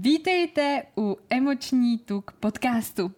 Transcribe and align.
Vítejte 0.00 0.82
u 0.98 1.16
Emoční 1.30 1.98
tuk 1.98 2.32
podcastu. 2.32 3.12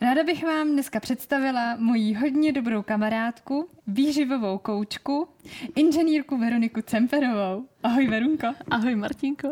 Ráda 0.00 0.24
bych 0.24 0.44
vám 0.44 0.68
dneska 0.72 1.00
představila 1.00 1.76
moji 1.76 2.14
hodně 2.14 2.52
dobrou 2.52 2.82
kamarádku, 2.82 3.68
výživovou 3.86 4.58
koučku, 4.58 5.28
inženýrku 5.76 6.38
Veroniku 6.38 6.82
Cemperovou. 6.82 7.68
Ahoj 7.82 8.08
Verunko. 8.08 8.46
Ahoj 8.70 8.94
Martinko. 8.94 9.48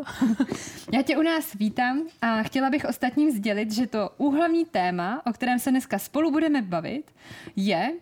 Já 0.92 1.02
tě 1.02 1.16
u 1.16 1.22
nás 1.22 1.54
vítám 1.54 2.02
a 2.22 2.42
chtěla 2.42 2.70
bych 2.70 2.84
ostatním 2.84 3.30
sdělit, 3.30 3.72
že 3.72 3.86
to 3.86 4.10
úhlavní 4.16 4.64
téma, 4.64 5.26
o 5.26 5.32
kterém 5.32 5.58
se 5.58 5.70
dneska 5.70 5.98
spolu 5.98 6.30
budeme 6.30 6.62
bavit, 6.62 7.10
je, 7.56 7.92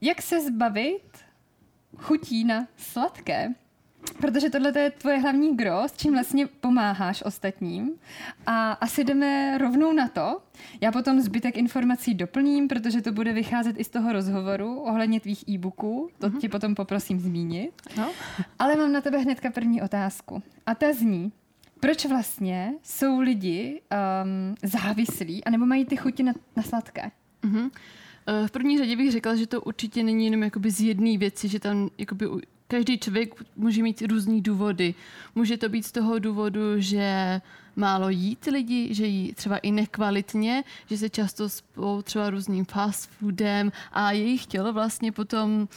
jak 0.00 0.22
se 0.22 0.40
zbavit 0.40 1.18
chutí 1.96 2.44
na 2.44 2.66
sladké. 2.76 3.54
Protože 4.20 4.50
tohle 4.50 4.72
je 4.78 4.90
tvoje 4.90 5.18
hlavní 5.18 5.56
gro, 5.56 5.82
s 5.86 5.92
čím 5.92 6.12
vlastně 6.12 6.46
pomáháš 6.46 7.22
ostatním. 7.22 7.90
A 8.46 8.72
asi 8.72 9.04
jdeme 9.04 9.58
rovnou 9.58 9.92
na 9.92 10.08
to. 10.08 10.40
Já 10.80 10.92
potom 10.92 11.20
zbytek 11.20 11.56
informací 11.56 12.14
doplním, 12.14 12.68
protože 12.68 13.02
to 13.02 13.12
bude 13.12 13.32
vycházet 13.32 13.76
i 13.78 13.84
z 13.84 13.88
toho 13.88 14.12
rozhovoru 14.12 14.80
ohledně 14.80 15.20
tvých 15.20 15.48
e-booků. 15.48 16.10
To 16.18 16.28
mm-hmm. 16.28 16.38
ti 16.38 16.48
potom 16.48 16.74
poprosím 16.74 17.20
zmínit. 17.20 17.70
No. 17.96 18.10
Ale 18.58 18.76
mám 18.76 18.92
na 18.92 19.00
tebe 19.00 19.18
hnedka 19.18 19.50
první 19.50 19.82
otázku. 19.82 20.42
A 20.66 20.74
ta 20.74 20.92
zní, 20.92 21.32
proč 21.80 22.06
vlastně 22.06 22.74
jsou 22.82 23.20
lidi 23.20 23.80
um, 24.24 24.54
závislí 24.62 25.44
anebo 25.44 25.66
mají 25.66 25.84
ty 25.84 25.96
chuti 25.96 26.22
na, 26.22 26.32
na 26.56 26.62
sladké? 26.62 27.10
Mm-hmm. 27.42 27.70
V 28.46 28.50
první 28.50 28.78
řadě 28.78 28.96
bych 28.96 29.12
řekla, 29.12 29.34
že 29.34 29.46
to 29.46 29.60
určitě 29.60 30.02
není 30.02 30.24
jenom 30.24 30.42
jakoby 30.42 30.70
z 30.70 30.80
jedné 30.80 31.18
věci, 31.18 31.48
že 31.48 31.60
tam 31.60 31.90
jakoby 31.98 32.26
každý 32.70 32.98
člověk 32.98 33.34
může 33.56 33.82
mít 33.82 34.02
různý 34.02 34.40
důvody. 34.40 34.94
Může 35.34 35.56
to 35.58 35.68
být 35.68 35.86
z 35.86 35.92
toho 35.92 36.18
důvodu, 36.18 36.60
že 36.80 37.40
málo 37.76 38.08
jí 38.08 38.36
ty 38.36 38.50
lidi, 38.50 38.94
že 38.94 39.06
jí 39.06 39.32
třeba 39.34 39.58
i 39.58 39.70
nekvalitně, 39.70 40.64
že 40.90 40.98
se 40.98 41.10
často 41.10 41.48
spou 41.48 42.02
třeba 42.02 42.30
různým 42.30 42.64
fast 42.64 43.10
foodem 43.10 43.72
a 43.92 44.12
jejich 44.12 44.46
tělo 44.46 44.72
vlastně 44.72 45.12
potom 45.12 45.68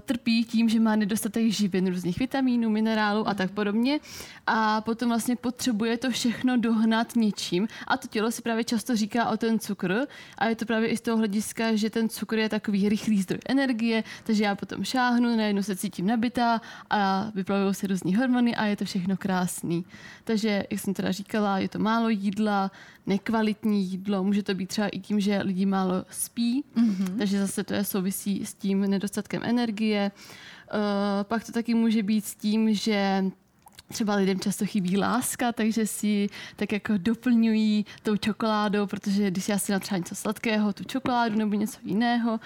trpí 0.00 0.44
tím, 0.44 0.68
že 0.68 0.80
má 0.80 0.96
nedostatek 0.96 1.52
živin, 1.52 1.86
různých 1.86 2.18
vitamínů, 2.18 2.70
minerálů 2.70 3.28
a 3.28 3.34
tak 3.34 3.50
podobně. 3.50 4.00
A 4.46 4.80
potom 4.80 5.08
vlastně 5.08 5.36
potřebuje 5.36 5.98
to 5.98 6.10
všechno 6.10 6.56
dohnat 6.56 7.16
něčím. 7.16 7.68
A 7.86 7.96
to 7.96 8.08
tělo 8.08 8.30
si 8.30 8.42
právě 8.42 8.64
často 8.64 8.96
říká 8.96 9.28
o 9.28 9.36
ten 9.36 9.58
cukr. 9.58 10.06
A 10.38 10.46
je 10.46 10.56
to 10.56 10.66
právě 10.66 10.88
i 10.88 10.96
z 10.96 11.00
toho 11.00 11.16
hlediska, 11.16 11.76
že 11.76 11.90
ten 11.90 12.08
cukr 12.08 12.38
je 12.38 12.48
takový 12.48 12.88
rychlý 12.88 13.22
zdroj 13.22 13.40
energie, 13.48 14.04
takže 14.24 14.44
já 14.44 14.54
potom 14.54 14.84
šáhnu, 14.84 15.36
najednou 15.36 15.62
se 15.62 15.76
cítím 15.76 16.06
nabitá 16.06 16.60
a 16.90 17.30
vyplavují 17.34 17.74
se 17.74 17.86
různý 17.86 18.14
hormony 18.14 18.56
a 18.56 18.64
je 18.64 18.76
to 18.76 18.84
všechno 18.84 19.16
krásný. 19.16 19.84
Takže, 20.24 20.64
jak 20.70 20.80
jsem 20.80 20.94
teda 20.94 21.12
říkala, 21.12 21.58
je 21.58 21.68
to 21.68 21.78
málo 21.78 22.08
jídla, 22.08 22.70
nekvalitní 23.10 23.84
jídlo, 23.84 24.24
může 24.24 24.42
to 24.42 24.54
být 24.54 24.68
třeba 24.68 24.88
i 24.88 24.98
tím, 24.98 25.20
že 25.20 25.42
lidi 25.42 25.66
málo 25.66 26.04
spí, 26.10 26.64
mm-hmm. 26.76 27.18
takže 27.18 27.38
zase 27.40 27.64
to 27.64 27.74
je 27.74 27.84
souvisí 27.84 28.46
s 28.46 28.54
tím 28.54 28.80
nedostatkem 28.80 29.42
energie. 29.44 30.10
Uh, 30.14 30.78
pak 31.22 31.44
to 31.44 31.52
taky 31.52 31.74
může 31.74 32.02
být 32.02 32.24
s 32.24 32.34
tím, 32.34 32.74
že 32.74 33.24
třeba 33.90 34.14
lidem 34.14 34.40
často 34.40 34.66
chybí 34.66 34.96
láska, 34.96 35.52
takže 35.52 35.86
si 35.86 36.26
tak 36.56 36.72
jako 36.72 36.92
doplňují 36.96 37.86
tou 38.02 38.16
čokoládou, 38.16 38.86
protože 38.86 39.30
když 39.30 39.48
já 39.48 39.58
si 39.58 39.72
třeba 39.80 39.98
něco 39.98 40.14
sladkého, 40.14 40.72
tu 40.72 40.84
čokoládu 40.84 41.36
nebo 41.36 41.54
něco 41.54 41.78
jiného, 41.84 42.40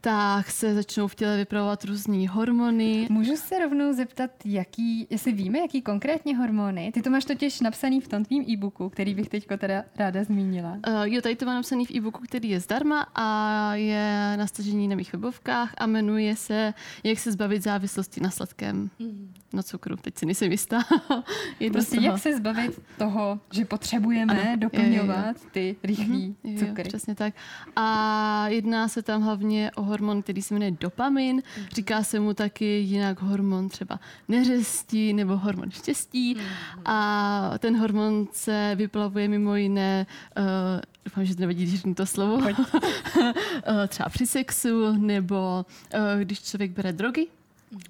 tak 0.00 0.50
se 0.50 0.74
začnou 0.74 1.08
v 1.08 1.14
těle 1.14 1.36
vypravovat 1.36 1.84
různé 1.84 2.28
hormony. 2.28 3.06
Můžu 3.10 3.36
se 3.36 3.58
rovnou 3.58 3.92
zeptat, 3.92 4.30
jaký, 4.44 5.06
jestli 5.10 5.32
víme, 5.32 5.58
jaký 5.58 5.82
konkrétně 5.82 6.36
hormony? 6.36 6.92
Ty 6.94 7.02
to 7.02 7.10
máš 7.10 7.24
totiž 7.24 7.60
napsaný 7.60 8.00
v 8.00 8.08
tom 8.08 8.24
tvým 8.24 8.44
e-booku, 8.48 8.88
který 8.88 9.14
bych 9.14 9.28
teď 9.28 9.46
teda 9.58 9.84
ráda 9.96 10.24
zmínila. 10.24 10.70
Uh, 10.70 11.02
jo, 11.02 11.22
tady 11.22 11.36
to 11.36 11.46
mám 11.46 11.54
napsaný 11.54 11.86
v 11.86 11.90
e-booku, 11.90 12.20
který 12.24 12.50
je 12.50 12.60
zdarma 12.60 13.06
a 13.14 13.74
je 13.74 14.34
na 14.36 14.46
stažení 14.46 14.88
na 14.88 14.96
mých 14.96 15.12
webovkách 15.12 15.74
a 15.78 15.86
jmenuje 15.86 16.36
se 16.36 16.74
Jak 17.04 17.18
se 17.18 17.32
zbavit 17.32 17.62
závislosti 17.62 18.20
na 18.20 18.30
sladkém. 18.30 18.90
Mm. 18.98 19.34
Na 19.52 19.62
cukru, 19.62 19.96
teď 19.96 20.18
si 20.18 20.26
nejsem 20.26 20.50
jistá. 20.50 20.84
prostě 21.72 22.00
jak 22.00 22.18
se 22.18 22.36
zbavit 22.36 22.80
toho, 22.98 23.40
že 23.52 23.64
potřebujeme 23.64 24.42
ano, 24.42 24.56
doplňovat 24.56 25.36
je, 25.54 25.62
je, 25.62 25.68
je. 25.68 25.74
ty 25.74 25.76
rychlý 25.86 26.36
mm-hmm, 26.44 26.58
cukry. 26.58 26.82
Jo, 26.82 26.88
přesně 26.88 27.14
tak. 27.14 27.34
A 27.76 28.48
jedná 28.48 28.88
se 28.88 29.02
tam 29.02 29.22
hlavně 29.22 29.70
o 29.74 29.82
hormon, 29.82 30.22
který 30.22 30.42
se 30.42 30.54
jmenuje 30.54 30.70
dopamin. 30.70 31.36
Mm. 31.36 31.64
Říká 31.74 32.02
se 32.02 32.20
mu 32.20 32.34
taky 32.34 32.64
jinak 32.64 33.22
hormon 33.22 33.68
třeba 33.68 34.00
neřestí 34.28 35.12
nebo 35.12 35.36
hormon 35.36 35.70
štěstí. 35.70 36.34
Mm. 36.34 36.40
A 36.84 37.52
ten 37.58 37.78
hormon 37.78 38.26
se 38.32 38.72
vyplavuje 38.74 39.28
mimo 39.28 39.56
jiné 39.56 40.06
uh, 40.38 40.44
doufám, 41.04 41.24
že 41.24 41.34
to 41.34 41.40
nevadí, 41.40 41.66
když 41.66 41.82
to 41.94 42.06
slovo, 42.06 42.48
eh, 42.48 43.88
třeba 43.88 44.08
při 44.08 44.26
sexu, 44.26 44.92
nebo 44.92 45.66
uh, 45.94 46.00
když 46.20 46.42
člověk 46.42 46.70
bere 46.70 46.92
drogy, 46.92 47.26
Mm-hmm. 47.26 47.37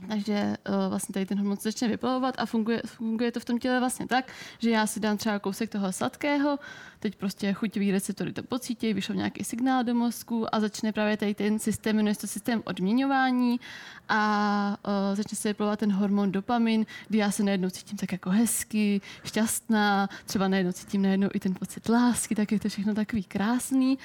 Takže 0.09 0.57
uh, 0.69 0.75
vlastně 0.89 1.13
tady 1.13 1.27
ten 1.27 1.39
hormon 1.39 1.57
se 1.57 1.69
začne 1.69 1.89
vyplavovat 1.89 2.35
a 2.39 2.47
funguje, 2.47 2.83
funguje 2.87 3.33
to 3.33 3.41
v 3.41 3.45
tom 3.45 3.59
těle 3.59 3.81
vlastně 3.81 4.07
tak, 4.07 4.33
že 4.59 4.71
já 4.71 4.87
si 4.87 5.01
dám 5.01 5.17
třeba 5.17 5.39
kousek 5.39 5.71
toho 5.71 5.93
sladkého, 5.93 6.59
teď 7.01 7.17
prostě 7.17 7.53
chuťový 7.53 7.91
receptory 7.91 8.33
to 8.33 8.43
pocítí, 8.43 8.95
vyšel 8.95 9.17
nějaký 9.17 9.45
signál 9.45 9.85
do 9.85 9.95
mozku 9.95 10.55
a 10.55 10.61
začne 10.61 10.93
právě 10.93 11.17
tady 11.17 11.35
ten 11.35 11.59
systém, 11.59 11.97
jmenuje 11.97 12.15
to 12.15 12.27
systém 12.27 12.63
odměňování 12.65 13.61
a 14.09 14.77
uh, 14.87 15.17
začne 15.17 15.37
se 15.37 15.49
vyplavovat 15.49 15.79
ten 15.79 15.93
hormon 15.93 16.33
dopamin, 16.33 16.87
kdy 17.09 17.19
já 17.19 17.31
se 17.31 17.43
najednou 17.43 17.71
cítím 17.71 17.99
tak 17.99 18.13
jako 18.13 18.31
hezky, 18.31 19.01
šťastná, 19.25 20.09
třeba 20.27 20.49
najednou 20.49 20.73
cítím 20.73 21.03
najednou 21.03 21.29
i 21.35 21.41
ten 21.41 21.55
pocit 21.55 21.89
lásky, 21.89 22.35
tak 22.35 22.53
je 22.53 22.61
to 22.61 22.69
všechno 22.69 22.95
takový 22.95 23.25
krásný. 23.25 23.99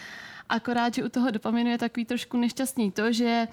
Akorát, 0.50 0.94
že 0.94 1.04
u 1.04 1.10
toho 1.10 1.32
dopaminu 1.32 1.70
je 1.70 1.78
takový 1.78 2.06
trošku 2.06 2.38
nešťastný 2.38 2.92
to, 2.92 3.12
že 3.12 3.48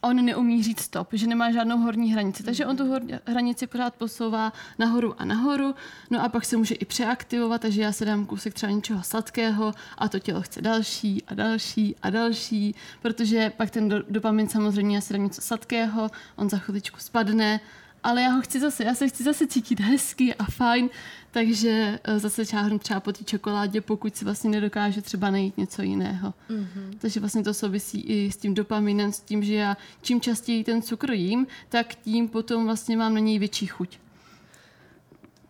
on 0.00 0.24
neumí 0.24 0.62
říct 0.62 0.80
stop, 0.80 1.08
že 1.12 1.26
nemá 1.26 1.52
žádnou 1.52 1.78
horní 1.78 2.12
hranici. 2.12 2.42
Takže 2.42 2.66
on 2.66 2.76
tu 2.76 3.00
hranici 3.26 3.66
pořád 3.66 3.94
posouvá 3.94 4.52
nahoru 4.78 5.14
a 5.20 5.24
nahoru, 5.24 5.74
no 6.10 6.24
a 6.24 6.28
pak 6.28 6.44
se 6.44 6.56
může 6.56 6.74
i 6.74 6.84
přeaktivovat, 6.84 7.60
takže 7.60 7.82
já 7.82 7.92
se 7.92 8.04
dám 8.04 8.26
kousek 8.26 8.54
třeba 8.54 8.72
něčeho 8.72 9.02
sladkého 9.02 9.74
a 9.98 10.08
to 10.08 10.18
tělo 10.18 10.42
chce 10.42 10.62
další 10.62 11.22
a 11.26 11.34
další 11.34 11.96
a 12.02 12.10
další, 12.10 12.74
protože 13.02 13.50
pak 13.56 13.70
ten 13.70 14.04
dopamin 14.08 14.48
samozřejmě, 14.48 14.96
já 14.96 15.00
si 15.00 15.12
dám 15.12 15.22
něco 15.22 15.40
sladkého, 15.42 16.10
on 16.36 16.50
za 16.50 16.58
chviličku 16.58 17.00
spadne, 17.00 17.60
ale 18.02 18.22
já 18.22 18.30
ho 18.30 18.40
chci 18.42 18.60
zase, 18.60 18.84
já 18.84 18.94
se 18.94 19.08
chci 19.08 19.22
zase 19.22 19.46
cítit 19.46 19.80
hezky 19.80 20.34
a 20.34 20.44
fajn, 20.44 20.88
takže 21.30 21.98
eh, 22.04 22.18
zase 22.18 22.46
čáhnu 22.46 22.78
třeba 22.78 23.00
po 23.00 23.12
té 23.12 23.24
čokoládě, 23.24 23.80
pokud 23.80 24.16
si 24.16 24.24
vlastně 24.24 24.50
nedokáže 24.50 25.02
třeba 25.02 25.30
najít 25.30 25.58
něco 25.58 25.82
jiného. 25.82 26.34
Mm-hmm. 26.50 26.98
Takže 26.98 27.20
vlastně 27.20 27.42
to 27.42 27.54
souvisí 27.54 28.00
i 28.00 28.32
s 28.32 28.36
tím 28.36 28.54
dopaminem, 28.54 29.12
s 29.12 29.20
tím, 29.20 29.42
že 29.42 29.54
já 29.54 29.76
čím 30.02 30.20
častěji 30.20 30.64
ten 30.64 30.82
cukr 30.82 31.12
jím, 31.12 31.46
tak 31.68 31.94
tím 31.94 32.28
potom 32.28 32.64
vlastně 32.64 32.96
mám 32.96 33.14
na 33.14 33.20
něj 33.20 33.38
větší 33.38 33.66
chuť. 33.66 33.98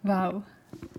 Wow. 0.05 0.43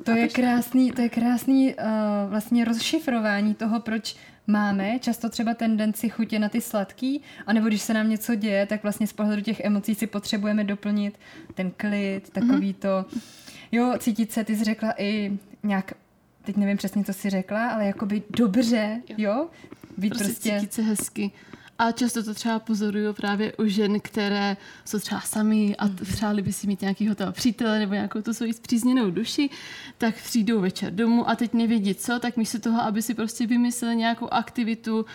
To 0.03 0.11
je 0.11 0.27
krásný, 0.27 0.91
to 0.91 1.01
je 1.01 1.09
krásný 1.09 1.75
uh, 1.75 1.83
vlastně 2.29 2.65
rozšifrování 2.65 3.55
toho, 3.55 3.79
proč 3.79 4.15
máme 4.47 4.99
často 4.99 5.29
třeba 5.29 5.53
tendenci 5.53 6.09
chutě 6.09 6.39
na 6.39 6.49
ty 6.49 6.61
sladký, 6.61 7.21
anebo 7.47 7.67
když 7.67 7.81
se 7.81 7.93
nám 7.93 8.09
něco 8.09 8.35
děje, 8.35 8.65
tak 8.65 8.83
vlastně 8.83 9.07
z 9.07 9.13
pohledu 9.13 9.41
těch 9.41 9.59
emocí 9.59 9.95
si 9.95 10.07
potřebujeme 10.07 10.63
doplnit 10.63 11.19
ten 11.53 11.71
klid, 11.71 12.29
takový 12.29 12.73
mm-hmm. 12.73 12.79
to, 12.79 13.05
jo, 13.71 13.93
cítit 13.99 14.31
se, 14.31 14.43
ty 14.43 14.55
jsi 14.55 14.63
řekla 14.63 14.93
i 14.97 15.37
nějak, 15.63 15.93
teď 16.43 16.57
nevím 16.57 16.77
přesně, 16.77 17.03
co 17.03 17.13
jsi 17.13 17.29
řekla, 17.29 17.69
ale 17.69 17.85
jakoby 17.85 18.23
dobře, 18.29 19.01
jo, 19.07 19.15
jo? 19.17 19.47
Být 19.97 20.09
prostě, 20.09 20.25
prostě 20.25 20.59
cítit 20.59 20.73
se 20.73 20.81
hezky. 20.81 21.31
A 21.81 21.91
často 21.91 22.23
to 22.23 22.33
třeba 22.33 22.59
pozoruju 22.59 23.13
právě 23.13 23.53
u 23.53 23.65
žen, 23.65 23.99
které 23.99 24.57
jsou 24.85 24.99
třeba 24.99 25.21
sami 25.21 25.75
a 25.77 25.89
přáli 25.89 26.41
by 26.41 26.53
si 26.53 26.67
mít 26.67 26.81
nějakého 26.81 27.15
toho 27.15 27.31
přítele 27.31 27.79
nebo 27.79 27.93
nějakou 27.93 28.21
tu 28.21 28.33
svoji 28.33 28.53
zpřízněnou 28.53 29.11
duši, 29.11 29.49
tak 29.97 30.15
přijdou 30.15 30.61
večer 30.61 30.93
domů 30.93 31.29
a 31.29 31.35
teď 31.35 31.53
nevědí 31.53 31.95
co, 31.95 32.19
tak 32.19 32.37
místo 32.37 32.59
toho, 32.59 32.81
aby 32.81 33.01
si 33.01 33.13
prostě 33.13 33.47
vymysleli 33.47 33.95
nějakou 33.95 34.27
aktivitu, 34.33 35.05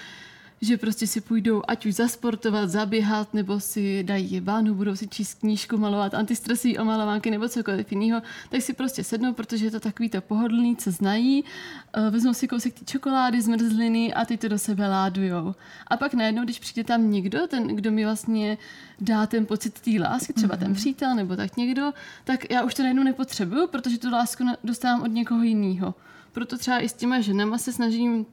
že 0.60 0.76
prostě 0.76 1.06
si 1.06 1.20
půjdou 1.20 1.62
ať 1.68 1.86
už 1.86 1.94
zasportovat, 1.94 2.70
zaběhat, 2.70 3.34
nebo 3.34 3.60
si 3.60 4.04
dají 4.04 4.40
vánu, 4.40 4.74
budou 4.74 4.96
si 4.96 5.08
číst 5.08 5.34
knížku, 5.34 5.76
malovat 5.78 6.14
antistresový 6.14 6.78
omalovánky 6.78 7.30
nebo 7.30 7.48
cokoliv 7.48 7.92
jiného, 7.92 8.22
tak 8.50 8.62
si 8.62 8.72
prostě 8.72 9.04
sednou, 9.04 9.32
protože 9.32 9.64
je 9.64 9.70
to 9.70 9.80
takový 9.80 10.08
to 10.08 10.20
pohodlný, 10.20 10.76
co 10.76 10.90
znají, 10.90 11.44
eh, 11.92 12.10
vezmou 12.10 12.34
si 12.34 12.48
kousek 12.48 12.74
ty 12.74 12.84
čokolády, 12.84 13.42
zmrzliny 13.42 14.14
a 14.14 14.24
ty 14.24 14.36
to 14.36 14.48
do 14.48 14.58
sebe 14.58 14.88
ládujou. 14.88 15.54
A 15.86 15.96
pak 15.96 16.14
najednou, 16.14 16.44
když 16.44 16.58
přijde 16.58 16.84
tam 16.84 17.10
někdo, 17.10 17.46
ten, 17.46 17.66
kdo 17.66 17.92
mi 17.92 18.04
vlastně 18.04 18.58
dá 19.00 19.26
ten 19.26 19.46
pocit 19.46 19.80
té 19.80 19.90
lásky, 20.00 20.32
třeba 20.32 20.54
mm-hmm. 20.54 20.58
ten 20.58 20.68
mhm. 20.68 20.76
přítel 20.76 21.14
nebo 21.14 21.36
tak 21.36 21.56
někdo, 21.56 21.92
tak 22.24 22.50
já 22.50 22.64
už 22.64 22.74
to 22.74 22.82
najednou 22.82 23.02
nepotřebuju, 23.02 23.66
protože 23.66 23.98
tu 23.98 24.10
lásku 24.10 24.44
dostávám 24.64 25.02
od 25.02 25.12
někoho 25.12 25.42
jiného. 25.42 25.94
Proto 26.32 26.58
třeba 26.58 26.78
i 26.78 26.88
s 26.88 26.92
těma 26.92 27.20
ženama 27.20 27.58
se 27.58 27.72
snažím 27.72 28.26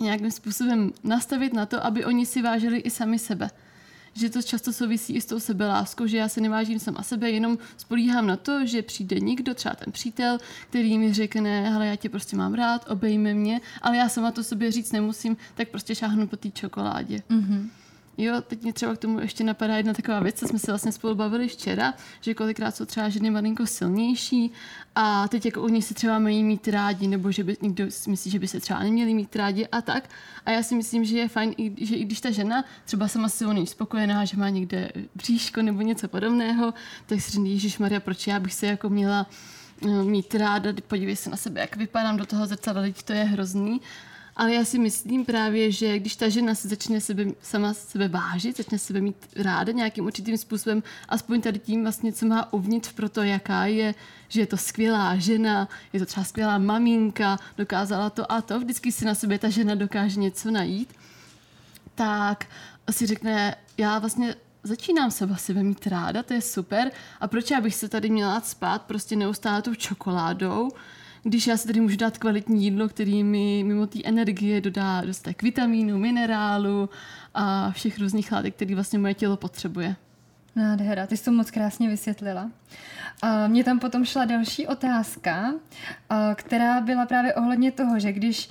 nějakým 0.00 0.30
způsobem 0.30 0.92
nastavit 1.04 1.52
na 1.52 1.66
to, 1.66 1.86
aby 1.86 2.04
oni 2.04 2.26
si 2.26 2.42
vážili 2.42 2.78
i 2.78 2.90
sami 2.90 3.18
sebe. 3.18 3.50
že 4.16 4.30
to 4.30 4.42
často 4.42 4.72
souvisí 4.72 5.14
i 5.14 5.20
s 5.20 5.26
tou 5.26 5.40
sebeláskou, 5.40 6.06
že 6.06 6.16
já 6.16 6.28
se 6.28 6.40
nevážím 6.40 6.78
sama 6.78 7.02
sebe, 7.02 7.30
jenom 7.30 7.58
spolíhám 7.76 8.26
na 8.26 8.36
to, 8.36 8.66
že 8.66 8.82
přijde 8.82 9.20
někdo, 9.20 9.54
třeba 9.54 9.74
ten 9.74 9.92
přítel, 9.92 10.38
který 10.68 10.98
mi 10.98 11.12
řekne, 11.12 11.70
hele, 11.70 11.86
já 11.86 11.96
tě 11.96 12.08
prostě 12.08 12.36
mám 12.36 12.54
rád, 12.54 12.90
obejme 12.90 13.34
mě, 13.34 13.60
ale 13.82 13.96
já 13.96 14.08
sama 14.08 14.30
to 14.30 14.44
sobě 14.44 14.72
říct 14.72 14.92
nemusím, 14.92 15.36
tak 15.54 15.68
prostě 15.68 15.94
šáhnu 15.94 16.26
po 16.26 16.36
té 16.36 16.50
čokoládě. 16.50 17.22
Mm-hmm. 17.30 17.68
Jo, 18.18 18.40
teď 18.40 18.62
mě 18.62 18.72
třeba 18.72 18.94
k 18.94 18.98
tomu 18.98 19.20
ještě 19.20 19.44
napadá 19.44 19.76
jedna 19.76 19.94
taková 19.94 20.20
věc, 20.20 20.38
co 20.38 20.48
jsme 20.48 20.58
se 20.58 20.72
vlastně 20.72 20.92
spolu 20.92 21.14
bavili 21.14 21.48
včera, 21.48 21.94
že 22.20 22.34
kolikrát 22.34 22.76
jsou 22.76 22.84
třeba 22.84 23.08
ženy 23.08 23.30
malinko 23.30 23.66
silnější 23.66 24.52
a 24.94 25.28
teď 25.28 25.46
jako 25.46 25.62
oni 25.62 25.82
se 25.82 25.94
třeba 25.94 26.18
mají 26.18 26.44
mít 26.44 26.68
rádi, 26.68 27.06
nebo 27.06 27.32
že 27.32 27.44
by 27.44 27.56
někdo 27.62 27.84
myslí, 28.08 28.30
že 28.30 28.38
by 28.38 28.48
se 28.48 28.60
třeba 28.60 28.80
neměli 28.80 29.14
mít 29.14 29.36
rádi 29.36 29.66
a 29.66 29.82
tak. 29.82 30.10
A 30.46 30.50
já 30.50 30.62
si 30.62 30.74
myslím, 30.74 31.04
že 31.04 31.18
je 31.18 31.28
fajn, 31.28 31.54
že 31.76 31.96
i 31.96 32.04
když 32.04 32.20
ta 32.20 32.30
žena 32.30 32.64
třeba 32.84 33.08
sama 33.08 33.28
si 33.28 33.46
není 33.46 33.66
spokojená, 33.66 34.24
že 34.24 34.36
má 34.36 34.48
někde 34.48 34.92
bříško 35.14 35.62
nebo 35.62 35.80
něco 35.80 36.08
podobného, 36.08 36.74
tak 37.06 37.20
si 37.20 37.30
říká, 37.30 37.44
Ježíš 37.44 37.78
Maria, 37.78 38.00
proč 38.00 38.26
já 38.26 38.40
bych 38.40 38.54
se 38.54 38.66
jako 38.66 38.88
měla 38.88 39.26
eh, 39.82 39.88
mít 39.88 40.34
ráda, 40.34 40.70
podívej 40.88 41.16
se 41.16 41.30
na 41.30 41.36
sebe, 41.36 41.60
jak 41.60 41.76
vypadám 41.76 42.16
do 42.16 42.26
toho 42.26 42.46
zrcadla, 42.46 42.82
teď 42.82 43.02
to 43.02 43.12
je 43.12 43.24
hrozný. 43.24 43.80
Ale 44.36 44.54
já 44.54 44.64
si 44.64 44.78
myslím 44.78 45.24
právě, 45.24 45.72
že 45.72 45.98
když 45.98 46.16
ta 46.16 46.28
žena 46.28 46.54
se 46.54 46.68
začne 46.68 47.00
sebe, 47.00 47.24
sama 47.42 47.74
sebe 47.74 48.08
vážit, 48.08 48.56
začne 48.56 48.78
sebe 48.78 49.00
mít 49.00 49.16
ráda 49.36 49.72
nějakým 49.72 50.04
určitým 50.04 50.38
způsobem, 50.38 50.82
aspoň 51.08 51.40
tady 51.40 51.58
tím 51.58 51.82
vlastně, 51.82 52.12
co 52.12 52.26
má 52.26 52.52
uvnitř 52.52 52.92
pro 52.92 53.08
to, 53.08 53.22
jaká 53.22 53.66
je, 53.66 53.94
že 54.28 54.40
je 54.40 54.46
to 54.46 54.56
skvělá 54.56 55.16
žena, 55.16 55.68
je 55.92 56.00
to 56.00 56.06
třeba 56.06 56.24
skvělá 56.24 56.58
maminka, 56.58 57.38
dokázala 57.56 58.10
to 58.10 58.32
a 58.32 58.42
to, 58.42 58.60
vždycky 58.60 58.92
si 58.92 59.04
na 59.04 59.14
sebe 59.14 59.38
ta 59.38 59.48
žena 59.48 59.74
dokáže 59.74 60.20
něco 60.20 60.50
najít, 60.50 60.94
tak 61.94 62.46
si 62.90 63.06
řekne, 63.06 63.56
já 63.78 63.98
vlastně 63.98 64.34
začínám 64.62 65.10
sebe 65.10 65.36
sebe 65.36 65.62
mít 65.62 65.86
ráda, 65.86 66.22
to 66.22 66.34
je 66.34 66.40
super. 66.40 66.90
A 67.20 67.28
proč 67.28 67.50
já 67.50 67.60
bych 67.60 67.74
se 67.74 67.88
tady 67.88 68.10
měla 68.10 68.40
spát 68.40 68.82
prostě 68.82 69.16
neustále 69.16 69.62
tou 69.62 69.74
čokoládou, 69.74 70.70
když 71.28 71.46
já 71.46 71.56
si 71.56 71.66
tady 71.66 71.80
můžu 71.80 71.96
dát 71.96 72.18
kvalitní 72.18 72.64
jídlo, 72.64 72.88
který 72.88 73.24
mi 73.24 73.64
mimo 73.64 73.86
té 73.86 73.98
energie 74.04 74.60
dodá 74.60 75.00
dostatek 75.00 75.42
vitamínu, 75.42 75.98
minerálu 75.98 76.90
a 77.34 77.70
všech 77.70 77.98
různých 77.98 78.32
látek, 78.32 78.54
které 78.54 78.74
vlastně 78.74 78.98
moje 78.98 79.14
tělo 79.14 79.36
potřebuje. 79.36 79.96
Nádhera, 80.56 81.06
ty 81.06 81.16
jsi 81.16 81.24
to 81.24 81.32
moc 81.32 81.50
krásně 81.50 81.88
vysvětlila. 81.88 82.50
A 83.22 83.48
mně 83.48 83.64
tam 83.64 83.78
potom 83.78 84.04
šla 84.04 84.24
další 84.24 84.66
otázka, 84.66 85.54
která 86.34 86.80
byla 86.80 87.06
právě 87.06 87.34
ohledně 87.34 87.72
toho, 87.72 87.98
že 87.98 88.12
když 88.12 88.50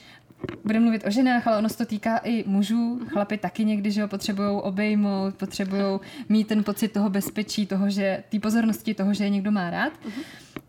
budeme 0.64 0.84
mluvit 0.84 1.04
o 1.08 1.12
ženách, 1.12 1.48
ale 1.48 1.58
ono 1.58 1.70
se 1.70 1.78
to 1.78 1.86
týká 1.86 2.18
i 2.18 2.44
mužů. 2.48 3.00
Chlapi 3.08 3.38
taky 3.38 3.66
někdy, 3.66 3.92
že 3.92 4.02
ho 4.02 4.08
potřebují 4.08 4.50
obejmout, 4.62 5.36
potřebují 5.36 6.00
mít 6.30 6.48
ten 6.48 6.64
pocit 6.64 6.88
toho 6.88 7.10
bezpečí, 7.10 7.66
toho, 7.66 7.90
že 7.90 8.24
té 8.30 8.40
pozornosti, 8.40 8.94
toho, 8.94 9.14
že 9.14 9.24
je 9.24 9.30
někdo 9.30 9.52
má 9.52 9.70
rád. 9.70 9.94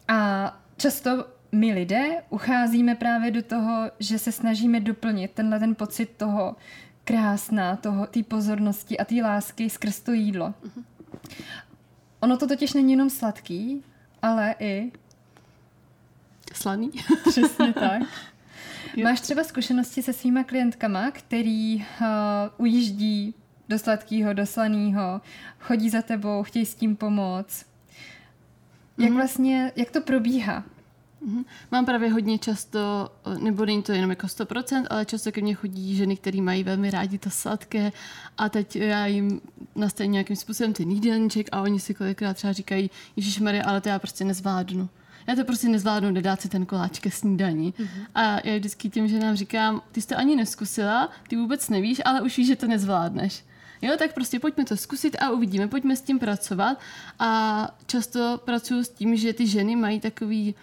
A 0.09 0.61
často 0.76 1.25
my 1.53 1.73
lidé 1.73 2.23
ucházíme 2.31 2.95
právě 2.95 3.31
do 3.31 3.43
toho, 3.43 3.91
že 3.99 4.19
se 4.19 4.33
snažíme 4.33 4.81
doplnit 4.81 5.31
tenhle 5.31 5.59
ten 5.59 5.75
pocit 5.75 6.11
toho 6.17 6.57
krásná, 7.05 7.77
toho, 7.77 8.07
té 8.07 8.23
pozornosti 8.23 8.99
a 8.99 9.05
té 9.05 9.15
lásky 9.15 9.71
skrz 9.71 10.01
to 10.01 10.13
jídlo. 10.13 10.55
Uh-huh. 10.65 10.85
Ono 12.21 12.37
to 12.37 12.49
totiž 12.49 12.73
není 12.75 12.93
jenom 12.93 13.11
sladký, 13.11 13.85
ale 14.23 14.55
i 14.59 14.93
slaný. 16.53 16.91
Přesně 17.29 17.73
tak. 17.73 18.03
Máš 19.03 19.21
třeba 19.21 19.45
zkušenosti 19.45 20.03
se 20.03 20.13
svýma 20.13 20.45
klientkama, 20.45 21.11
který 21.11 21.77
uh, 21.77 22.07
ujíždí 22.57 23.35
do 23.69 23.79
sladkého, 23.79 24.33
do 24.33 24.47
slaného, 24.47 25.21
chodí 25.59 25.91
za 25.91 26.03
tebou, 26.03 26.43
chtějí 26.43 26.67
s 26.67 26.75
tím 26.75 26.97
pomoct. 26.97 27.67
Jak 28.99 29.11
mm 29.11 29.17
vlastně, 29.17 29.73
jak 29.77 29.91
to 29.91 30.01
probíhá? 30.01 30.65
Mm-hmm. 31.26 31.44
Mám 31.70 31.87
právě 31.87 32.12
hodně 32.12 32.38
často, 32.38 33.11
nebo 33.38 33.64
není 33.64 33.82
to 33.82 33.93
jenom 33.93 34.11
jako 34.11 34.26
100%, 34.26 34.87
ale 34.90 35.05
často 35.05 35.32
ke 35.32 35.40
mně 35.40 35.55
chodí 35.55 35.96
ženy, 35.96 36.17
které 36.17 36.40
mají 36.40 36.64
velmi 36.64 36.90
rádi 36.90 37.19
to 37.19 37.31
sladké 37.31 37.93
a 38.38 38.49
teď 38.49 38.76
já 38.76 39.06
jim 39.06 39.40
nastavím 39.75 40.12
nějakým 40.12 40.37
způsobem 40.37 40.73
ten 40.73 40.90
jídelníček 40.90 41.49
a 41.52 41.61
oni 41.61 41.81
si 41.81 41.94
kolikrát 41.94 42.34
třeba 42.34 42.52
říkají, 42.52 42.90
Ježíš 43.17 43.40
Maria, 43.40 43.64
ale 43.64 43.81
to 43.81 43.88
já 43.88 43.99
prostě 43.99 44.25
nezvládnu. 44.25 44.88
Já 45.26 45.34
to 45.34 45.44
prostě 45.44 45.69
nezvládnu 45.69 46.11
nedát 46.11 46.40
si 46.40 46.49
ten 46.49 46.67
koláč 46.67 46.99
ke 46.99 47.11
snídaní. 47.11 47.73
Mm-hmm. 47.73 48.06
A 48.14 48.49
já 48.49 48.56
vždycky 48.56 48.88
těm 48.90 49.08
ženám 49.08 49.37
říkám, 49.37 49.82
ty 49.93 50.00
jsi 50.02 50.08
to 50.08 50.19
ani 50.19 50.37
neskusila, 50.37 51.11
ty 51.28 51.37
vůbec 51.37 51.69
nevíš, 51.69 52.02
ale 52.05 52.23
už 52.23 52.37
víš, 52.37 52.46
že 52.46 52.56
to 52.56 52.67
nezvládneš. 52.67 53.44
Jo, 53.82 53.94
tak 53.99 54.14
prostě 54.14 54.40
pojďme 54.40 54.64
to 54.64 54.76
zkusit 54.76 55.17
a 55.20 55.31
uvidíme, 55.31 55.69
pojďme 55.69 55.96
s 55.96 56.00
tím 56.00 56.19
pracovat. 56.19 56.81
A 57.19 57.70
často 57.87 58.40
pracuji 58.44 58.84
s 58.84 58.88
tím, 58.88 59.17
že 59.17 59.32
ty 59.32 59.46
ženy 59.46 59.76
mají 59.76 60.00
takový 60.00 60.55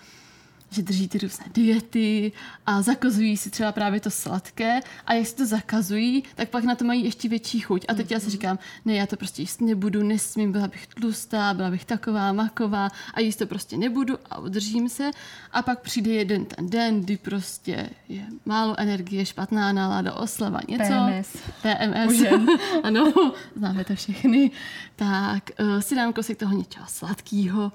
že 0.74 0.82
drží 0.82 1.08
ty 1.08 1.18
různé 1.18 1.46
diety 1.54 2.32
a 2.66 2.82
zakazují 2.82 3.38
si 3.38 3.50
třeba 3.50 3.72
právě 3.72 4.00
to 4.00 4.10
sladké 4.10 4.80
a 5.06 5.14
jak 5.14 5.28
si 5.28 5.36
to 5.36 5.46
zakazují, 5.46 6.24
tak 6.36 6.50
pak 6.50 6.64
na 6.64 6.76
to 6.76 6.86
mají 6.86 7.06
ještě 7.06 7.30
větší 7.30 7.60
chuť. 7.60 7.86
A 7.88 7.94
teď 7.94 8.08
mm-hmm. 8.08 8.14
já 8.14 8.20
si 8.20 8.26
mhm. 8.26 8.32
říkám, 8.32 8.60
ne, 8.86 8.94
já 8.94 9.08
to 9.08 9.18
prostě 9.18 9.42
jíst 9.42 9.62
nebudu, 9.62 10.04
nesmím, 10.04 10.52
byla 10.52 10.68
bych 10.68 10.88
tlustá, 10.88 11.54
byla 11.54 11.72
bych 11.72 11.86
taková, 11.86 12.34
maková 12.34 12.90
a 13.14 13.20
jíst 13.20 13.36
to 13.36 13.46
prostě 13.46 13.78
nebudu 13.78 14.18
a 14.30 14.38
udržím 14.40 14.90
se. 14.90 15.12
A 15.52 15.62
pak 15.62 15.80
přijde 15.80 16.12
jeden 16.12 16.46
ten 16.46 16.70
den, 16.70 17.02
kdy 17.02 17.18
prostě 17.18 17.90
je 18.10 18.26
málo 18.46 18.80
energie, 18.80 19.26
špatná 19.26 19.74
nálada, 19.74 20.14
oslava, 20.14 20.60
něco. 20.68 20.94
PMS. 20.94 21.38
PMS. 21.62 22.24
ano, 22.84 23.14
známe 23.56 23.86
to 23.86 23.96
všechny. 23.96 24.52
Tak 24.96 25.44
uh, 25.60 25.80
si 25.80 25.96
dám 25.96 26.14
kousek 26.14 26.38
toho 26.38 26.58
něčeho 26.58 26.86
sladkého 26.88 27.72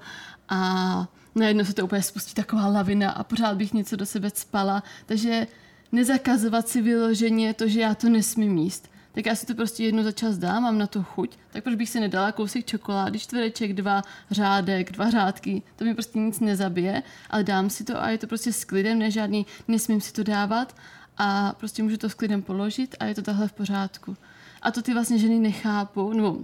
a 0.49 1.07
najednou 1.39 1.65
se 1.65 1.73
to 1.73 1.83
úplně 1.83 2.03
spustí 2.03 2.33
taková 2.33 2.67
lavina 2.67 3.11
a 3.11 3.23
pořád 3.23 3.57
bych 3.57 3.73
něco 3.73 3.95
do 3.95 4.05
sebe 4.05 4.31
spala. 4.35 4.83
Takže 5.05 5.47
nezakazovat 5.91 6.67
si 6.67 6.81
vyloženě 6.81 7.53
to, 7.53 7.67
že 7.67 7.81
já 7.81 7.95
to 7.95 8.09
nesmím 8.09 8.57
jíst. 8.57 8.89
Tak 9.11 9.25
já 9.25 9.35
si 9.35 9.45
to 9.45 9.55
prostě 9.55 9.83
jednu 9.83 10.03
za 10.03 10.11
čas 10.11 10.37
dám, 10.37 10.63
mám 10.63 10.77
na 10.77 10.87
to 10.87 11.03
chuť, 11.03 11.37
tak 11.51 11.63
proč 11.63 11.75
bych 11.75 11.89
si 11.89 11.99
nedala 11.99 12.31
kousek 12.31 12.65
čokolády, 12.65 13.19
čtvereček, 13.19 13.73
dva 13.73 14.03
řádek, 14.31 14.91
dva 14.91 15.09
řádky, 15.09 15.61
to 15.75 15.85
mi 15.85 15.93
prostě 15.93 16.19
nic 16.19 16.39
nezabije, 16.39 17.03
ale 17.29 17.43
dám 17.43 17.69
si 17.69 17.83
to 17.83 18.01
a 18.01 18.09
je 18.09 18.17
to 18.17 18.27
prostě 18.27 18.53
s 18.53 18.65
klidem, 18.65 18.99
ne 18.99 19.11
žádný, 19.11 19.45
nesmím 19.67 20.01
si 20.01 20.13
to 20.13 20.23
dávat 20.23 20.75
a 21.17 21.53
prostě 21.57 21.83
můžu 21.83 21.97
to 21.97 22.09
s 22.09 22.13
klidem 22.13 22.41
položit 22.41 22.95
a 22.99 23.05
je 23.05 23.15
to 23.15 23.21
takhle 23.21 23.47
v 23.47 23.53
pořádku. 23.53 24.17
A 24.61 24.71
to 24.71 24.81
ty 24.81 24.93
vlastně 24.93 25.17
ženy 25.17 25.39
nechápou, 25.39 26.13
nebo 26.13 26.37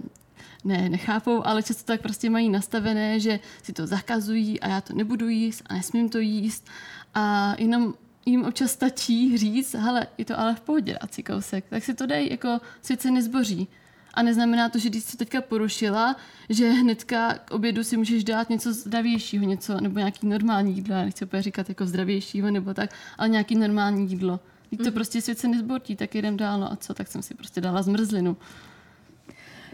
ne, 0.66 0.88
nechápou, 0.88 1.46
ale 1.46 1.62
často 1.62 1.84
tak 1.84 2.00
prostě 2.00 2.30
mají 2.30 2.48
nastavené, 2.48 3.20
že 3.20 3.40
si 3.62 3.72
to 3.72 3.86
zakazují 3.86 4.60
a 4.60 4.68
já 4.68 4.80
to 4.80 4.94
nebudu 4.94 5.28
jíst 5.28 5.62
a 5.66 5.74
nesmím 5.74 6.08
to 6.08 6.18
jíst 6.18 6.68
a 7.14 7.54
jenom 7.58 7.94
jim 8.26 8.44
občas 8.44 8.70
stačí 8.70 9.38
říct, 9.38 9.74
hele, 9.74 10.06
je 10.18 10.24
to 10.24 10.38
ale 10.38 10.54
v 10.54 10.60
pohodě 10.60 10.98
si 11.10 11.22
kousek, 11.22 11.64
tak 11.68 11.84
si 11.84 11.94
to 11.94 12.06
dej, 12.06 12.28
jako 12.30 12.60
svět 12.82 13.02
se 13.02 13.10
nezboří. 13.10 13.68
A 14.14 14.22
neznamená 14.22 14.68
to, 14.68 14.78
že 14.78 14.88
když 14.88 15.04
jsi 15.04 15.16
teďka 15.16 15.40
porušila, 15.40 16.16
že 16.48 16.70
hnedka 16.70 17.34
k 17.34 17.50
obědu 17.50 17.84
si 17.84 17.96
můžeš 17.96 18.24
dát 18.24 18.50
něco 18.50 18.72
zdravějšího, 18.72 19.44
něco, 19.44 19.80
nebo 19.80 19.98
nějaký 19.98 20.26
normální 20.26 20.74
jídlo, 20.74 20.94
já 20.94 21.04
nechci 21.04 21.24
úplně 21.24 21.42
říkat 21.42 21.68
jako 21.68 21.86
zdravějšího 21.86 22.50
nebo 22.50 22.74
tak, 22.74 22.90
ale 23.18 23.28
nějaký 23.28 23.54
normální 23.54 24.10
jídlo. 24.10 24.40
Když 24.68 24.78
to 24.78 24.90
mm. 24.90 24.92
prostě 24.92 25.22
svět 25.22 25.38
se 25.38 25.48
nezbortí, 25.48 25.96
tak 25.96 26.14
jdem 26.14 26.36
dál, 26.36 26.60
no 26.60 26.72
a 26.72 26.76
co, 26.76 26.94
tak 26.94 27.08
jsem 27.08 27.22
si 27.22 27.34
prostě 27.34 27.60
dala 27.60 27.82
zmrzlinu. 27.82 28.36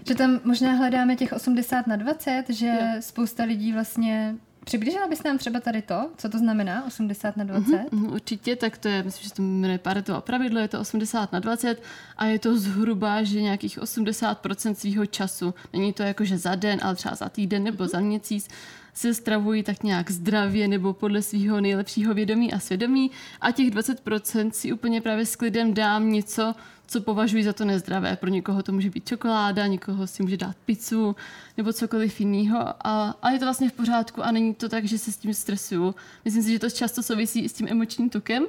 Že 0.09 0.15
tam 0.15 0.41
možná 0.45 0.73
hledáme 0.73 1.17
těch 1.17 1.33
80 1.33 1.87
na 1.87 1.97
20, 1.97 2.45
že 2.49 2.67
jo. 2.67 2.77
spousta 3.01 3.45
lidí 3.45 3.73
vlastně 3.73 4.35
Přiblížila 4.65 5.07
bys 5.09 5.23
nám 5.23 5.39
třeba 5.39 5.61
tady 5.61 5.83
to, 5.83 6.11
co 6.17 6.29
to 6.29 6.39
znamená 6.39 6.87
80 6.87 7.37
na 7.37 7.45
20? 7.45 7.71
Mm-hmm, 7.71 7.87
mhm, 7.93 8.13
určitě, 8.13 8.57
tak 8.57 8.79
to 8.79 8.89
je, 8.89 9.03
myslím, 9.03 9.29
že 9.29 9.35
to 9.35 9.43
jmenuje 9.43 9.79
Paretovo 9.79 10.21
pravidlo, 10.21 10.61
je 10.61 10.69
to 10.69 10.81
80 10.81 11.33
na 11.33 11.39
20 11.39 11.83
a 12.17 12.27
je 12.27 12.39
to 12.39 12.59
zhruba, 12.59 13.23
že 13.23 13.43
nějakých 13.43 13.79
80% 13.79 14.75
svého 14.75 15.07
času, 15.07 15.55
není 15.73 15.93
to 15.93 16.03
jako, 16.03 16.25
že 16.25 16.39
za 16.39 16.55
den, 16.55 16.79
ale 16.83 16.95
třeba 16.95 17.15
za 17.15 17.29
týden 17.29 17.65
nebo 17.65 17.85
mm-hmm. 17.85 17.91
za 17.91 18.01
měsíc, 18.01 18.49
se 18.95 19.15
stravují 19.15 19.63
tak 19.63 19.83
nějak 19.83 20.11
zdravě 20.11 20.69
nebo 20.69 20.93
podle 20.93 21.23
svého 21.23 21.61
nejlepšího 21.61 22.15
vědomí 22.15 22.53
a 22.53 22.59
svědomí 22.59 23.11
a 23.41 23.51
těch 23.51 23.71
20% 23.71 24.51
si 24.51 24.73
úplně 24.73 25.01
právě 25.01 25.27
s 25.27 25.37
klidem 25.37 25.75
dám 25.75 26.13
něco, 26.13 26.55
co 26.93 27.01
považuji 27.01 27.45
za 27.45 27.53
to 27.53 27.65
nezdravé. 27.65 28.17
Pro 28.17 28.29
někoho 28.29 28.63
to 28.63 28.73
může 28.73 28.91
být 28.91 29.09
čokoláda, 29.09 29.67
někoho 29.67 30.07
si 30.07 30.23
může 30.23 30.37
dát 30.37 30.57
pizzu 30.65 31.17
nebo 31.57 31.73
cokoliv 31.73 32.21
jiného. 32.21 32.59
A, 32.87 33.17
a 33.23 33.31
je 33.31 33.39
to 33.39 33.45
vlastně 33.45 33.71
v 33.71 33.73
pořádku 33.73 34.25
a 34.25 34.31
není 34.31 34.55
to 34.55 34.69
tak, 34.69 34.85
že 34.85 34.99
se 34.99 35.13
s 35.13 35.17
tím 35.17 35.35
stresuju. 35.35 35.95
Myslím 36.25 36.43
si, 36.43 36.53
že 36.53 36.59
to 36.59 36.71
často 36.71 37.03
souvisí 37.03 37.41
i 37.41 37.49
s 37.49 37.53
tím 37.53 37.69
emočním 37.71 38.11
tukem, 38.11 38.47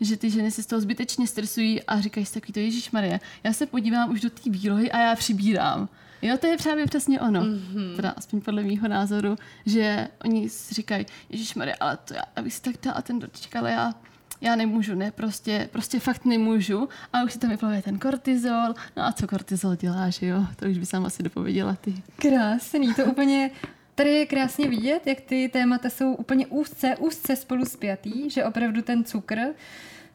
že 0.00 0.16
ty 0.16 0.30
ženy 0.30 0.50
se 0.50 0.62
z 0.62 0.66
toho 0.66 0.80
zbytečně 0.80 1.26
stresují 1.26 1.82
a 1.82 2.00
říkají 2.00 2.26
si 2.26 2.34
takový 2.34 2.52
to 2.52 2.60
Ježíš 2.60 2.90
Marie, 2.90 3.20
já 3.44 3.52
se 3.52 3.66
podívám 3.66 4.10
už 4.10 4.20
do 4.20 4.30
té 4.30 4.50
výlohy 4.50 4.92
a 4.92 4.98
já 4.98 5.16
přibírám. 5.16 5.88
Jo, 6.22 6.36
to 6.40 6.46
je 6.46 6.56
právě 6.56 6.86
přesně 6.86 7.20
ono. 7.20 7.40
Mm-hmm. 7.40 7.96
Teda 7.96 8.10
aspoň 8.10 8.40
podle 8.40 8.62
mýho 8.62 8.88
názoru, 8.88 9.36
že 9.66 10.08
oni 10.24 10.48
si 10.48 10.74
říkají, 10.74 11.06
Ježíš 11.30 11.54
Maria, 11.54 11.76
ale 11.80 11.96
to 11.96 12.14
já, 12.14 12.22
abych 12.36 12.54
si 12.54 12.62
tak 12.62 12.74
dala 12.82 13.02
ten 13.02 13.18
dotyček, 13.18 13.56
ale 13.56 13.70
já 13.70 13.94
já 14.40 14.56
nemůžu, 14.56 14.94
ne, 14.94 15.10
prostě, 15.10 15.68
prostě 15.72 16.00
fakt 16.00 16.24
nemůžu. 16.24 16.88
A 17.12 17.22
už 17.22 17.32
si 17.32 17.38
tam 17.38 17.50
vyplavuje 17.50 17.82
ten 17.82 17.98
kortizol. 17.98 18.74
No 18.96 19.04
a 19.04 19.12
co 19.12 19.26
kortizol 19.26 19.76
dělá, 19.76 20.10
že 20.10 20.26
jo? 20.26 20.46
To 20.56 20.66
už 20.66 20.78
by 20.78 20.86
sám 20.86 21.06
asi 21.06 21.22
dopověděla 21.22 21.76
ty. 21.80 21.94
Krásný, 22.16 22.94
to 22.94 23.04
úplně 23.04 23.50
Tady 23.98 24.10
je 24.10 24.26
krásně 24.26 24.68
vidět, 24.68 25.06
jak 25.06 25.20
ty 25.20 25.48
témata 25.52 25.90
jsou 25.90 26.14
úplně 26.14 26.46
úzce, 26.46 26.96
úzce 26.96 27.36
spolu 27.36 27.64
spjatý, 27.64 28.30
že 28.30 28.44
opravdu 28.44 28.82
ten 28.82 29.04
cukr, 29.04 29.38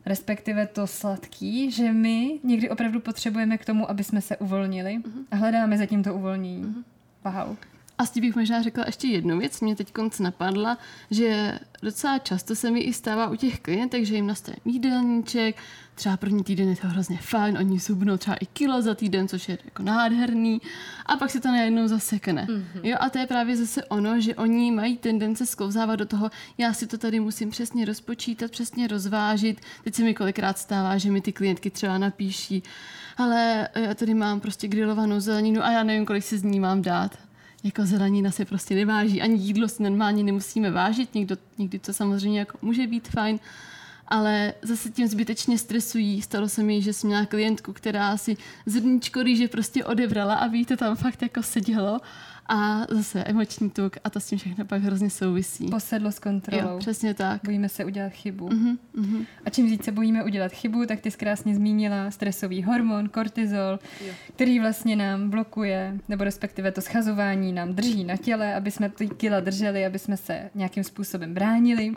respektive 0.05 0.67
to 0.67 0.87
sladký, 0.87 1.71
že 1.71 1.91
my 1.91 2.39
někdy 2.43 2.69
opravdu 2.69 2.99
potřebujeme 2.99 3.57
k 3.57 3.65
tomu, 3.65 3.89
aby 3.89 4.03
jsme 4.03 4.21
se 4.21 4.37
uvolnili 4.37 5.01
a 5.31 5.35
hledáme 5.35 5.77
zatím 5.77 6.03
to 6.03 6.13
uvolnění. 6.13 6.83
Wow. 7.25 7.57
A 8.03 8.05
s 8.05 8.09
tím 8.09 8.21
bych 8.21 8.35
možná 8.35 8.61
řekla 8.61 8.83
ještě 8.85 9.07
jednu 9.07 9.39
věc, 9.39 9.61
mě 9.61 9.75
teď 9.75 9.91
konc 9.91 10.19
napadla, 10.19 10.77
že 11.11 11.59
docela 11.81 12.19
často 12.19 12.55
se 12.55 12.71
mi 12.71 12.79
i 12.79 12.93
stává 12.93 13.29
u 13.29 13.35
těch 13.35 13.59
klientek, 13.59 14.05
že 14.05 14.15
jim 14.15 14.27
nastane 14.27 14.57
jídelníček, 14.65 15.55
třeba 15.95 16.17
první 16.17 16.43
týden 16.43 16.69
je 16.69 16.75
to 16.75 16.87
hrozně 16.87 17.17
fajn, 17.17 17.57
oni 17.57 17.79
subnou 17.79 18.17
třeba 18.17 18.35
i 18.35 18.45
kilo 18.45 18.81
za 18.81 18.95
týden, 18.95 19.27
což 19.27 19.49
je 19.49 19.57
jako 19.65 19.83
nádherný, 19.83 20.61
a 21.05 21.15
pak 21.15 21.29
se 21.29 21.39
to 21.39 21.47
najednou 21.47 21.87
zasekne. 21.87 22.47
Mm-hmm. 22.49 22.79
Jo, 22.83 22.97
a 22.99 23.09
to 23.09 23.17
je 23.17 23.27
právě 23.27 23.57
zase 23.57 23.85
ono, 23.85 24.21
že 24.21 24.35
oni 24.35 24.71
mají 24.71 24.97
tendence 24.97 25.45
sklouzávat 25.45 25.99
do 25.99 26.05
toho, 26.05 26.31
já 26.57 26.73
si 26.73 26.87
to 26.87 26.97
tady 26.97 27.19
musím 27.19 27.49
přesně 27.49 27.85
rozpočítat, 27.85 28.51
přesně 28.51 28.87
rozvážit. 28.87 29.61
Teď 29.83 29.95
se 29.95 30.03
mi 30.03 30.13
kolikrát 30.13 30.57
stává, 30.57 30.97
že 30.97 31.11
mi 31.11 31.21
ty 31.21 31.31
klientky 31.33 31.69
třeba 31.69 31.97
napíší, 31.97 32.63
ale 33.17 33.69
já 33.75 33.93
tady 33.93 34.13
mám 34.13 34.39
prostě 34.39 34.67
grilovanou 34.67 35.19
zeleninu 35.19 35.63
a 35.63 35.71
já 35.71 35.83
nevím, 35.83 36.05
kolik 36.05 36.23
si 36.23 36.37
z 36.37 36.43
ní 36.43 36.59
mám 36.59 36.81
dát 36.81 37.17
jako 37.63 37.85
zelenina 37.85 38.31
se 38.31 38.45
prostě 38.45 38.75
neváží, 38.75 39.21
ani 39.21 39.35
jídlo 39.35 39.67
si 39.67 39.83
normálně 39.83 40.23
nemusíme 40.23 40.71
vážit, 40.71 41.15
někdo, 41.15 41.37
někdy 41.57 41.79
to 41.79 41.93
samozřejmě 41.93 42.39
jako 42.39 42.57
může 42.61 42.87
být 42.87 43.07
fajn, 43.07 43.39
ale 44.07 44.53
zase 44.61 44.89
tím 44.89 45.07
zbytečně 45.07 45.57
stresují. 45.57 46.21
Stalo 46.21 46.49
se 46.49 46.63
mi, 46.63 46.81
že 46.81 46.93
jsem 46.93 47.07
měla 47.07 47.25
klientku, 47.25 47.73
která 47.73 48.17
si 48.17 48.37
zrníčko 48.65 49.23
rýže 49.23 49.47
prostě 49.47 49.85
odebrala 49.85 50.33
a 50.33 50.47
víte, 50.47 50.77
tam 50.77 50.95
fakt 50.95 51.21
jako 51.21 51.43
sedělo 51.43 51.99
a 52.47 52.85
zase 52.89 53.23
emoční 53.23 53.69
tuk 53.69 53.97
a 54.03 54.09
to 54.09 54.19
s 54.19 54.25
tím 54.25 54.37
všechno 54.37 54.65
pak 54.65 54.81
hrozně 54.81 55.09
souvisí. 55.09 55.67
Posedlo 55.69 56.11
s 56.11 56.19
kontrolou. 56.19 56.61
Jo, 56.61 56.77
přesně 56.79 57.13
tak. 57.13 57.41
Bojíme 57.43 57.69
se 57.69 57.85
udělat 57.85 58.09
chybu. 58.09 58.49
Uh-huh, 58.49 58.77
uh-huh. 58.95 59.25
A 59.45 59.49
čím 59.49 59.65
víc 59.65 59.83
se 59.83 59.91
bojíme 59.91 60.23
udělat 60.23 60.51
chybu, 60.51 60.85
tak 60.85 60.99
ty 60.99 61.11
jsi 61.11 61.17
krásně 61.17 61.55
zmínila 61.55 62.11
stresový 62.11 62.63
hormon, 62.63 63.09
kortizol, 63.09 63.79
jo. 64.07 64.13
který 64.35 64.59
vlastně 64.59 64.95
nám 64.95 65.29
blokuje, 65.29 65.97
nebo 66.09 66.23
respektive 66.23 66.71
to 66.71 66.81
schazování 66.81 67.53
nám 67.53 67.73
drží 67.73 68.03
na 68.03 68.17
těle, 68.17 68.55
aby 68.55 68.71
jsme 68.71 68.89
ty 68.89 69.07
kila 69.07 69.39
drželi, 69.39 69.85
aby 69.85 69.99
jsme 69.99 70.17
se 70.17 70.49
nějakým 70.55 70.83
způsobem 70.83 71.33
bránili. 71.33 71.93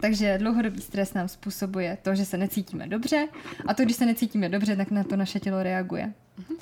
Takže 0.00 0.38
dlouhodobý 0.38 0.80
stres 0.80 1.14
nám 1.14 1.28
způsobuje 1.28 1.98
to, 2.02 2.14
že 2.14 2.24
se 2.24 2.36
necítíme 2.36 2.86
dobře 2.86 3.28
a 3.66 3.74
to, 3.74 3.82
když 3.82 3.96
se 3.96 4.06
necítíme 4.06 4.48
dobře, 4.48 4.76
tak 4.76 4.90
na 4.90 5.04
to 5.04 5.16
naše 5.16 5.40
tělo 5.40 5.62
reaguje. 5.62 6.12
Uh-huh. 6.38 6.56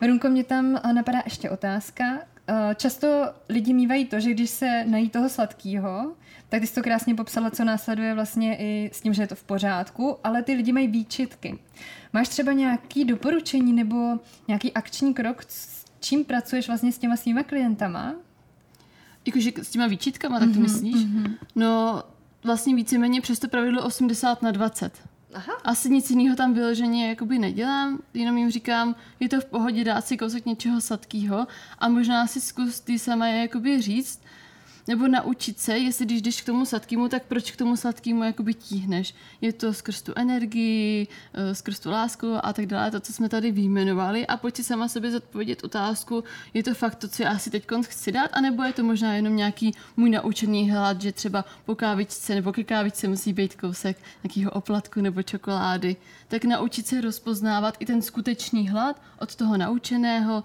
Verunko, 0.00 0.28
mě 0.28 0.44
tam 0.44 0.80
napadá 0.94 1.22
ještě 1.24 1.50
otázka. 1.50 2.04
Eh, 2.52 2.74
často 2.74 3.32
lidi 3.48 3.72
mývají 3.72 4.04
to, 4.04 4.20
že 4.20 4.30
když 4.30 4.50
se 4.50 4.84
nají 4.84 5.10
toho 5.10 5.28
sladkého, 5.28 6.12
tak 6.48 6.60
ty 6.60 6.66
jsi 6.66 6.74
to 6.74 6.82
krásně 6.82 7.14
popsala, 7.14 7.50
co 7.50 7.64
následuje 7.64 8.14
vlastně 8.14 8.56
i 8.56 8.90
s 8.92 9.00
tím, 9.00 9.14
že 9.14 9.22
je 9.22 9.26
to 9.26 9.34
v 9.34 9.44
pořádku, 9.44 10.16
ale 10.24 10.42
ty 10.42 10.54
lidi 10.54 10.72
mají 10.72 10.88
výčitky. 10.88 11.58
Máš 12.12 12.28
třeba 12.28 12.52
nějaký 12.52 13.04
doporučení 13.04 13.72
nebo 13.72 14.18
nějaký 14.48 14.72
akční 14.72 15.14
krok, 15.14 15.42
s 15.48 15.84
čím 16.00 16.24
pracuješ 16.24 16.66
vlastně 16.66 16.92
s 16.92 16.98
těma 16.98 17.16
svýma 17.16 17.42
klientama? 17.42 18.14
Jakože 19.26 19.50
s 19.62 19.70
těma 19.70 19.86
výčitkama, 19.86 20.38
tak 20.38 20.48
to 20.48 20.54
mm-hmm, 20.54 20.62
myslíš? 20.62 20.96
Mm-hmm. 20.96 21.34
No, 21.56 22.02
vlastně 22.44 22.74
víceméně 22.74 23.20
přes 23.20 23.38
to 23.38 23.48
pravidlo 23.48 23.84
80 23.84 24.42
na 24.42 24.50
20. 24.50 25.09
Aha. 25.34 25.52
Asi 25.64 25.90
nic 25.90 26.10
jiného 26.10 26.36
tam 26.36 26.54
vyloženě 26.54 27.08
jakoby 27.08 27.38
nedělám, 27.38 27.98
jenom 28.14 28.38
jim 28.38 28.50
říkám, 28.50 28.94
je 29.20 29.28
to 29.28 29.40
v 29.40 29.44
pohodě 29.44 29.84
dát 29.84 30.06
si 30.06 30.16
kousek 30.16 30.46
něčeho 30.46 30.80
sladkého 30.80 31.46
a 31.78 31.88
možná 31.88 32.26
si 32.26 32.40
zkus 32.40 32.80
ty 32.80 32.98
sama 32.98 33.26
je 33.26 33.40
jakoby 33.40 33.82
říct, 33.82 34.20
nebo 34.88 35.08
naučit 35.08 35.58
se, 35.58 35.78
jestli 35.78 36.06
když 36.06 36.22
jdeš 36.22 36.42
k 36.42 36.46
tomu 36.46 36.64
sladkému, 36.64 37.08
tak 37.08 37.22
proč 37.24 37.50
k 37.50 37.56
tomu 37.56 37.76
sladkému 37.76 38.24
jakoby 38.24 38.54
tíhneš. 38.54 39.14
Je 39.40 39.52
to 39.52 39.74
skrz 39.74 40.02
tu 40.02 40.12
energii, 40.16 41.08
eh, 41.34 41.54
skrz 41.54 41.80
tu 41.80 41.90
lásku 41.90 42.46
a 42.46 42.52
tak 42.52 42.66
dále, 42.66 42.90
to, 42.90 43.00
co 43.00 43.12
jsme 43.12 43.28
tady 43.28 43.52
vyjmenovali 43.52 44.26
a 44.26 44.36
pojď 44.36 44.56
si 44.56 44.64
sama 44.64 44.88
sebe 44.88 45.10
zodpovědět 45.10 45.64
otázku, 45.64 46.24
je 46.54 46.62
to 46.62 46.74
fakt 46.74 46.94
to, 46.94 47.08
co 47.08 47.22
já 47.22 47.38
si 47.38 47.50
teď 47.50 47.66
chci 47.82 48.12
dát, 48.12 48.30
anebo 48.32 48.62
je 48.62 48.72
to 48.72 48.82
možná 48.82 49.14
jenom 49.14 49.36
nějaký 49.36 49.74
můj 49.96 50.10
naučený 50.10 50.70
hlad, 50.70 51.02
že 51.02 51.12
třeba 51.12 51.44
po 51.64 51.74
kávičce 51.74 52.34
nebo 52.34 52.52
ke 52.52 52.64
kávičce 52.64 53.08
musí 53.08 53.32
být 53.32 53.56
kousek 53.56 53.96
nějakého 54.22 54.50
oplatku 54.50 55.00
nebo 55.00 55.22
čokolády. 55.22 55.96
Tak 56.28 56.44
naučit 56.44 56.86
se 56.86 57.00
rozpoznávat 57.00 57.76
i 57.78 57.86
ten 57.86 58.02
skutečný 58.02 58.68
hlad 58.68 59.02
od 59.18 59.36
toho 59.36 59.56
naučeného 59.56 60.44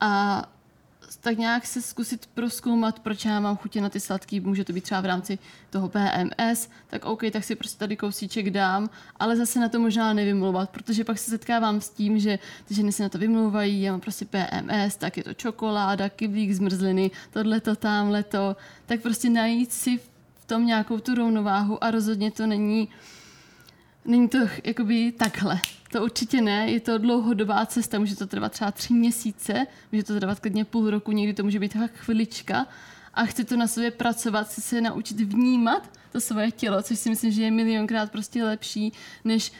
a 0.00 0.44
tak 1.16 1.38
nějak 1.38 1.66
se 1.66 1.82
zkusit 1.82 2.26
proskoumat, 2.26 3.00
proč 3.00 3.24
já 3.24 3.40
mám 3.40 3.56
chutě 3.56 3.80
na 3.80 3.88
ty 3.88 4.00
sladký, 4.00 4.40
může 4.40 4.64
to 4.64 4.72
být 4.72 4.84
třeba 4.84 5.00
v 5.00 5.04
rámci 5.04 5.38
toho 5.70 5.88
PMS, 5.88 6.68
tak 6.86 7.04
OK, 7.04 7.22
tak 7.32 7.44
si 7.44 7.56
prostě 7.56 7.78
tady 7.78 7.96
kousíček 7.96 8.50
dám, 8.50 8.90
ale 9.16 9.36
zase 9.36 9.60
na 9.60 9.68
to 9.68 9.80
možná 9.80 10.12
nevymlouvat, 10.12 10.70
protože 10.70 11.04
pak 11.04 11.18
se 11.18 11.30
setkávám 11.30 11.80
s 11.80 11.88
tím, 11.88 12.18
že 12.18 12.38
ty 12.68 12.74
ženy 12.74 12.92
se 12.92 13.02
na 13.02 13.08
to 13.08 13.18
vymlouvají, 13.18 13.82
já 13.82 13.92
mám 13.92 14.00
prostě 14.00 14.24
PMS, 14.24 14.96
tak 14.96 15.16
je 15.16 15.24
to 15.24 15.34
čokoláda, 15.34 16.08
kyblík 16.08 16.52
zmrzliny, 16.52 17.10
tohle 17.30 17.60
to, 17.60 17.76
tamhle 17.76 18.22
to, 18.22 18.56
tak 18.86 19.00
prostě 19.00 19.30
najít 19.30 19.72
si 19.72 19.98
v 20.34 20.44
tom 20.46 20.66
nějakou 20.66 20.98
tu 20.98 21.14
rovnováhu 21.14 21.84
a 21.84 21.90
rozhodně 21.90 22.30
to 22.30 22.46
není 22.46 22.88
Není 24.04 24.28
to 24.28 24.38
jakoby 24.64 25.12
takhle. 25.12 25.60
To 25.92 26.04
určitě 26.04 26.40
ne, 26.40 26.70
je 26.70 26.80
to 26.80 26.98
dlouhodobá 26.98 27.66
cesta, 27.66 27.98
může 27.98 28.16
to 28.16 28.26
trvat 28.26 28.52
třeba 28.52 28.72
tři 28.72 28.94
měsíce, 28.94 29.66
může 29.92 30.04
to 30.04 30.18
trvat 30.18 30.40
klidně 30.40 30.64
půl 30.64 30.90
roku, 30.90 31.12
někdy 31.12 31.34
to 31.34 31.42
může 31.42 31.58
být 31.58 31.72
tak 31.72 31.92
chvilička 31.92 32.66
a 33.14 33.24
chci 33.24 33.44
to 33.44 33.56
na 33.56 33.66
sobě 33.66 33.90
pracovat, 33.90 34.46
chci 34.46 34.60
se 34.60 34.80
naučit 34.80 35.20
vnímat 35.20 35.90
to 36.12 36.20
svoje 36.20 36.50
tělo, 36.50 36.82
což 36.82 36.98
si 36.98 37.10
myslím, 37.10 37.32
že 37.32 37.42
je 37.42 37.50
milionkrát 37.50 38.12
prostě 38.12 38.44
lepší, 38.44 38.92
než 39.24 39.52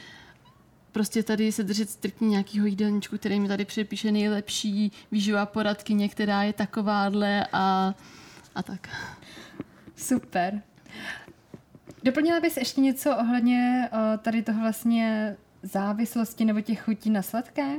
prostě 0.91 1.23
tady 1.23 1.51
se 1.51 1.63
držet 1.63 1.89
striktně 1.89 2.27
nějakého 2.27 2.65
jídelníčku, 2.65 3.17
který 3.17 3.39
mi 3.39 3.47
tady 3.47 3.65
přepíše 3.65 4.11
nejlepší 4.11 4.91
výživová 5.11 5.45
poradkyně, 5.45 6.09
která 6.09 6.43
je 6.43 6.53
takováhle 6.53 7.47
a, 7.53 7.95
a 8.55 8.63
tak. 8.63 8.89
Super. 9.95 10.61
Doplnila 12.03 12.39
bys 12.39 12.57
ještě 12.57 12.81
něco 12.81 13.17
ohledně 13.17 13.89
uh, 13.93 14.17
tady 14.17 14.43
toho 14.43 14.61
vlastně 14.61 15.35
závislosti 15.63 16.45
nebo 16.45 16.61
těch 16.61 16.81
chutí 16.81 17.09
na 17.09 17.21
sladké? 17.21 17.77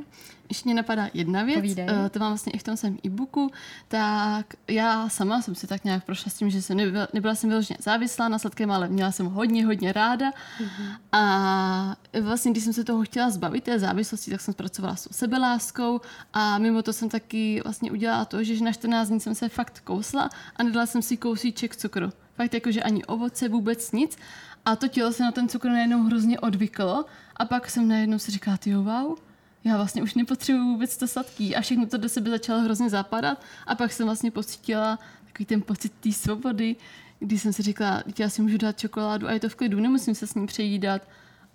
Ještě 0.48 0.68
mě 0.68 0.74
napadá 0.74 1.08
jedna 1.14 1.42
věc, 1.42 1.56
Povídej. 1.56 1.84
Uh, 1.84 2.08
to 2.08 2.18
mám 2.18 2.30
vlastně 2.30 2.52
i 2.52 2.58
v 2.58 2.62
tom 2.62 2.76
svém 2.76 2.98
e-booku, 3.06 3.50
tak 3.88 4.46
já 4.68 5.08
sama 5.08 5.42
jsem 5.42 5.54
si 5.54 5.66
tak 5.66 5.84
nějak 5.84 6.04
prošla 6.04 6.30
s 6.30 6.34
tím, 6.34 6.50
že 6.50 6.62
jsem 6.62 6.76
nebyla, 6.76 7.08
nebyla 7.12 7.34
jsem 7.34 7.50
vyloženě 7.50 7.78
závislá 7.80 8.28
na 8.28 8.38
sladkém, 8.38 8.70
ale 8.70 8.88
měla 8.88 9.12
jsem 9.12 9.26
hodně, 9.26 9.66
hodně 9.66 9.92
ráda 9.92 10.30
mm-hmm. 10.30 10.96
a 11.12 11.96
vlastně, 12.20 12.50
když 12.50 12.64
jsem 12.64 12.72
se 12.72 12.84
toho 12.84 13.04
chtěla 13.04 13.30
zbavit, 13.30 13.64
té 13.64 13.78
závislosti, 13.78 14.30
tak 14.30 14.40
jsem 14.40 14.54
pracovala 14.54 14.96
s 14.96 15.08
sebeláskou 15.16 16.00
a 16.32 16.58
mimo 16.58 16.82
to 16.82 16.92
jsem 16.92 17.08
taky 17.08 17.60
vlastně 17.64 17.90
udělala 17.90 18.24
to, 18.24 18.44
že 18.44 18.64
na 18.64 18.72
14 18.72 19.08
dní 19.08 19.20
jsem 19.20 19.34
se 19.34 19.48
fakt 19.48 19.80
kousla 19.80 20.30
a 20.56 20.62
nedala 20.62 20.86
jsem 20.86 21.02
si 21.02 21.16
kousíček 21.16 21.76
cukru. 21.76 22.12
Fakt 22.34 22.54
jako, 22.54 22.70
že 22.70 22.82
ani 22.82 23.04
ovoce, 23.04 23.48
vůbec 23.48 23.92
nic. 23.92 24.18
A 24.64 24.76
to 24.76 24.88
tělo 24.88 25.12
se 25.12 25.22
na 25.22 25.32
ten 25.32 25.48
cukr 25.48 25.68
najednou 25.68 26.02
hrozně 26.02 26.40
odvyklo 26.40 27.04
a 27.36 27.44
pak 27.44 27.70
jsem 27.70 27.88
najednou 27.88 28.18
si 28.18 28.30
říkala, 28.30 28.56
ty 28.56 28.74
wow, 28.74 29.18
já 29.64 29.76
vlastně 29.76 30.02
už 30.02 30.14
nepotřebuju 30.14 30.64
vůbec 30.64 30.96
to 30.96 31.08
sladký 31.08 31.56
a 31.56 31.60
všechno 31.60 31.86
to 31.86 31.96
do 31.96 32.08
sebe 32.08 32.30
začalo 32.30 32.60
hrozně 32.60 32.90
zapadat 32.90 33.42
a 33.66 33.74
pak 33.74 33.92
jsem 33.92 34.06
vlastně 34.06 34.30
pocítila 34.30 34.98
takový 35.26 35.46
ten 35.46 35.62
pocit 35.62 35.92
té 36.00 36.12
svobody, 36.12 36.76
kdy 37.18 37.38
jsem 37.38 37.52
si 37.52 37.62
říkala, 37.62 38.02
já 38.18 38.28
si 38.28 38.42
můžu 38.42 38.58
dát 38.58 38.78
čokoládu 38.78 39.28
a 39.28 39.32
je 39.32 39.40
to 39.40 39.48
v 39.48 39.54
klidu, 39.54 39.80
nemusím 39.80 40.14
se 40.14 40.26
s 40.26 40.34
ním 40.34 40.46
přejídat, 40.46 41.02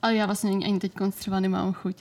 ale 0.01 0.15
já 0.15 0.25
vlastně 0.25 0.51
ani 0.51 0.79
teď 0.79 0.91
třeba 1.11 1.39
nemám 1.39 1.73
chuť. 1.73 1.95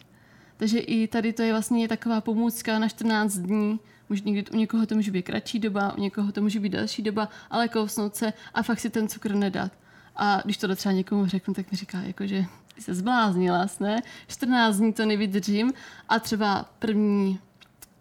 Takže 0.56 0.78
i 0.78 1.08
tady 1.08 1.32
to 1.32 1.42
je 1.42 1.52
vlastně 1.52 1.88
taková 1.88 2.20
pomůcka 2.20 2.78
na 2.78 2.88
14 2.88 3.34
dní, 3.34 3.80
Může 4.08 4.22
někdy, 4.24 4.50
u 4.50 4.56
někoho 4.56 4.86
to 4.86 4.94
může 4.94 5.10
být 5.10 5.22
kratší 5.22 5.58
doba, 5.58 5.94
u 5.96 6.00
někoho 6.00 6.32
to 6.32 6.42
může 6.42 6.60
být 6.60 6.68
další 6.68 7.02
doba, 7.02 7.28
ale 7.50 7.68
kousnout 7.68 8.16
se 8.16 8.32
a 8.54 8.62
fakt 8.62 8.80
si 8.80 8.90
ten 8.90 9.08
cukr 9.08 9.34
nedat. 9.34 9.72
A 10.16 10.40
když 10.44 10.56
to 10.56 10.76
třeba 10.76 10.92
někomu 10.92 11.26
řeknu, 11.26 11.54
tak 11.54 11.70
mi 11.70 11.76
říká, 11.76 11.98
jako, 11.98 12.26
že 12.26 12.44
se 12.78 12.94
zbláznila, 12.94 13.66
ne? 13.80 14.02
14 14.28 14.76
dní 14.76 14.92
to 14.92 15.06
nevydržím 15.06 15.72
a 16.08 16.18
třeba 16.18 16.66
první 16.78 17.38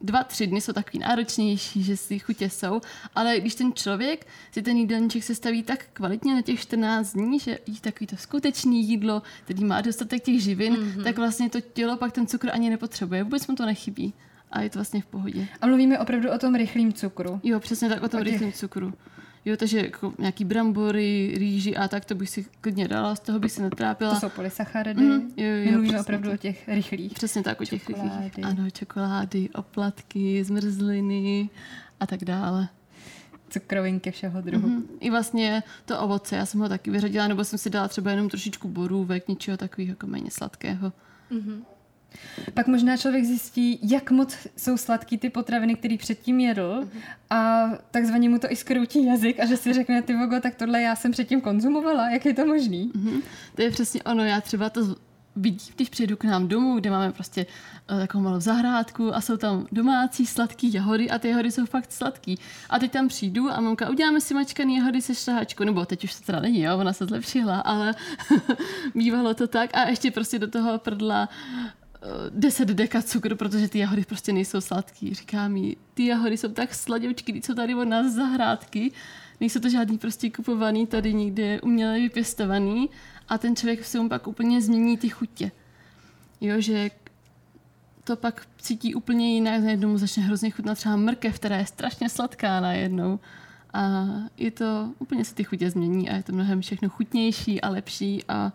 dva, 0.02 0.24
tři 0.24 0.48
dny 0.48 0.62
jsou 0.62 0.74
takový 0.74 1.00
náročnější, 1.00 1.84
že 1.84 1.98
si 1.98 2.20
chutě 2.20 2.50
jsou, 2.50 2.82
ale 3.16 3.40
když 3.40 3.56
ten 3.56 3.74
člověk 3.74 4.28
si 4.52 4.62
ten 4.62 4.78
jídelníček 4.78 5.24
sestaví 5.24 5.64
tak 5.64 5.86
kvalitně 5.94 6.36
na 6.36 6.42
těch 6.42 6.60
14 6.60 7.14
dní, 7.14 7.40
že 7.40 7.60
jí 7.66 7.80
takový 7.80 8.08
to 8.08 8.18
skutečný 8.18 8.90
jídlo, 8.90 9.22
který 9.44 9.64
má 9.64 9.82
dostatek 9.82 10.24
těch 10.24 10.44
živin, 10.44 10.76
mm-hmm. 10.76 11.04
tak 11.04 11.18
vlastně 11.18 11.50
to 11.50 11.62
tělo 11.62 11.98
pak 11.98 12.12
ten 12.12 12.28
cukr 12.28 12.50
ani 12.54 12.70
nepotřebuje, 12.70 13.24
vůbec 13.24 13.48
mu 13.48 13.56
to 13.56 13.66
nechybí 13.66 14.14
a 14.52 14.62
je 14.62 14.70
to 14.70 14.80
vlastně 14.80 15.02
v 15.02 15.06
pohodě. 15.06 15.48
A 15.62 15.68
mluvíme 15.68 16.00
opravdu 16.00 16.32
o 16.32 16.38
tom 16.38 16.56
rychlém 16.56 16.94
cukru. 16.94 17.40
Jo, 17.44 17.60
přesně 17.60 17.90
tak, 17.90 18.04
o 18.04 18.10
tom 18.10 18.22
o 18.22 18.24
těch... 18.24 18.34
rychlém 18.34 18.52
cukru. 18.52 18.94
Jo, 19.46 19.58
takže 19.58 19.78
jako 19.80 20.14
nějaký 20.20 20.46
brambory, 20.46 21.34
rýži 21.38 21.76
a 21.78 21.88
tak, 21.88 22.06
to 22.06 22.16
bych 22.16 22.30
si 22.30 22.46
klidně 22.62 22.88
dala, 22.88 23.16
z 23.16 23.20
toho 23.20 23.40
bych 23.40 23.52
se 23.52 23.62
netrápila. 23.62 24.14
To 24.14 24.20
jsou 24.20 24.30
polysacharidy. 24.30 25.02
Mhm, 25.02 25.22
jo, 25.38 25.46
jo, 25.48 25.72
mluvíme 25.72 25.84
přesně 25.84 26.00
opravdu 26.00 26.32
o 26.32 26.38
těch 26.38 26.68
rychlých. 26.68 27.14
Přesně 27.14 27.44
tak, 27.44 27.62
o 27.62 27.66
těch 27.66 27.84
Čokolády. 27.86 28.24
rychlých. 28.24 28.46
Ano, 28.46 28.70
čokolády, 28.70 29.50
oplatky, 29.50 30.44
zmrzliny 30.44 31.50
a 32.00 32.08
tak 32.08 32.24
dále. 32.24 32.68
Cukrovinky 33.50 34.12
všeho 34.12 34.42
druhu. 34.42 34.68
Mhm. 34.68 34.84
I 35.00 35.10
vlastně 35.10 35.64
to 35.86 36.00
ovoce, 36.00 36.36
já 36.36 36.46
jsem 36.46 36.60
ho 36.60 36.70
taky 36.70 36.92
vyřadila, 36.92 37.28
nebo 37.28 37.44
jsem 37.44 37.60
si 37.60 37.70
dala 37.70 37.88
třeba 37.88 38.12
jenom 38.12 38.30
trošičku 38.30 38.68
borůvek, 38.68 39.28
něčeho 39.28 39.58
takového 39.58 39.90
jako 39.92 40.08
méně 40.08 40.32
sladkého. 40.32 40.94
Pak 42.54 42.68
možná 42.68 42.98
člověk 42.98 43.26
zjistí, 43.26 43.80
jak 43.82 44.12
moc 44.12 44.38
jsou 44.58 44.78
sladký 44.78 45.18
ty 45.18 45.30
potraviny, 45.30 45.76
který 45.76 45.98
předtím 45.98 46.40
jedl 46.40 46.88
a 47.30 47.70
takzvaně 47.92 48.30
mu 48.30 48.40
to 48.40 48.52
i 48.52 48.56
skroutí 48.56 49.06
jazyk 49.06 49.40
a 49.40 49.46
že 49.46 49.58
si 49.58 49.74
řekne, 49.74 50.02
ty 50.02 50.16
vogo, 50.16 50.40
tak 50.40 50.56
tohle 50.56 50.82
já 50.82 50.96
jsem 50.96 51.12
předtím 51.12 51.42
konzumovala, 51.42 52.10
jak 52.10 52.26
je 52.26 52.34
to 52.34 52.46
možný? 52.46 52.92
Mhm. 52.96 53.22
To 53.56 53.62
je 53.62 53.72
přesně 53.72 54.04
ono, 54.04 54.24
já 54.24 54.42
třeba 54.42 54.70
to 54.70 54.84
z- 54.84 54.96
vidím, 55.36 55.74
když 55.76 55.90
přijedu 55.90 56.18
k 56.18 56.24
nám 56.24 56.48
domů, 56.48 56.76
kde 56.76 56.90
máme 56.90 57.12
prostě 57.12 57.46
eh, 57.90 58.00
takovou 58.00 58.24
malou 58.24 58.40
zahrádku 58.40 59.16
a 59.16 59.22
jsou 59.22 59.38
tam 59.38 59.68
domácí 59.72 60.26
sladký 60.26 60.74
jahody 60.74 61.10
a 61.10 61.20
ty 61.20 61.30
jahody 61.30 61.52
jsou 61.52 61.66
fakt 61.66 61.92
sladký. 61.92 62.40
A 62.70 62.80
teď 62.80 62.92
tam 62.92 63.08
přijdu 63.08 63.52
a 63.52 63.62
mamka, 63.62 63.90
uděláme 63.90 64.22
si 64.22 64.34
mačkaný 64.34 64.76
jahody 64.78 65.02
se 65.02 65.16
šlehačkou, 65.16 65.64
nebo 65.64 65.86
teď 65.86 66.04
už 66.04 66.16
to 66.16 66.24
teda 66.26 66.40
není, 66.40 66.62
jo, 66.62 66.78
ona 66.78 66.94
se 66.94 67.06
zlepšila, 67.06 67.60
ale 67.60 67.96
bývalo 68.96 69.34
to 69.34 69.48
tak 69.48 69.70
a 69.74 69.90
ještě 69.90 70.12
prostě 70.12 70.40
do 70.40 70.48
toho 70.48 70.78
prdla 70.80 71.30
10 72.30 72.68
deka 72.68 73.02
cukru, 73.02 73.36
protože 73.36 73.68
ty 73.68 73.80
jahody 73.80 74.06
prostě 74.06 74.34
nejsou 74.34 74.62
sladký. 74.62 75.14
Říká 75.14 75.48
mi, 75.48 75.76
ty 75.94 76.06
jahody 76.06 76.38
jsou 76.38 76.48
tak 76.48 76.76
sladoučky, 76.76 77.34
ty 77.34 77.42
jsou 77.42 77.54
tady 77.54 77.76
od 77.76 77.86
nás 77.86 78.14
zahrádky, 78.14 78.92
nejsou 79.40 79.60
to 79.60 79.70
žádný 79.70 79.98
prostě 79.98 80.30
kupovaný 80.30 80.88
tady 80.88 81.14
někde 81.14 81.62
uměle 81.62 82.00
vypěstovaný 82.00 82.90
a 83.30 83.38
ten 83.38 83.56
člověk 83.56 83.86
si 83.86 84.00
mu 84.00 84.10
pak 84.10 84.28
úplně 84.28 84.62
změní 84.62 84.98
ty 84.98 85.10
chutě. 85.10 85.52
Jo, 86.42 86.62
že 86.62 86.90
to 88.04 88.16
pak 88.16 88.48
cítí 88.58 88.96
úplně 88.96 89.34
jinak, 89.34 89.64
najednou 89.64 89.90
mu 89.90 89.98
začne 89.98 90.24
hrozně 90.24 90.50
chutnat 90.50 90.78
třeba 90.78 90.96
mrkev, 90.96 91.36
která 91.36 91.58
je 91.58 91.66
strašně 91.66 92.10
sladká 92.10 92.60
najednou. 92.60 93.20
A 93.74 94.06
je 94.38 94.52
to, 94.52 94.94
úplně 95.00 95.26
se 95.26 95.36
ty 95.36 95.44
chutě 95.44 95.70
změní 95.70 96.10
a 96.10 96.16
je 96.16 96.24
to 96.24 96.32
mnohem 96.32 96.62
všechno 96.62 96.90
chutnější 96.90 97.62
a 97.62 97.70
lepší 97.70 98.24
a, 98.28 98.52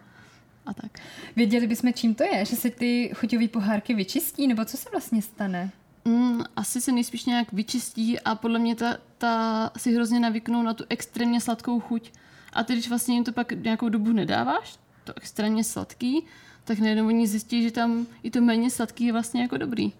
a 0.70 0.74
tak. 0.74 0.98
Věděli 1.36 1.66
bychom, 1.66 1.92
čím 1.92 2.14
to 2.14 2.24
je? 2.24 2.44
Že 2.44 2.56
se 2.56 2.70
ty 2.70 3.10
chuťové 3.14 3.48
pohárky 3.48 3.94
vyčistí? 3.94 4.46
Nebo 4.46 4.64
co 4.64 4.76
se 4.76 4.88
vlastně 4.92 5.22
stane? 5.22 5.70
Mm, 6.04 6.42
asi 6.56 6.80
se 6.80 6.92
nejspíš 6.92 7.24
nějak 7.24 7.52
vyčistí 7.52 8.20
a 8.20 8.34
podle 8.34 8.58
mě 8.58 8.74
ta, 8.74 8.96
ta 9.18 9.70
si 9.76 9.94
hrozně 9.94 10.20
navyknou 10.20 10.62
na 10.62 10.74
tu 10.74 10.84
extrémně 10.88 11.40
sladkou 11.40 11.80
chuť. 11.80 12.12
A 12.52 12.64
ty, 12.64 12.72
když 12.72 12.88
vlastně 12.88 13.14
jim 13.14 13.24
to 13.24 13.32
pak 13.32 13.52
nějakou 13.52 13.88
dobu 13.88 14.12
nedáváš, 14.12 14.78
to 15.04 15.12
extrémně 15.16 15.64
sladký, 15.64 16.24
tak 16.64 16.78
najednou 16.78 17.06
oni 17.06 17.26
zjistí, 17.26 17.62
že 17.62 17.70
tam 17.70 18.06
i 18.22 18.30
to 18.30 18.40
méně 18.40 18.70
sladký 18.70 19.04
je 19.04 19.12
vlastně 19.12 19.42
jako 19.42 19.56
dobrý. 19.56 19.92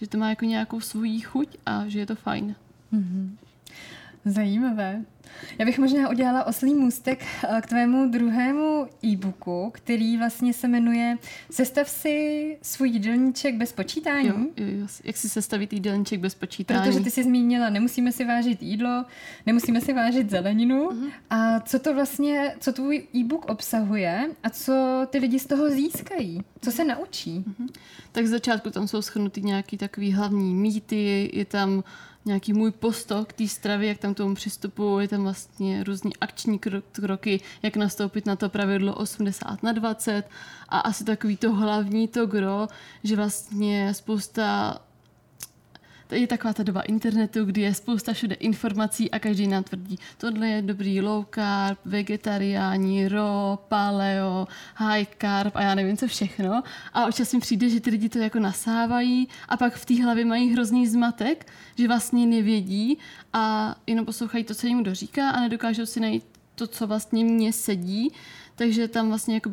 Že 0.00 0.06
to 0.06 0.18
má 0.18 0.30
jako 0.30 0.44
nějakou 0.44 0.80
svoji 0.80 1.20
chuť 1.20 1.56
a 1.66 1.88
že 1.88 1.98
je 1.98 2.06
to 2.06 2.14
fajn. 2.14 2.54
Zajímavé. 4.24 5.04
Já 5.58 5.64
bych 5.64 5.78
možná 5.78 6.08
udělala 6.08 6.44
oslý 6.44 6.74
můstek 6.74 7.24
eh, 7.24 7.60
k 7.60 7.66
tvému 7.66 8.10
druhému 8.10 8.88
e-booku, 9.04 9.70
který 9.74 10.16
vlastně 10.16 10.52
se 10.52 10.68
jmenuje 10.68 11.18
Sestav 11.50 11.88
si 11.88 12.58
svůj 12.62 12.88
jídelníček 12.88 13.54
bez 13.54 13.72
počítání. 13.72 14.28
Jo, 14.28 14.36
jo. 14.56 14.86
Jak 15.04 15.16
si 15.16 15.28
sestavit 15.28 15.72
jídelníček 15.72 16.20
bez 16.20 16.34
počítání. 16.34 16.88
Protože 16.88 17.04
ty 17.04 17.10
jsi 17.10 17.24
zmínila, 17.24 17.70
nemusíme 17.70 18.12
si 18.12 18.24
vážit 18.24 18.62
jídlo, 18.62 19.04
nemusíme 19.46 19.80
si 19.80 19.92
vážit 19.92 20.30
zeleninu. 20.30 20.90
Mhm. 20.90 21.10
A 21.30 21.60
co 21.60 21.78
to 21.78 21.94
vlastně, 21.94 22.54
co 22.60 22.72
tvůj 22.72 23.06
e-book 23.14 23.44
obsahuje 23.50 24.30
a 24.42 24.50
co 24.50 25.06
ty 25.10 25.18
lidi 25.18 25.38
z 25.38 25.46
toho 25.46 25.70
získají? 25.70 26.42
Co 26.60 26.72
se 26.72 26.84
naučí? 26.84 27.44
Tak 28.12 28.26
z 28.26 28.30
začátku 28.30 28.70
tam 28.70 28.88
jsou 28.88 29.02
schrnuty 29.02 29.42
nějaký 29.42 29.76
takový 29.76 30.12
hlavní 30.12 30.54
mýty, 30.54 31.30
je 31.32 31.44
tam 31.44 31.84
nějaký 32.26 32.52
můj 32.52 32.70
postok 32.70 33.28
k 33.28 33.32
té 33.32 33.48
stravě, 33.48 33.88
jak 33.88 33.98
tam 33.98 34.14
k 34.14 34.16
tomu 34.16 34.34
přistupuju, 34.34 34.98
je 34.98 35.08
tam 35.08 35.22
vlastně 35.22 35.84
různý 35.84 36.16
akční 36.16 36.58
kro- 36.58 36.82
kroky, 36.92 37.40
jak 37.62 37.76
nastoupit 37.76 38.26
na 38.26 38.36
to 38.36 38.48
pravidlo 38.48 38.94
80 38.94 39.62
na 39.62 39.72
20 39.72 40.22
a 40.68 40.78
asi 40.78 41.04
takový 41.04 41.36
to 41.36 41.52
hlavní 41.52 42.08
to 42.08 42.26
gro, 42.26 42.68
že 43.04 43.16
vlastně 43.16 43.94
spousta 43.94 44.78
to 46.06 46.14
je 46.14 46.26
taková 46.26 46.52
ta 46.52 46.62
doba 46.62 46.80
internetu, 46.80 47.44
kdy 47.44 47.60
je 47.60 47.74
spousta 47.74 48.12
všude 48.12 48.34
informací 48.34 49.10
a 49.10 49.18
každý 49.18 49.46
nám 49.46 49.64
tvrdí, 49.64 49.98
tohle 50.18 50.48
je 50.48 50.62
dobrý 50.62 51.00
low 51.00 51.24
carb, 51.34 51.78
vegetariáni, 51.84 53.08
raw, 53.08 53.58
paleo, 53.68 54.46
high 54.74 55.06
carb 55.20 55.56
a 55.56 55.62
já 55.62 55.74
nevím 55.74 55.96
co 55.96 56.06
všechno. 56.06 56.62
A 56.92 57.06
občas 57.06 57.32
mi 57.32 57.40
přijde, 57.40 57.68
že 57.68 57.80
ty 57.80 57.90
lidi 57.90 58.08
to 58.08 58.18
jako 58.18 58.38
nasávají 58.38 59.28
a 59.48 59.56
pak 59.56 59.74
v 59.74 59.84
té 59.84 60.02
hlavě 60.02 60.24
mají 60.24 60.52
hrozný 60.52 60.86
zmatek, 60.86 61.46
že 61.78 61.88
vlastně 61.88 62.26
nevědí 62.26 62.98
a 63.32 63.74
jenom 63.86 64.06
poslouchají 64.06 64.44
to, 64.44 64.54
co 64.54 64.66
jim 64.66 64.82
kdo 64.82 64.94
říká 64.94 65.30
a 65.30 65.40
nedokážou 65.40 65.86
si 65.86 66.00
najít 66.00 66.24
to, 66.54 66.66
co 66.66 66.86
vlastně 66.86 67.24
mně 67.24 67.52
sedí. 67.52 68.12
Takže 68.54 68.88
tam 68.88 69.08
vlastně 69.08 69.34
jako 69.34 69.50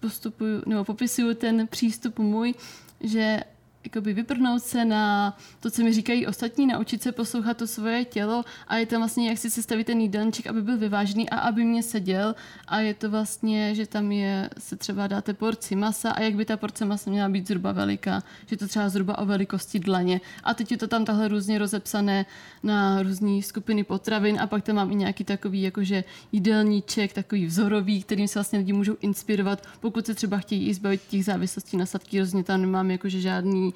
postupuju, 0.00 0.62
nebo 0.66 0.84
popisuju 0.84 1.34
ten 1.34 1.66
přístup 1.66 2.18
můj, 2.18 2.54
že 3.00 3.40
jakoby 3.84 4.12
vyprnout 4.12 4.62
se 4.62 4.84
na 4.84 5.36
to, 5.60 5.70
co 5.70 5.82
mi 5.82 5.92
říkají 5.92 6.26
ostatní, 6.26 6.66
naučit 6.66 7.02
se 7.02 7.12
poslouchat 7.12 7.56
to 7.56 7.66
svoje 7.66 8.04
tělo 8.04 8.44
a 8.68 8.76
je 8.76 8.86
tam 8.86 9.00
vlastně, 9.00 9.28
jak 9.28 9.38
si 9.38 9.50
sestavit 9.50 9.86
ten 9.86 10.00
jídelníček, 10.00 10.46
aby 10.46 10.62
byl 10.62 10.78
vyvážený 10.78 11.30
a 11.30 11.38
aby 11.38 11.64
mě 11.64 11.82
seděl. 11.82 12.34
A 12.68 12.80
je 12.80 12.94
to 12.94 13.10
vlastně, 13.10 13.74
že 13.74 13.86
tam 13.86 14.12
je, 14.12 14.50
se 14.58 14.76
třeba 14.76 15.06
dáte 15.06 15.34
porci 15.34 15.76
masa 15.76 16.10
a 16.10 16.20
jak 16.20 16.34
by 16.34 16.44
ta 16.44 16.56
porce 16.56 16.84
masa 16.84 17.10
měla 17.10 17.28
být 17.28 17.46
zhruba 17.46 17.72
veliká, 17.72 18.22
že 18.46 18.56
to 18.56 18.68
třeba 18.68 18.88
zhruba 18.88 19.18
o 19.18 19.26
velikosti 19.26 19.78
dlaně. 19.78 20.20
A 20.44 20.54
teď 20.54 20.70
je 20.70 20.76
to 20.76 20.88
tam 20.88 21.04
tahle 21.04 21.28
různě 21.28 21.58
rozepsané 21.58 22.26
na 22.62 23.02
různé 23.02 23.42
skupiny 23.42 23.84
potravin 23.84 24.40
a 24.40 24.46
pak 24.46 24.64
tam 24.64 24.76
mám 24.76 24.92
i 24.92 24.94
nějaký 24.94 25.24
takový 25.24 25.62
jakože 25.62 26.04
jídelníček, 26.32 27.12
takový 27.12 27.46
vzorový, 27.46 28.02
kterým 28.02 28.28
se 28.28 28.38
vlastně 28.38 28.58
lidi 28.58 28.72
můžou 28.72 28.96
inspirovat, 29.00 29.66
pokud 29.80 30.06
se 30.06 30.14
třeba 30.14 30.38
chtějí 30.38 30.68
i 30.68 30.74
zbavit 30.74 31.02
těch 31.08 31.24
závislostí 31.24 31.76
na 31.76 31.86
sladký 31.86 32.20
rozně, 32.20 32.44
tam 32.44 32.60
nemám 32.60 32.90
jakože 32.90 33.20
žádný 33.20 33.73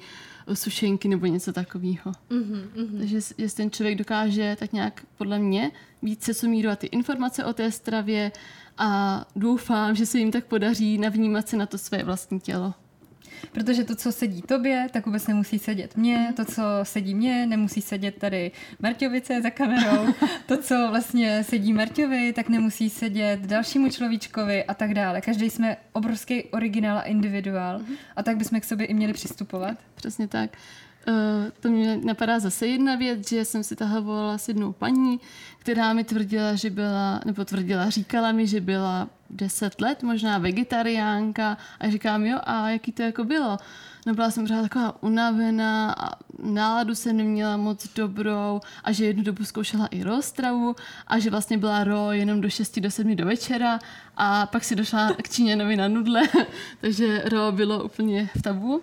sušenky 0.53 1.07
nebo 1.07 1.25
něco 1.25 1.53
takového. 1.53 2.11
Mhm, 2.29 2.71
mhm. 2.75 2.97
Takže 2.99 3.15
jestli 3.15 3.63
ten 3.63 3.71
člověk 3.71 3.97
dokáže 3.97 4.55
tak 4.59 4.73
nějak 4.73 5.05
podle 5.17 5.39
mě 5.39 5.71
více 6.01 6.33
sumírovat 6.33 6.79
ty 6.79 6.87
informace 6.87 7.45
o 7.45 7.53
té 7.53 7.71
stravě 7.71 8.31
a 8.77 9.25
doufám, 9.35 9.95
že 9.95 10.05
se 10.05 10.19
jim 10.19 10.31
tak 10.31 10.45
podaří 10.45 10.97
navnímat 10.97 11.49
se 11.49 11.57
na 11.57 11.65
to 11.65 11.77
své 11.77 12.03
vlastní 12.03 12.39
tělo. 12.39 12.73
Protože 13.51 13.83
to, 13.83 13.95
co 13.95 14.11
sedí 14.11 14.41
tobě, 14.41 14.87
tak 14.91 15.05
vůbec 15.05 15.27
nemusí 15.27 15.59
sedět 15.59 15.97
mně. 15.97 16.33
To, 16.35 16.45
co 16.45 16.63
sedí 16.83 17.15
mně, 17.15 17.45
nemusí 17.45 17.81
sedět 17.81 18.17
tady 18.17 18.51
Marťovice 18.79 19.41
za 19.41 19.49
kamerou. 19.49 20.13
To, 20.45 20.57
co 20.57 20.87
vlastně 20.89 21.43
sedí 21.43 21.73
Marťovi, 21.73 22.33
tak 22.33 22.49
nemusí 22.49 22.89
sedět 22.89 23.39
dalšímu 23.39 23.89
človíčkovi 23.89 24.63
a 24.63 24.73
tak 24.73 24.93
dále. 24.93 25.21
Každý 25.21 25.49
jsme 25.49 25.77
obrovský 25.93 26.43
originál 26.43 26.97
a 26.97 27.01
individuál 27.01 27.81
a 28.15 28.23
tak 28.23 28.37
bychom 28.37 28.59
k 28.59 28.65
sobě 28.65 28.85
i 28.85 28.93
měli 28.93 29.13
přistupovat. 29.13 29.77
Přesně 29.95 30.27
tak. 30.27 30.57
Uh, 31.07 31.15
to 31.59 31.69
mě 31.69 31.97
napadá 31.97 32.39
zase 32.39 32.67
jedna 32.67 32.95
věc, 32.95 33.29
že 33.29 33.45
jsem 33.45 33.63
si 33.63 33.75
tahle 33.75 34.01
volala 34.01 34.37
s 34.37 34.47
jednou 34.47 34.73
paní, 34.73 35.19
která 35.59 35.93
mi 35.93 36.03
tvrdila, 36.03 36.55
že 36.55 36.69
byla, 36.69 37.21
nebo 37.25 37.45
tvrdila, 37.45 37.89
říkala 37.89 38.31
mi, 38.31 38.47
že 38.47 38.61
byla 38.61 39.09
10 39.29 39.81
let, 39.81 40.03
možná 40.03 40.37
vegetariánka 40.37 41.57
a 41.79 41.89
říkám, 41.89 42.25
jo, 42.25 42.39
a 42.43 42.69
jaký 42.69 42.91
to 42.91 43.01
jako 43.01 43.23
bylo? 43.23 43.57
No 44.05 44.13
byla 44.13 44.31
jsem 44.31 44.43
pořád 44.43 44.61
taková 44.61 45.03
unavená 45.03 45.95
a 45.99 46.15
náladu 46.43 46.95
jsem 46.95 47.17
neměla 47.17 47.57
moc 47.57 47.93
dobrou 47.93 48.61
a 48.83 48.91
že 48.91 49.05
jednu 49.05 49.23
dobu 49.23 49.43
zkoušela 49.43 49.87
i 49.87 50.03
rozstravu 50.03 50.75
a 51.07 51.19
že 51.19 51.29
vlastně 51.29 51.57
byla 51.57 51.83
ro 51.83 52.11
jenom 52.11 52.41
do 52.41 52.49
6 52.49 52.79
do 52.79 52.91
7 52.91 53.15
do 53.15 53.25
večera 53.25 53.79
a 54.17 54.45
pak 54.45 54.63
si 54.63 54.75
došla 54.75 55.13
k 55.23 55.29
Číňanovi 55.29 55.75
na 55.75 55.87
nudle, 55.87 56.21
takže 56.81 57.23
ro 57.25 57.51
bylo 57.51 57.83
úplně 57.83 58.29
v 58.37 58.41
tabu. 58.41 58.81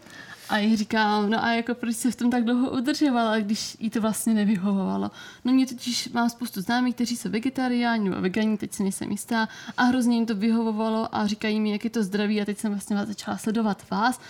A 0.48 0.58
jí 0.58 0.76
říkám, 0.76 1.30
no 1.30 1.44
a 1.44 1.52
jako 1.52 1.74
proč 1.74 1.96
se 1.96 2.10
v 2.10 2.16
tom 2.16 2.30
tak 2.30 2.44
dlouho 2.44 2.70
udržovala, 2.70 3.38
když 3.38 3.76
jí 3.80 3.90
to 3.90 4.00
vlastně 4.00 4.34
nevyhovovalo. 4.34 5.10
No 5.44 5.52
mě 5.52 5.66
totiž 5.66 6.08
mám 6.08 6.30
spoustu 6.30 6.60
známých, 6.60 6.94
kteří 6.94 7.16
jsou 7.16 7.30
vegetariáni 7.30 8.10
nebo 8.10 8.20
vegani, 8.20 8.58
teď 8.58 8.72
si 8.72 8.82
nejsem 8.82 9.10
jistá, 9.10 9.48
a 9.76 9.82
hrozně 9.82 10.16
jim 10.16 10.26
to 10.26 10.34
vyhovovalo 10.34 11.14
a 11.14 11.26
říkají 11.26 11.60
mi, 11.60 11.70
jak 11.70 11.84
je 11.84 11.90
to 11.90 12.02
zdraví 12.02 12.42
a 12.42 12.44
teď 12.44 12.58
jsem 12.58 12.72
vlastně 12.72 12.96
začala 13.06 13.38
sledovat 13.38 13.90
vás 13.90 14.20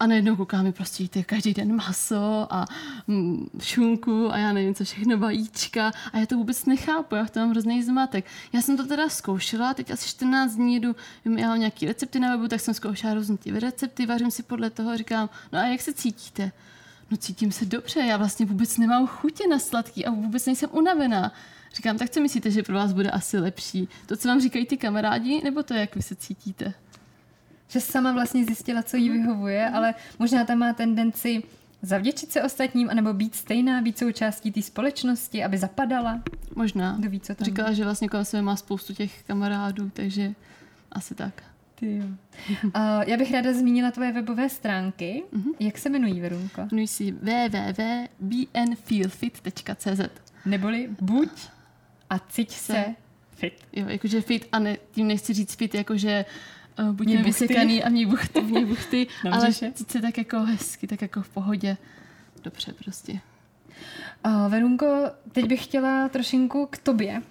a 0.00 0.06
najednou 0.06 0.36
koukám 0.36 0.64
mi 0.64 0.72
prostě 0.72 1.02
jíte 1.02 1.22
každý 1.22 1.54
den 1.54 1.76
maso 1.76 2.46
a 2.50 2.66
mm, 3.06 3.48
šunku 3.62 4.32
a 4.32 4.38
já 4.38 4.52
nevím 4.52 4.74
co 4.74 4.84
všechno, 4.84 5.18
vajíčka 5.18 5.92
a 6.12 6.18
já 6.18 6.26
to 6.26 6.36
vůbec 6.36 6.66
nechápu, 6.66 7.14
já 7.14 7.24
v 7.24 7.30
tom 7.30 7.42
mám 7.42 7.50
hrozný 7.50 7.82
zmatek. 7.82 8.24
Já 8.52 8.62
jsem 8.62 8.76
to 8.76 8.86
teda 8.86 9.08
zkoušela, 9.08 9.74
teď 9.74 9.90
asi 9.90 10.08
14 10.08 10.54
dní 10.54 10.74
jedu, 10.74 10.96
já 11.24 11.48
mám 11.48 11.58
nějaký 11.58 11.86
recepty 11.86 12.20
na 12.20 12.36
webu, 12.36 12.48
tak 12.48 12.60
jsem 12.60 12.74
zkoušela 12.74 13.14
různé 13.14 13.36
ty 13.36 13.50
recepty, 13.50 14.06
vařím 14.06 14.30
si 14.30 14.42
podle 14.42 14.70
toho, 14.70 14.96
říkám, 14.96 15.30
no 15.52 15.58
a 15.58 15.62
jak 15.62 15.80
se 15.80 15.92
cítíte? 15.92 16.52
No 17.10 17.16
cítím 17.16 17.52
se 17.52 17.64
dobře, 17.64 18.00
já 18.00 18.16
vlastně 18.16 18.46
vůbec 18.46 18.78
nemám 18.78 19.06
chutě 19.06 19.48
na 19.48 19.58
sladký 19.58 20.06
a 20.06 20.10
vůbec 20.10 20.46
nejsem 20.46 20.70
unavená. 20.72 21.32
Říkám, 21.74 21.98
tak 21.98 22.10
co 22.10 22.20
myslíte, 22.20 22.50
že 22.50 22.62
pro 22.62 22.74
vás 22.74 22.92
bude 22.92 23.10
asi 23.10 23.38
lepší? 23.38 23.88
To, 24.06 24.16
co 24.16 24.28
vám 24.28 24.40
říkají 24.40 24.66
ty 24.66 24.76
kamarádi, 24.76 25.40
nebo 25.44 25.62
to, 25.62 25.74
jak 25.74 25.96
vy 25.96 26.02
se 26.02 26.14
cítíte? 26.14 26.74
Že 27.74 27.80
sama 27.80 28.12
vlastně 28.12 28.44
zjistila, 28.44 28.82
co 28.82 28.96
jí 28.96 29.10
vyhovuje, 29.10 29.70
ale 29.70 29.94
možná 30.18 30.44
tam 30.44 30.58
má 30.58 30.72
tendenci 30.72 31.42
zavděčit 31.82 32.32
se 32.32 32.42
ostatním, 32.42 32.90
anebo 32.90 33.12
být 33.12 33.34
stejná, 33.34 33.82
být 33.82 33.98
součástí 33.98 34.52
té 34.52 34.62
společnosti, 34.62 35.44
aby 35.44 35.58
zapadala. 35.58 36.22
Možná. 36.54 36.96
Kdo 36.98 37.10
ví, 37.10 37.20
co 37.20 37.34
tam. 37.34 37.44
Říkala, 37.44 37.72
že 37.72 37.84
vlastně 37.84 38.08
kolem 38.08 38.24
sebe 38.24 38.42
má 38.42 38.56
spoustu 38.56 38.94
těch 38.94 39.22
kamarádů, 39.22 39.90
takže 39.90 40.34
asi 40.92 41.14
tak. 41.14 41.42
Ty 41.74 41.96
jo. 41.96 42.04
Uh, 42.64 42.70
já 43.06 43.16
bych 43.16 43.32
ráda 43.32 43.52
zmínila 43.52 43.90
tvoje 43.90 44.12
webové 44.12 44.48
stránky. 44.48 45.22
Mhm. 45.32 45.50
Jak 45.60 45.78
se 45.78 45.88
jmenují, 45.88 46.20
Verunko? 46.20 46.62
Jmenuji 46.70 46.86
si 46.86 47.12
www.bnfeelfit.cz 47.12 50.00
Neboli 50.46 50.88
buď 51.00 51.28
a 52.10 52.18
ciť 52.18 52.50
se, 52.50 52.72
Se. 52.72 52.94
fit. 53.30 53.54
Jo, 53.72 53.88
jakože 53.88 54.20
fit 54.20 54.48
a 54.52 54.58
ne, 54.58 54.76
tím 54.90 55.06
nechci 55.06 55.32
říct 55.32 55.54
fit, 55.54 55.74
jakože 55.74 56.24
uh, 56.28 56.34
Měj 56.82 56.92
buďme 56.92 57.16
buchty. 57.16 57.30
vysekaný 57.30 57.84
a 57.84 57.88
měj 57.88 58.06
buchty, 58.06 58.40
měj 58.40 58.64
buchty, 58.64 59.06
ale 59.32 59.52
cít 59.52 59.90
se 59.90 60.00
tak 60.00 60.18
jako 60.18 60.40
hezky, 60.40 60.86
tak 60.86 61.02
jako 61.02 61.22
v 61.22 61.28
pohodě. 61.28 61.76
Dobře 62.44 62.72
prostě. 62.72 63.20
Uh, 64.26 64.48
Verunko, 64.48 65.10
teď 65.32 65.44
bych 65.46 65.64
chtěla 65.64 66.08
trošinku 66.08 66.66
k 66.70 66.78
tobě. 66.78 67.22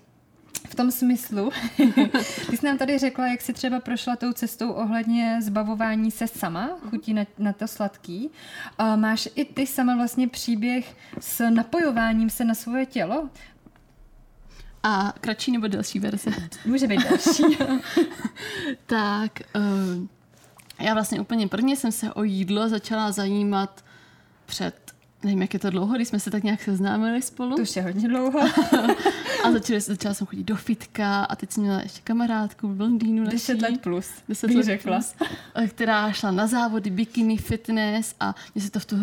V 0.70 0.76
tom 0.76 0.92
smyslu, 0.92 1.52
ty 2.50 2.58
jsi 2.58 2.66
nám 2.66 2.78
tady 2.78 2.98
řekla, 2.98 3.28
jak 3.28 3.42
jsi 3.42 3.54
třeba 3.54 3.80
prošla 3.80 4.16
tou 4.16 4.32
cestou 4.32 4.72
ohledně 4.72 5.38
zbavování 5.42 6.12
se 6.12 6.28
sama, 6.28 6.70
chutí 6.90 7.14
na, 7.14 7.26
na 7.38 7.54
to 7.54 7.68
sladký. 7.68 8.30
Uh, 8.80 8.96
máš 8.96 9.30
i 9.36 9.46
ty 9.46 9.68
sama 9.68 9.96
vlastně 9.96 10.28
příběh 10.28 10.96
s 11.20 11.50
napojováním 11.50 12.30
se 12.30 12.46
na 12.46 12.54
svoje 12.56 12.86
tělo? 12.86 13.30
A 14.84 15.14
kratší 15.22 15.52
nebo 15.52 15.68
delší 15.68 16.00
verze? 16.00 16.32
Může 16.66 16.88
být 16.88 17.00
další. 17.10 17.44
tak 18.86 19.32
uh, 19.56 20.08
já 20.80 20.94
vlastně 20.94 21.22
úplně 21.22 21.48
prvně 21.48 21.76
jsem 21.76 21.92
se 21.92 22.14
o 22.14 22.24
jídlo 22.24 22.70
začala 22.70 23.12
zajímat 23.12 23.84
před, 24.46 24.76
nevím, 25.24 25.42
jak 25.42 25.54
je 25.54 25.60
to 25.60 25.70
dlouho, 25.70 25.96
když 25.96 26.08
jsme 26.08 26.20
se 26.20 26.32
tak 26.32 26.44
nějak 26.44 26.62
seznámili 26.62 27.22
spolu. 27.22 27.56
to 27.56 27.62
už 27.62 27.76
je 27.76 27.82
hodně 27.82 28.08
dlouho. 28.08 28.40
A 29.44 29.52
začala, 29.52 29.80
začala 29.80 30.14
jsem 30.14 30.28
chodit 30.28 30.44
do 30.44 30.56
fitka 30.56 31.24
a 31.24 31.36
teď 31.36 31.52
jsem 31.52 31.64
měla 31.64 31.82
ještě 31.82 32.02
kamarádku 32.04 32.68
v 32.68 32.78
naší. 32.78 33.32
10 33.32 33.62
let 33.62 33.82
plus. 33.82 34.10
10 34.30 34.48
bych 34.48 34.56
let 34.56 34.64
řekla. 34.64 34.96
plus, 34.96 35.16
eh, 35.56 35.68
která 35.68 36.12
šla 36.12 36.32
na 36.32 36.48
závody 36.48 36.90
bikini 36.90 37.38
fitness 37.38 38.16
a 38.20 38.36
mně 38.56 38.64
se 38.64 38.72
to 38.72 38.80
v 38.80 38.86
tu 38.86 38.96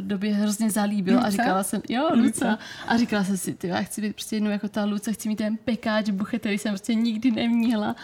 době, 0.00 0.34
hrozně 0.34 0.70
zalíbilo 0.70 1.16
Luca? 1.16 1.26
a 1.26 1.30
říkala 1.30 1.62
jsem, 1.62 1.82
jo, 1.88 2.08
Luca. 2.14 2.22
Luca. 2.22 2.58
A 2.86 2.96
říkala 2.96 3.24
jsem 3.24 3.36
si, 3.36 3.54
ty, 3.54 3.68
já 3.68 3.82
chci 3.82 4.00
být 4.00 4.12
prostě 4.12 4.36
jednou 4.36 4.50
jako 4.50 4.68
ta 4.68 4.84
Luca, 4.84 5.12
chci 5.12 5.28
mít 5.28 5.36
ten 5.36 5.56
pekáč 5.56 6.10
buchet, 6.10 6.40
který 6.40 6.58
jsem 6.58 6.72
prostě 6.72 6.94
nikdy 6.94 7.30
neměla. 7.30 7.96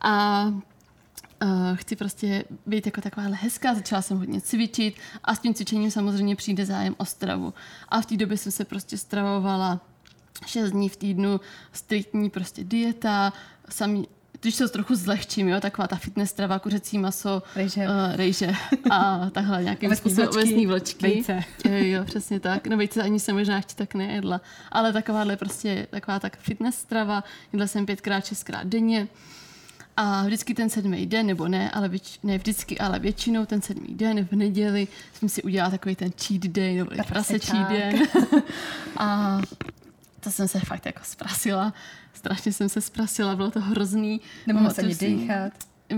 A 0.00 0.44
Uh, 1.42 1.76
chci 1.76 1.96
prostě 1.96 2.44
být 2.66 2.86
jako 2.86 3.00
taková 3.00 3.26
hezká, 3.32 3.74
začala 3.74 4.02
jsem 4.02 4.18
hodně 4.18 4.40
cvičit 4.40 4.94
a 5.24 5.34
s 5.34 5.38
tím 5.38 5.54
cvičením 5.54 5.90
samozřejmě 5.90 6.36
přijde 6.36 6.66
zájem 6.66 6.94
o 6.98 7.04
stravu. 7.04 7.54
A 7.88 8.00
v 8.00 8.06
té 8.06 8.16
době 8.16 8.36
jsem 8.36 8.52
se 8.52 8.64
prostě 8.64 8.98
stravovala 8.98 9.80
6 10.46 10.70
dní 10.70 10.88
v 10.88 10.96
týdnu, 10.96 11.40
striktní 11.72 12.30
prostě 12.30 12.64
dieta, 12.64 13.32
sami, 13.68 14.06
když 14.40 14.56
to 14.56 14.68
trochu 14.68 14.94
zlehčím, 14.94 15.48
jo, 15.48 15.60
taková 15.60 15.88
ta 15.88 15.96
fitness 15.96 16.30
strava, 16.30 16.58
kuřecí 16.58 16.98
maso, 16.98 17.42
Rejže. 17.56 17.80
uh, 17.88 18.16
rejže 18.16 18.52
a 18.90 19.30
takhle 19.30 19.62
nějakým 19.62 19.96
způsobem 19.96 20.26
vločky, 20.26 20.38
ovesní 20.42 20.66
vločky. 20.66 21.06
vejce. 21.06 21.44
Jo, 21.64 21.72
jo, 21.74 22.04
přesně 22.04 22.40
tak. 22.40 22.66
No 22.66 22.76
vejce 22.76 23.02
ani 23.02 23.20
jsem 23.20 23.36
možná 23.36 23.56
ještě 23.56 23.74
tak 23.74 23.94
nejedla, 23.94 24.40
ale 24.72 24.92
takováhle 24.92 25.36
prostě 25.36 25.86
taková 25.90 26.18
tak 26.20 26.38
fitness 26.38 26.74
strava, 26.76 27.24
jedla 27.52 27.66
jsem 27.66 27.86
pětkrát, 27.86 28.26
šestkrát 28.26 28.66
denně. 28.66 29.08
A 30.00 30.22
vždycky 30.24 30.54
ten 30.54 30.70
sedmý 30.70 31.06
den, 31.06 31.26
nebo 31.26 31.48
ne, 31.48 31.70
ale 31.70 31.88
věč, 31.88 32.18
ne 32.22 32.38
vždycky, 32.38 32.78
ale 32.78 32.98
většinou 32.98 33.46
ten 33.46 33.62
sedmý 33.62 33.94
den 33.94 34.24
v 34.24 34.32
neděli 34.32 34.88
jsem 35.14 35.28
si 35.28 35.42
udělala 35.42 35.70
takový 35.70 35.96
ten 35.96 36.10
cheat 36.22 36.42
day, 36.42 36.76
nebo 36.76 36.90
prasečí 37.06 37.50
Prasečák. 37.50 37.70
den. 37.70 38.06
a 38.96 39.40
to 40.28 40.32
jsem 40.32 40.48
se 40.48 40.60
fakt 40.60 40.86
jako 40.86 41.00
zprasila. 41.02 41.74
Strašně 42.14 42.52
jsem 42.52 42.68
se 42.68 42.80
zprasila, 42.80 43.36
bylo 43.36 43.50
to 43.50 43.60
hrozný. 43.60 44.20
Nemohla 44.46 44.70
si- 44.70 44.82
dýchat. 44.82 45.52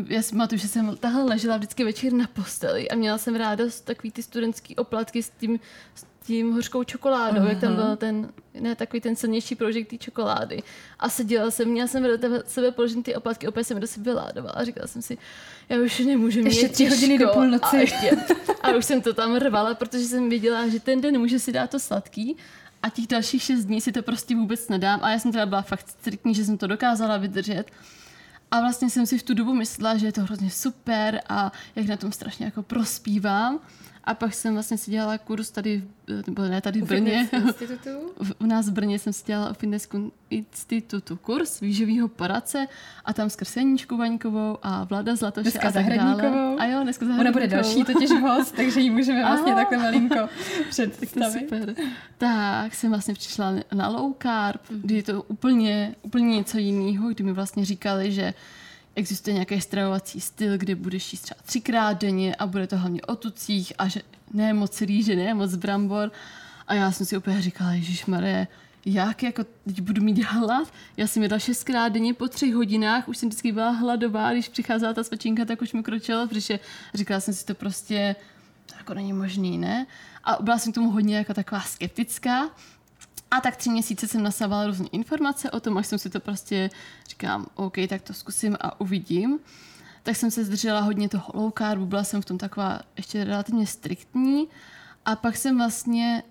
já 0.06 0.22
si 0.22 0.32
pamatuju, 0.32 0.58
že 0.58 0.68
jsem 0.68 0.96
tahle 0.96 1.24
ležela 1.24 1.56
vždycky 1.56 1.84
večer 1.84 2.12
na 2.12 2.26
posteli 2.26 2.88
a 2.88 2.94
měla 2.94 3.18
jsem 3.18 3.34
radost 3.34 3.80
takový 3.80 4.10
ty 4.10 4.22
studentský 4.22 4.76
oplatky 4.76 5.22
s 5.22 5.30
tím, 5.30 5.60
s 5.94 6.04
tím 6.26 6.52
hořkou 6.52 6.84
čokoládou, 6.84 7.46
jak 7.46 7.60
tam 7.60 7.74
byl 7.74 7.96
ten, 7.96 8.28
ne, 8.60 8.74
takový 8.74 9.00
ten 9.00 9.16
silnější 9.16 9.54
proužek 9.54 9.90
té 9.90 9.98
čokolády. 9.98 10.62
A 10.98 11.08
seděla 11.08 11.50
jsem, 11.50 11.68
měla 11.68 11.88
jsem 11.88 12.02
vedle 12.02 12.42
sebe 12.46 12.70
položený 12.70 13.02
ty 13.02 13.14
oplatky, 13.14 13.48
opět 13.48 13.64
jsem 13.64 13.80
do 13.80 13.86
sebe 13.86 14.12
ládovala 14.12 14.54
a 14.54 14.64
říkala 14.64 14.86
jsem 14.86 15.02
si, 15.02 15.18
já 15.68 15.78
už 15.78 15.98
nemůžu 15.98 16.38
Ještě 16.40 16.62
mít 16.62 16.72
tři 16.72 16.88
hodiny 16.88 17.18
do 17.18 17.28
půlnoci. 17.28 17.76
A, 17.76 17.80
ještě, 17.80 18.10
a 18.62 18.70
už 18.70 18.84
jsem 18.84 19.02
to 19.02 19.14
tam 19.14 19.36
rvala, 19.36 19.74
protože 19.74 20.04
jsem 20.04 20.28
věděla, 20.28 20.68
že 20.68 20.80
ten 20.80 21.00
den 21.00 21.18
může 21.18 21.38
si 21.38 21.52
dát 21.52 21.70
to 21.70 21.78
sladký 21.78 22.36
a 22.82 22.90
těch 22.90 23.06
dalších 23.06 23.42
šest 23.42 23.64
dní 23.64 23.80
si 23.80 23.92
to 23.92 24.02
prostě 24.02 24.36
vůbec 24.36 24.68
nedám. 24.68 25.00
A 25.02 25.10
já 25.10 25.18
jsem 25.18 25.32
teda 25.32 25.46
byla 25.46 25.62
fakt 25.62 25.88
striktní, 25.88 26.34
že 26.34 26.44
jsem 26.44 26.58
to 26.58 26.66
dokázala 26.66 27.16
vydržet. 27.16 27.64
A 28.50 28.60
vlastně 28.60 28.90
jsem 28.90 29.06
si 29.06 29.18
v 29.18 29.22
tu 29.22 29.34
dobu 29.34 29.54
myslela, 29.54 29.96
že 29.96 30.06
je 30.06 30.12
to 30.12 30.20
hrozně 30.20 30.50
super 30.50 31.20
a 31.28 31.52
jak 31.76 31.86
na 31.86 31.96
tom 31.96 32.12
strašně 32.12 32.44
jako 32.44 32.62
prospívám. 32.62 33.60
A 34.04 34.14
pak 34.14 34.34
jsem 34.34 34.54
vlastně 34.54 34.78
si 34.78 34.90
dělala 34.90 35.18
kurz 35.18 35.50
tady, 35.50 35.84
nebo 36.26 36.42
ne 36.42 36.60
tady 36.60 36.80
v 36.82 36.88
Brně, 36.88 37.28
v- 38.22 38.32
u 38.40 38.46
nás 38.46 38.68
v 38.68 38.72
Brně 38.72 38.98
jsem 38.98 39.12
si 39.12 39.24
dělala 39.26 39.50
o 39.50 39.54
Fitness 39.54 39.88
institutu 40.30 41.16
kurz 41.16 41.60
výživýho 41.60 42.08
poradce 42.08 42.66
a 43.04 43.12
tam 43.12 43.30
skrz 43.30 43.56
Janíčku 43.56 43.96
Vaňkovou 43.96 44.58
a 44.62 44.84
Vlada 44.84 45.16
Zlatoše 45.16 45.50
Dneska 45.50 45.68
a 45.68 45.72
tak 45.72 45.86
dále. 45.86 45.98
Zahradníkovou. 45.98 46.60
A 46.60 46.64
jo, 46.66 46.80
dneska 46.82 47.06
Ona 47.20 47.32
bude 47.32 47.46
další 47.46 47.84
totiž 47.84 48.10
host, 48.10 48.54
takže 48.56 48.80
ji 48.80 48.90
můžeme 48.90 49.20
vlastně 49.24 49.54
takhle 49.54 49.78
malinko 49.78 50.28
představit. 50.70 51.40
super. 51.40 51.74
Tak 52.18 52.74
jsem 52.74 52.90
vlastně 52.90 53.14
přišla 53.14 53.52
na 53.74 53.88
low 53.88 54.14
carb, 54.22 54.60
kdy 54.70 54.94
je 54.94 55.02
to 55.02 55.22
úplně, 55.22 55.94
úplně 56.02 56.36
něco 56.36 56.58
jiného, 56.58 57.08
kdy 57.08 57.24
mi 57.24 57.32
vlastně 57.32 57.64
říkali, 57.64 58.12
že 58.12 58.34
existuje 58.94 59.34
nějaký 59.34 59.60
stravovací 59.60 60.20
styl, 60.20 60.58
kde 60.58 60.74
budeš 60.74 61.12
jíst 61.12 61.22
třeba 61.22 61.40
třikrát 61.46 62.00
denně 62.00 62.34
a 62.34 62.46
bude 62.46 62.66
to 62.66 62.78
hlavně 62.78 63.02
o 63.02 63.16
tucích 63.16 63.72
a 63.78 63.88
že 63.88 64.02
ne 64.32 64.54
moc 64.54 64.80
rýže, 64.80 65.16
ne 65.16 65.34
moc 65.34 65.54
brambor. 65.54 66.12
A 66.66 66.74
já 66.74 66.92
jsem 66.92 67.06
si 67.06 67.16
úplně 67.16 67.42
říkala, 67.42 67.72
Ježíš 67.72 68.04
jak 68.84 69.22
jako 69.22 69.44
teď 69.64 69.80
budu 69.80 70.02
mít 70.02 70.24
hlad? 70.24 70.72
Já 70.96 71.06
jsem 71.06 71.22
jedla 71.22 71.38
šestkrát 71.38 71.88
denně 71.92 72.14
po 72.14 72.28
třech 72.28 72.54
hodinách, 72.54 73.08
už 73.08 73.16
jsem 73.16 73.28
vždycky 73.28 73.52
byla 73.52 73.70
hladová, 73.70 74.32
když 74.32 74.48
přicházela 74.48 74.92
ta 74.92 75.04
svačinka, 75.04 75.44
tak 75.44 75.62
už 75.62 75.72
mi 75.72 75.82
kročila, 75.82 76.26
protože 76.26 76.60
říkala 76.94 77.20
jsem 77.20 77.34
si 77.34 77.46
to 77.46 77.54
prostě, 77.54 78.16
to 78.66 78.74
jako 78.78 78.94
není 78.94 79.12
možný, 79.12 79.58
ne? 79.58 79.86
A 80.24 80.42
byla 80.42 80.58
jsem 80.58 80.72
k 80.72 80.74
tomu 80.74 80.90
hodně 80.90 81.16
jako 81.16 81.34
taková 81.34 81.60
skeptická. 81.60 82.50
A 83.30 83.40
tak 83.40 83.56
tři 83.56 83.70
měsíce 83.70 84.08
jsem 84.08 84.22
nasávala 84.22 84.66
různé 84.66 84.86
informace 84.92 85.50
o 85.50 85.60
tom, 85.60 85.78
až 85.78 85.86
jsem 85.86 85.98
si 85.98 86.10
to 86.10 86.20
prostě 86.20 86.70
říkám, 87.08 87.46
OK, 87.54 87.76
tak 87.88 88.02
to 88.02 88.14
zkusím 88.14 88.56
a 88.60 88.80
uvidím. 88.80 89.38
Tak 90.02 90.16
jsem 90.16 90.30
se 90.30 90.44
zdržela 90.44 90.80
hodně 90.80 91.08
toho 91.08 91.30
low 91.34 91.52
carbu, 91.58 91.86
byla 91.86 92.04
jsem 92.04 92.22
v 92.22 92.24
tom 92.24 92.38
taková 92.38 92.80
ještě 92.96 93.24
relativně 93.24 93.66
striktní. 93.66 94.48
A 95.04 95.16
pak 95.16 95.36
jsem 95.36 95.58
vlastně 95.58 96.22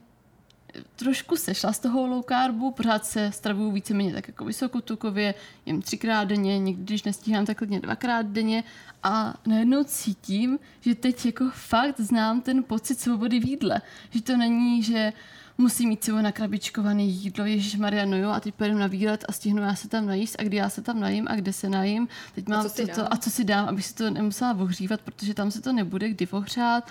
trošku 0.96 1.36
sešla 1.36 1.74
z 1.74 1.80
toho 1.80 2.08
low 2.08 2.24
carbu, 2.30 2.72
pořád 2.72 3.06
se 3.06 3.32
stravuju 3.32 3.72
víceméně 3.72 4.14
tak 4.14 4.28
jako 4.28 4.46
vysokotukově, 4.46 5.34
jem 5.66 5.82
třikrát 5.82 6.24
denně, 6.24 6.60
někdy, 6.60 6.84
když 6.84 7.04
nestíhám, 7.04 7.46
tak 7.46 7.58
klidně 7.58 7.80
dvakrát 7.80 8.26
denně 8.26 8.64
a 9.04 9.34
najednou 9.48 9.84
cítím, 9.84 10.60
že 10.82 10.96
teď 10.96 11.26
jako 11.26 11.50
fakt 11.54 12.00
znám 12.00 12.42
ten 12.42 12.64
pocit 12.64 13.00
svobody 13.00 13.40
v 13.40 13.48
jídle. 13.48 13.82
Že 14.10 14.22
to 14.22 14.38
není, 14.38 14.84
že 14.84 15.14
musím 15.58 15.90
mít 15.90 16.04
sebou 16.04 16.22
nakrabičkované 16.22 17.04
jídlo, 17.04 17.46
Ježíš 17.46 17.76
Maria, 17.76 18.06
no 18.06 18.18
jo, 18.18 18.30
a 18.30 18.40
teď 18.40 18.54
pojedu 18.56 18.78
na 18.78 18.88
výlet 18.88 19.26
a 19.30 19.32
stihnu 19.32 19.62
já 19.62 19.76
se 19.76 19.90
tam 19.90 20.06
najíst 20.06 20.36
a 20.40 20.44
kdy 20.44 20.58
já 20.58 20.70
se 20.70 20.82
tam 20.82 21.00
najím 21.00 21.28
a 21.30 21.36
kde 21.36 21.54
se 21.54 21.70
najím. 21.70 22.08
Teď 22.36 22.48
mám 22.48 22.64
co 22.64 22.70
si 22.70 22.86
to, 22.86 23.14
a 23.14 23.18
co 23.18 23.30
si 23.30 23.44
dám, 23.44 23.68
abych 23.68 23.86
si 23.86 23.96
to 23.96 24.10
nemusela 24.10 24.54
ohřívat, 24.54 25.02
protože 25.02 25.34
tam 25.34 25.52
se 25.52 25.62
to 25.62 25.74
nebude 25.74 26.10
kdy 26.10 26.28
ohřát. 26.28 26.88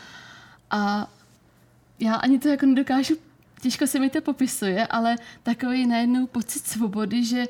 A 0.71 1.11
já 2.01 2.15
ani 2.15 2.39
to 2.39 2.49
jako 2.49 2.67
nedokážu, 2.67 3.17
těžko 3.61 3.87
se 3.87 3.99
mi 3.99 4.11
to 4.11 4.21
popisuje, 4.21 4.87
ale 4.87 5.17
takový 5.43 5.87
najednou 5.87 6.27
pocit 6.27 6.67
svobody, 6.67 7.25
že 7.25 7.45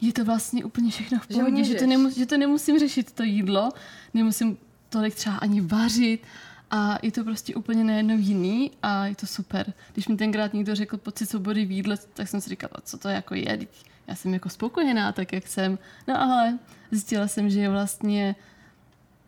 je 0.00 0.12
to 0.12 0.24
vlastně 0.24 0.64
úplně 0.64 0.90
všechno 0.90 1.18
v 1.18 1.26
Že 1.28 1.34
pohodě, 1.34 1.64
že, 1.64 1.74
to, 1.74 1.84
můžeš. 1.84 1.88
nemu, 1.88 2.10
že 2.10 2.26
to 2.26 2.36
nemusím 2.36 2.78
řešit 2.78 3.12
to 3.12 3.22
jídlo, 3.22 3.70
nemusím 4.14 4.56
tolik 4.88 5.14
třeba 5.14 5.36
ani 5.36 5.60
vařit 5.60 6.22
a 6.70 6.98
je 7.02 7.12
to 7.12 7.24
prostě 7.24 7.54
úplně 7.54 7.84
najednou 7.84 8.16
jiný 8.18 8.70
a 8.82 9.06
je 9.06 9.14
to 9.14 9.26
super. 9.26 9.72
Když 9.92 10.08
mi 10.08 10.16
tenkrát 10.16 10.54
někdo 10.54 10.74
řekl 10.74 10.96
pocit 10.96 11.26
svobody 11.30 11.64
v 11.64 11.70
jídle, 11.70 11.96
tak 12.14 12.28
jsem 12.28 12.40
si 12.40 12.50
říkala, 12.50 12.72
co 12.84 12.98
to 12.98 13.08
jako 13.08 13.34
je, 13.34 13.58
já 14.06 14.14
jsem 14.14 14.34
jako 14.34 14.48
spokojená 14.48 15.12
tak, 15.12 15.32
jak 15.32 15.46
jsem. 15.46 15.78
No 16.08 16.22
ale 16.22 16.58
zjistila 16.90 17.28
jsem, 17.28 17.50
že 17.50 17.60
je 17.60 17.70
vlastně 17.70 18.36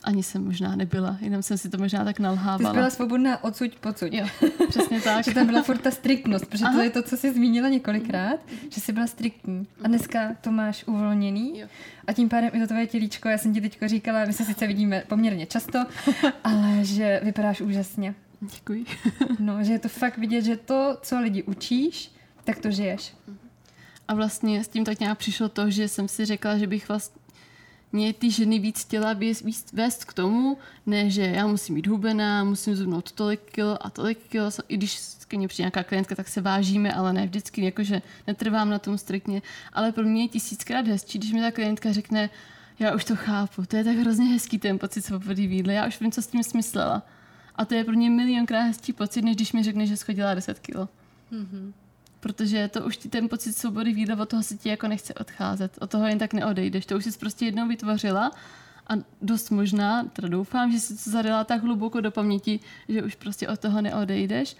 ani 0.04 0.22
jsem 0.22 0.44
možná 0.44 0.76
nebyla, 0.76 1.16
jenom 1.20 1.42
jsem 1.42 1.58
si 1.58 1.68
to 1.68 1.78
možná 1.78 2.04
tak 2.04 2.16
Ty 2.16 2.20
jsi 2.20 2.22
nalhávala. 2.22 2.74
byla 2.74 2.90
svobodná 2.90 3.44
odsuť 3.44 3.78
pocuť. 3.78 4.12
Jo, 4.12 4.26
přesně 4.68 5.00
tak. 5.04 5.24
Že 5.24 5.34
tam 5.34 5.46
byla 5.46 5.62
furt 5.62 5.78
ta 5.78 5.90
striktnost, 5.90 6.46
protože 6.46 6.64
Aha. 6.64 6.74
to 6.74 6.82
je 6.82 6.90
to, 6.90 7.02
co 7.02 7.16
jsi 7.16 7.32
zmínila 7.34 7.68
několikrát, 7.68 8.40
že 8.70 8.80
jsi 8.80 8.92
byla 8.92 9.06
striktní. 9.06 9.66
A 9.84 9.88
dneska 9.88 10.36
to 10.40 10.50
máš 10.50 10.84
uvolněný 10.86 11.58
Jo. 11.58 11.66
a 12.06 12.12
tím 12.12 12.28
pádem 12.28 12.50
i 12.52 12.60
to 12.60 12.66
tvoje 12.66 12.86
tělíčko, 12.86 13.28
já 13.28 13.38
jsem 13.38 13.54
ti 13.54 13.60
teďko 13.60 13.88
říkala, 13.88 14.24
my 14.24 14.32
se 14.32 14.44
sice 14.44 14.66
vidíme 14.66 15.02
poměrně 15.08 15.46
často, 15.46 15.78
ale 16.44 16.84
že 16.84 17.20
vypadáš 17.24 17.60
úžasně. 17.60 18.14
Děkuji. 18.40 18.84
No, 19.38 19.64
že 19.64 19.72
je 19.72 19.78
to 19.78 19.88
fakt 19.88 20.18
vidět, 20.18 20.42
že 20.44 20.56
to, 20.56 20.98
co 21.02 21.20
lidi 21.20 21.42
učíš, 21.42 22.10
tak 22.44 22.58
to 22.58 22.70
žiješ. 22.70 23.14
A 24.08 24.14
vlastně 24.14 24.64
s 24.64 24.68
tím 24.68 24.84
tak 24.84 25.00
nějak 25.00 25.18
přišlo 25.18 25.48
to, 25.48 25.70
že 25.70 25.88
jsem 25.88 26.08
si 26.08 26.24
řekla, 26.24 26.58
že 26.58 26.66
bych 26.66 26.88
vlastně 26.88 27.19
ty 28.18 28.30
ženy 28.30 28.58
víc 28.58 28.80
chtěla 28.80 29.16
vést 29.72 30.04
k 30.04 30.12
tomu, 30.12 30.58
ne, 30.86 31.10
že 31.10 31.22
já 31.22 31.46
musím 31.46 31.74
být 31.74 31.86
hubená, 31.86 32.44
musím 32.44 32.76
zubnout 32.76 33.12
tolik 33.12 33.40
kilo 33.40 33.86
a 33.86 33.90
tolik 33.90 34.18
kilo, 34.28 34.50
i 34.68 34.76
když 34.76 35.00
ke 35.28 35.36
mně 35.36 35.48
přijde 35.48 35.64
nějaká 35.64 35.82
klientka, 35.82 36.14
tak 36.14 36.28
se 36.28 36.40
vážíme, 36.40 36.92
ale 36.92 37.12
ne 37.12 37.26
vždycky, 37.26 37.64
jakože 37.64 38.02
netrvám 38.26 38.70
na 38.70 38.78
tom 38.78 38.98
striktně, 38.98 39.42
ale 39.72 39.92
pro 39.92 40.04
mě 40.04 40.22
je 40.22 40.28
tisíckrát 40.28 40.86
hezčí, 40.86 41.18
když 41.18 41.32
mi 41.32 41.40
ta 41.40 41.50
klientka 41.50 41.92
řekne, 41.92 42.30
já 42.78 42.94
už 42.94 43.04
to 43.04 43.16
chápu, 43.16 43.66
to 43.66 43.76
je 43.76 43.84
tak 43.84 43.96
hrozně 43.96 44.24
hezký 44.24 44.58
ten 44.58 44.78
pocit 44.78 45.04
svobody 45.04 45.46
v 45.46 45.52
jídle, 45.52 45.72
já 45.74 45.86
už 45.86 46.00
vím, 46.00 46.12
co 46.12 46.22
s 46.22 46.26
tím 46.26 46.42
smyslela. 46.42 47.02
A 47.56 47.64
to 47.64 47.74
je 47.74 47.84
pro 47.84 47.94
mě 47.94 48.10
milionkrát 48.10 48.66
hezčí 48.66 48.92
pocit, 48.92 49.22
než 49.22 49.36
když 49.36 49.52
mi 49.52 49.62
řekne, 49.62 49.86
že 49.86 49.96
schodila 49.96 50.34
10 50.34 50.58
kilo. 50.58 50.88
Protože 52.20 52.68
to 52.68 52.86
už 52.86 52.96
ti 52.96 53.08
ten 53.08 53.28
pocit 53.28 53.52
svobody 53.52 53.92
v 53.92 53.98
jídle, 53.98 54.16
od 54.16 54.28
toho 54.28 54.42
se 54.42 54.56
ti 54.56 54.68
jako 54.68 54.88
nechce 54.88 55.14
odcházet. 55.14 55.78
Od 55.80 55.90
toho 55.90 56.06
jen 56.06 56.18
tak 56.18 56.32
neodejdeš. 56.32 56.86
To 56.86 56.96
už 56.96 57.04
jsi 57.04 57.18
prostě 57.18 57.44
jednou 57.44 57.68
vytvořila 57.68 58.30
a 58.90 58.92
dost 59.22 59.50
možná, 59.50 60.04
teda 60.04 60.28
doufám, 60.28 60.72
že 60.72 60.80
si 60.80 61.04
to 61.04 61.10
zadala 61.10 61.44
tak 61.44 61.62
hluboko 61.62 62.00
do 62.00 62.10
paměti, 62.10 62.60
že 62.88 63.02
už 63.02 63.14
prostě 63.14 63.48
od 63.48 63.60
toho 63.60 63.82
neodejdeš 63.82 64.56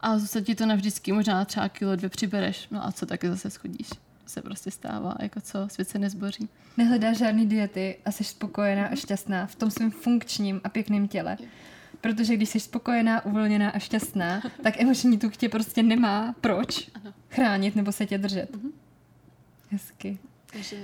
a 0.00 0.18
zůstat 0.18 0.40
ti 0.40 0.54
to 0.54 0.66
navždycky, 0.66 1.12
možná 1.12 1.44
třeba 1.44 1.68
kilo 1.68 1.96
dvě 1.96 2.08
přibereš. 2.08 2.68
No 2.70 2.86
a 2.86 2.92
co 2.92 3.06
taky 3.06 3.28
zase 3.28 3.50
schodíš? 3.50 3.88
Se 4.26 4.42
prostě 4.42 4.70
stává, 4.70 5.14
jako 5.20 5.40
co, 5.40 5.68
svět 5.68 5.88
se 5.88 5.98
nezboří. 5.98 6.48
Nehledáš 6.76 7.18
žádný 7.18 7.46
diety 7.46 7.96
a 8.04 8.10
jsi 8.10 8.24
spokojená 8.24 8.86
a 8.86 8.94
šťastná 8.94 9.46
v 9.46 9.54
tom 9.54 9.70
svém 9.70 9.90
funkčním 9.90 10.60
a 10.64 10.68
pěkném 10.68 11.08
těle. 11.08 11.36
Protože 12.00 12.36
když 12.36 12.48
jsi 12.48 12.60
spokojená, 12.60 13.24
uvolněná 13.24 13.70
a 13.70 13.78
šťastná, 13.78 14.42
tak 14.62 14.80
emoční 14.80 15.18
tuk 15.18 15.36
tě 15.36 15.48
prostě 15.48 15.82
nemá 15.82 16.34
proč 16.40 16.90
chránit 17.30 17.76
nebo 17.76 17.92
se 17.92 18.06
tě 18.06 18.18
držet. 18.18 18.56
Hezky. 19.70 20.18
Takže 20.52 20.76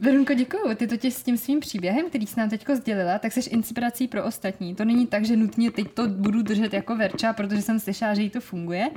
Verunko, 0.00 0.34
děkuju. 0.34 0.74
Ty 0.74 0.86
totiž 0.86 1.14
s 1.14 1.22
tím 1.22 1.36
svým 1.36 1.60
příběhem, 1.60 2.08
který 2.08 2.26
jsi 2.26 2.40
nám 2.40 2.50
teďko 2.50 2.76
sdělila, 2.76 3.18
tak 3.18 3.32
jsi 3.32 3.40
inspirací 3.50 4.08
pro 4.08 4.24
ostatní. 4.24 4.74
To 4.74 4.84
není 4.84 5.06
tak, 5.06 5.24
že 5.24 5.36
nutně 5.36 5.70
teď 5.70 5.90
to 5.94 6.08
budu 6.08 6.42
držet 6.42 6.72
jako 6.72 6.96
verča, 6.96 7.32
protože 7.32 7.62
jsem 7.62 7.80
slyšela, 7.80 8.14
že 8.14 8.22
jí 8.22 8.30
to 8.30 8.40
funguje. 8.40 8.90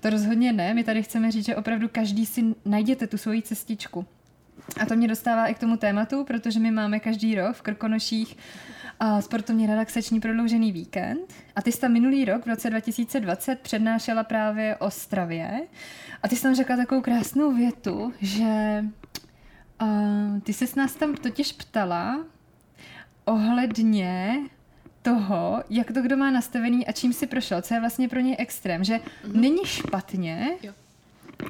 To 0.00 0.10
rozhodně 0.10 0.52
ne. 0.52 0.74
My 0.74 0.84
tady 0.84 1.02
chceme 1.02 1.32
říct, 1.32 1.46
že 1.46 1.56
opravdu 1.56 1.88
každý 1.88 2.26
si 2.26 2.44
najděte 2.64 3.06
tu 3.06 3.18
svoji 3.18 3.42
cestičku. 3.42 4.06
A 4.80 4.86
to 4.86 4.96
mě 4.96 5.08
dostává 5.08 5.46
i 5.46 5.54
k 5.54 5.58
tomu 5.58 5.76
tématu, 5.76 6.24
protože 6.24 6.60
my 6.60 6.70
máme 6.70 7.00
každý 7.00 7.34
rok 7.34 7.56
v 7.56 7.62
Krkonoších 7.62 8.36
a 9.00 9.20
sportovně 9.20 9.66
relaxační 9.66 10.20
prodloužený 10.20 10.72
víkend. 10.72 11.34
A 11.56 11.62
ty 11.62 11.72
jsi 11.72 11.80
tam 11.80 11.92
minulý 11.92 12.24
rok, 12.24 12.44
v 12.44 12.48
roce 12.48 12.70
2020, 12.70 13.60
přednášela 13.60 14.24
právě 14.24 14.76
o 14.76 14.90
stravě. 14.90 15.60
A 16.22 16.28
ty 16.28 16.36
jsi 16.36 16.42
tam 16.42 16.54
řekla 16.54 16.76
takovou 16.76 17.00
krásnou 17.00 17.54
větu, 17.54 18.12
že 18.20 18.84
uh, 19.82 20.40
ty 20.40 20.52
jsi 20.52 20.66
nás 20.76 20.94
tam 20.94 21.14
totiž 21.14 21.52
ptala 21.52 22.24
ohledně 23.24 24.38
toho, 25.02 25.64
jak 25.70 25.92
to 25.92 26.02
kdo 26.02 26.16
má 26.16 26.30
nastavený 26.30 26.86
a 26.86 26.92
čím 26.92 27.12
si 27.12 27.26
prošel, 27.26 27.62
co 27.62 27.74
je 27.74 27.80
vlastně 27.80 28.08
pro 28.08 28.20
něj 28.20 28.36
extrém, 28.38 28.84
že 28.84 28.94
mm-hmm. 28.94 29.40
není 29.40 29.64
špatně, 29.64 30.48
Jo. 30.62 30.72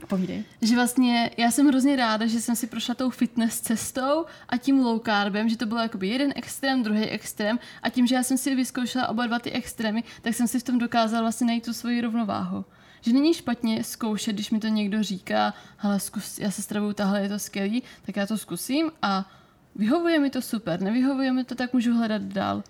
Povídej, 0.08 0.44
že 0.62 0.74
vlastně 0.74 1.30
já 1.36 1.50
jsem 1.50 1.66
hrozně 1.66 1.96
ráda, 1.96 2.26
že 2.26 2.40
jsem 2.40 2.56
si 2.56 2.66
prošla 2.66 2.94
tou 2.94 3.10
fitness 3.10 3.60
cestou 3.60 4.24
a 4.48 4.56
tím 4.56 4.80
low 4.80 5.00
carbem, 5.04 5.48
že 5.48 5.56
to 5.56 5.66
bylo 5.66 5.80
jakoby 5.80 6.08
jeden 6.08 6.32
extrém, 6.36 6.82
druhý 6.82 7.04
extrém 7.04 7.58
a 7.82 7.90
tím, 7.90 8.06
že 8.06 8.14
já 8.14 8.22
jsem 8.22 8.38
si 8.38 8.54
vyzkoušela 8.54 9.08
oba 9.08 9.26
dva 9.26 9.38
ty 9.38 9.50
extrémy, 9.50 10.04
tak 10.22 10.34
jsem 10.34 10.48
si 10.48 10.60
v 10.60 10.62
tom 10.62 10.78
dokázala 10.78 11.22
vlastně 11.22 11.46
najít 11.46 11.64
tu 11.64 11.72
svoji 11.72 12.00
rovnováhu. 12.00 12.64
Že 13.00 13.12
není 13.12 13.34
špatně 13.34 13.84
zkoušet, 13.84 14.32
když 14.32 14.50
mi 14.50 14.60
to 14.60 14.66
někdo 14.66 15.02
říká, 15.02 15.54
hele, 15.76 16.00
zkus, 16.00 16.38
já 16.38 16.50
se 16.50 16.62
stravuju 16.62 16.92
tahle, 16.92 17.22
je 17.22 17.28
to 17.28 17.38
skvělý, 17.38 17.82
tak 18.06 18.16
já 18.16 18.26
to 18.26 18.38
zkusím 18.38 18.90
a 19.02 19.30
vyhovuje 19.74 20.18
mi 20.18 20.30
to 20.30 20.42
super, 20.42 20.80
nevyhovuje 20.80 21.32
mi 21.32 21.44
to, 21.44 21.54
tak 21.54 21.72
můžu 21.72 21.94
hledat 21.94 22.22
dál. 22.22 22.62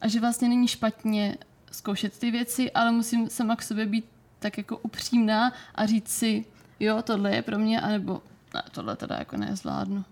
A 0.00 0.08
že 0.08 0.20
vlastně 0.20 0.48
není 0.48 0.68
špatně 0.68 1.36
zkoušet 1.72 2.18
ty 2.18 2.30
věci, 2.30 2.72
ale 2.72 2.92
musím 2.92 3.30
sama 3.30 3.56
k 3.56 3.62
sobě 3.62 3.86
být 3.86 4.04
tak 4.42 4.58
jako 4.58 4.78
upřímná 4.78 5.52
a 5.74 5.86
říct 5.86 6.08
si, 6.08 6.44
jo, 6.80 7.02
tohle 7.02 7.34
je 7.36 7.42
pro 7.42 7.58
mě, 7.58 7.80
anebo 7.80 8.22
ne, 8.54 8.62
tohle 8.72 8.96
teda 8.96 9.16
jako 9.16 9.36
nezvládnu. 9.36 10.04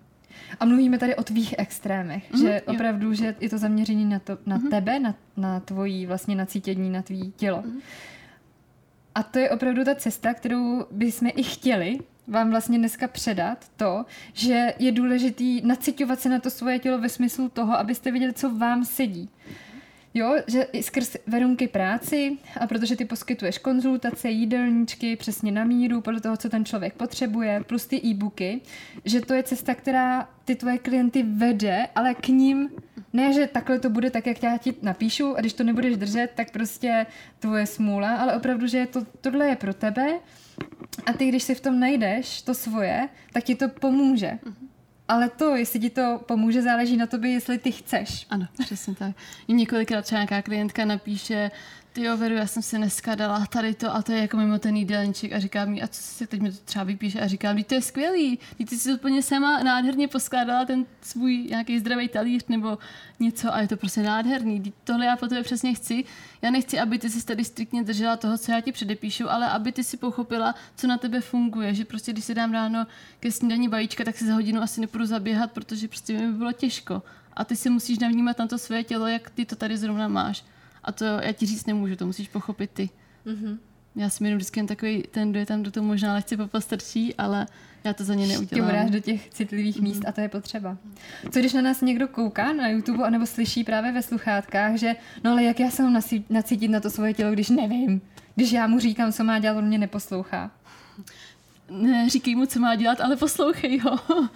A 0.61 0.65
mluvíme 0.65 0.99
tady 0.99 1.17
o 1.17 1.23
tvých 1.23 1.55
extrémech, 1.59 2.33
Mhm, 2.33 2.43
že 2.43 2.63
jo. 2.67 2.75
opravdu, 2.75 3.15
že 3.15 3.35
je 3.41 3.49
to 3.51 3.59
zaměření 3.59 4.05
na, 4.05 4.19
to, 4.19 4.39
na 4.47 4.59
tebe, 4.71 5.01
na, 5.01 5.15
na 5.37 5.61
tvojí 5.61 6.07
vlastně 6.07 6.37
nacítění, 6.37 6.91
na 6.91 7.03
tvý 7.03 7.33
tělo. 7.37 7.63
Mhm. 7.67 7.79
A 9.15 9.23
to 9.23 9.39
je 9.39 9.51
opravdu 9.51 9.85
ta 9.85 9.95
cesta, 9.95 10.35
kterou 10.35 10.87
bychom 10.91 11.31
i 11.35 11.43
chtěli 11.43 11.99
vám 12.29 12.51
vlastně 12.51 12.79
dneska 12.79 13.09
předat 13.09 13.65
to, 13.77 14.05
že 14.33 14.75
je 14.79 14.93
důležitý 14.93 15.61
naciťovat 15.67 16.21
se 16.21 16.29
na 16.29 16.39
to 16.39 16.51
svoje 16.51 16.79
tělo 16.79 16.99
ve 16.99 17.09
smyslu 17.09 17.49
toho, 17.49 17.79
abyste 17.79 18.11
viděli, 18.11 18.33
co 18.33 18.51
vám 18.55 18.85
sedí. 18.85 19.29
Jo, 20.15 20.35
že 20.47 20.63
i 20.63 20.83
skrz 20.83 21.17
Verunky 21.27 21.69
práci, 21.69 22.39
a 22.61 22.67
protože 22.67 22.97
ty 22.97 23.05
poskytuješ 23.05 23.59
konzultace, 23.59 24.31
jídelníčky 24.31 25.17
přesně 25.17 25.53
na 25.53 25.65
míru, 25.65 26.01
podle 26.01 26.21
toho, 26.21 26.37
co 26.37 26.49
ten 26.49 26.65
člověk 26.65 26.95
potřebuje, 26.95 27.65
plus 27.67 27.87
ty 27.87 28.07
e-booky, 28.07 28.61
že 29.05 29.21
to 29.21 29.35
je 29.35 29.43
cesta, 29.43 29.75
která 29.75 30.29
ty 30.45 30.55
tvoje 30.55 30.79
klienty 30.79 31.23
vede, 31.23 31.87
ale 31.95 32.15
k 32.15 32.29
ním 32.29 32.69
ne, 33.13 33.33
že 33.33 33.47
takhle 33.47 33.79
to 33.79 33.91
bude 33.91 34.11
tak, 34.11 34.27
jak 34.27 34.43
já 34.43 34.59
ti 34.59 34.75
napíšu 34.83 35.37
a 35.37 35.41
když 35.41 35.53
to 35.53 35.65
nebudeš 35.65 35.97
držet, 35.97 36.31
tak 36.35 36.51
prostě 36.51 37.07
tvoje 37.39 37.67
smůla, 37.67 38.17
ale 38.17 38.37
opravdu, 38.37 38.67
že 38.67 38.87
to, 38.87 39.05
tohle 39.21 39.47
je 39.49 39.57
pro 39.57 39.75
tebe 39.75 40.19
a 41.07 41.13
ty, 41.13 41.29
když 41.29 41.43
si 41.43 41.55
v 41.55 41.61
tom 41.61 41.81
najdeš 41.81 42.43
to 42.43 42.55
svoje, 42.55 43.09
tak 43.33 43.45
ti 43.45 43.55
to 43.55 43.69
pomůže. 43.69 44.39
Ale 45.11 45.29
to, 45.29 45.57
jestli 45.57 45.81
ti 45.81 45.91
to 45.91 46.21
pomůže, 46.27 46.63
záleží 46.63 46.97
na 46.97 47.07
tobě, 47.07 47.31
jestli 47.31 47.59
ty 47.59 47.73
chceš. 47.73 48.27
Ano, 48.31 48.47
přesně 48.65 48.95
tak. 48.95 49.17
Několikrát 49.49 50.03
třeba 50.03 50.19
nějaká 50.19 50.43
klientka 50.43 50.85
napíše, 50.85 51.51
ty 51.93 52.03
jo, 52.03 52.17
Veru, 52.17 52.35
já 52.35 52.47
jsem 52.47 52.63
si 52.63 52.77
dneska 52.77 53.15
dala 53.15 53.47
tady 53.47 53.75
to 53.75 53.95
a 53.95 54.03
to 54.03 54.13
je 54.13 54.21
jako 54.21 54.37
mimo 54.37 54.59
ten 54.59 54.77
jídelníček 54.77 55.33
a 55.33 55.39
říká 55.39 55.65
mi, 55.65 55.83
a 55.83 55.87
co 55.87 56.03
si 56.03 56.27
teď 56.27 56.41
mi 56.41 56.53
to 56.53 56.59
třeba 56.65 56.85
vypíše 56.85 57.21
a 57.21 57.27
říká 57.27 57.53
mi, 57.53 57.65
to 57.65 57.75
je 57.75 57.83
skvělý, 57.83 58.39
ty 58.57 58.65
ty 58.65 58.77
si 58.77 58.93
úplně 58.93 59.23
sama 59.23 59.63
nádherně 59.63 60.09
poskládala 60.09 60.65
ten 60.65 60.87
svůj 61.03 61.47
nějaký 61.51 61.79
zdravý 61.79 62.09
talíř 62.09 62.45
nebo 62.49 62.79
něco 63.21 63.55
a 63.55 63.61
je 63.61 63.69
to 63.69 63.77
prostě 63.77 64.03
nádherný. 64.03 64.73
Tohle 64.85 65.07
já 65.07 65.17
po 65.17 65.29
tebe 65.29 65.43
přesně 65.43 65.75
chci. 65.75 66.05
Já 66.43 66.51
nechci, 66.51 66.79
aby 66.79 66.99
ty 66.99 67.11
si 67.11 67.27
tady 67.27 67.45
striktně 67.45 67.83
držela 67.83 68.17
toho, 68.17 68.39
co 68.39 68.53
já 68.53 68.61
ti 68.61 68.73
předepíšu, 68.73 69.31
ale 69.31 69.49
aby 69.49 69.73
ty 69.73 69.85
si 69.85 69.97
pochopila, 69.97 70.55
co 70.77 70.87
na 70.87 70.99
tebe 70.99 71.21
funguje. 71.21 71.75
Že 71.75 71.85
prostě, 71.85 72.13
když 72.13 72.25
si 72.25 72.35
dám 72.35 72.53
ráno 72.53 72.87
ke 73.21 73.33
snídaní 73.33 73.69
vajíčka, 73.69 74.05
tak 74.05 74.17
si 74.17 74.27
za 74.27 74.35
hodinu 74.35 74.63
asi 74.63 74.81
nepůjdu 74.81 75.07
zaběhat, 75.07 75.53
protože 75.53 75.89
prostě 75.89 76.13
mi 76.13 76.27
by 76.27 76.33
bylo 76.33 76.53
těžko. 76.53 77.03
A 77.35 77.45
ty 77.45 77.57
si 77.57 77.71
musíš 77.71 77.99
navnímat 77.99 78.39
na 78.39 78.47
to 78.47 78.59
své 78.59 78.85
tělo, 78.85 79.07
jak 79.07 79.31
ty 79.31 79.45
to 79.45 79.57
tady 79.57 79.77
zrovna 79.77 80.09
máš. 80.09 80.45
A 80.85 80.93
to 80.93 81.05
já 81.05 81.33
ti 81.33 81.47
říct 81.47 81.67
nemůžu, 81.67 81.97
to 81.97 82.07
musíš 82.07 82.29
pochopit 82.29 82.71
ty. 82.71 82.91
Mm-hmm. 83.27 83.59
Já 83.97 84.11
jsem 84.11 84.27
jenom 84.27 84.37
vždycky 84.37 84.61
jen 84.61 84.67
takový, 84.67 85.03
ten, 85.11 85.31
kdo 85.31 85.39
je 85.39 85.47
tam 85.47 85.63
do 85.63 85.71
toho 85.71 85.87
možná 85.87 86.15
lehce 86.15 86.37
popostrčí, 86.37 87.15
ale 87.15 87.47
já 87.85 87.93
to 87.93 88.05
za 88.05 88.15
ně 88.15 88.27
neudělám. 88.27 88.69
uráš 88.69 88.91
do 88.91 89.01
těch 89.01 89.31
citlivých 89.31 89.81
míst 89.81 90.03
a 90.07 90.13
to 90.13 90.21
je 90.21 90.29
potřeba. 90.29 90.77
Co 91.31 91.39
když 91.39 91.53
na 91.53 91.63
nás 91.63 91.81
někdo 91.81 92.09
kouká 92.09 92.53
na 92.53 92.69
YouTube 92.69 93.05
anebo 93.05 93.27
slyší 93.27 93.65
právě 93.65 93.93
ve 93.93 94.03
sluchátkách, 94.03 94.77
že 94.77 94.97
no 95.25 95.31
ale 95.31 95.45
jak 95.45 95.61
já 95.61 95.71
se 95.71 95.83
mám 95.83 96.03
nacítit 96.31 96.71
na 96.71 96.81
to 96.81 96.91
svoje 96.91 97.15
tělo, 97.15 97.33
když 97.33 97.49
nevím. 97.49 98.01
Když 98.35 98.53
já 98.53 98.67
mu 98.67 98.79
říkám, 98.79 99.13
co 99.13 99.25
má 99.25 99.39
dělat, 99.39 99.59
on 99.59 99.65
mě 99.65 99.79
neposlouchá. 99.79 100.51
Ne, 101.71 102.09
říkej 102.09 102.35
mu, 102.35 102.47
co 102.47 102.61
má 102.61 102.75
dělat, 102.75 103.01
ale 103.01 103.17
poslouchej 103.17 103.79
ho. 103.79 103.99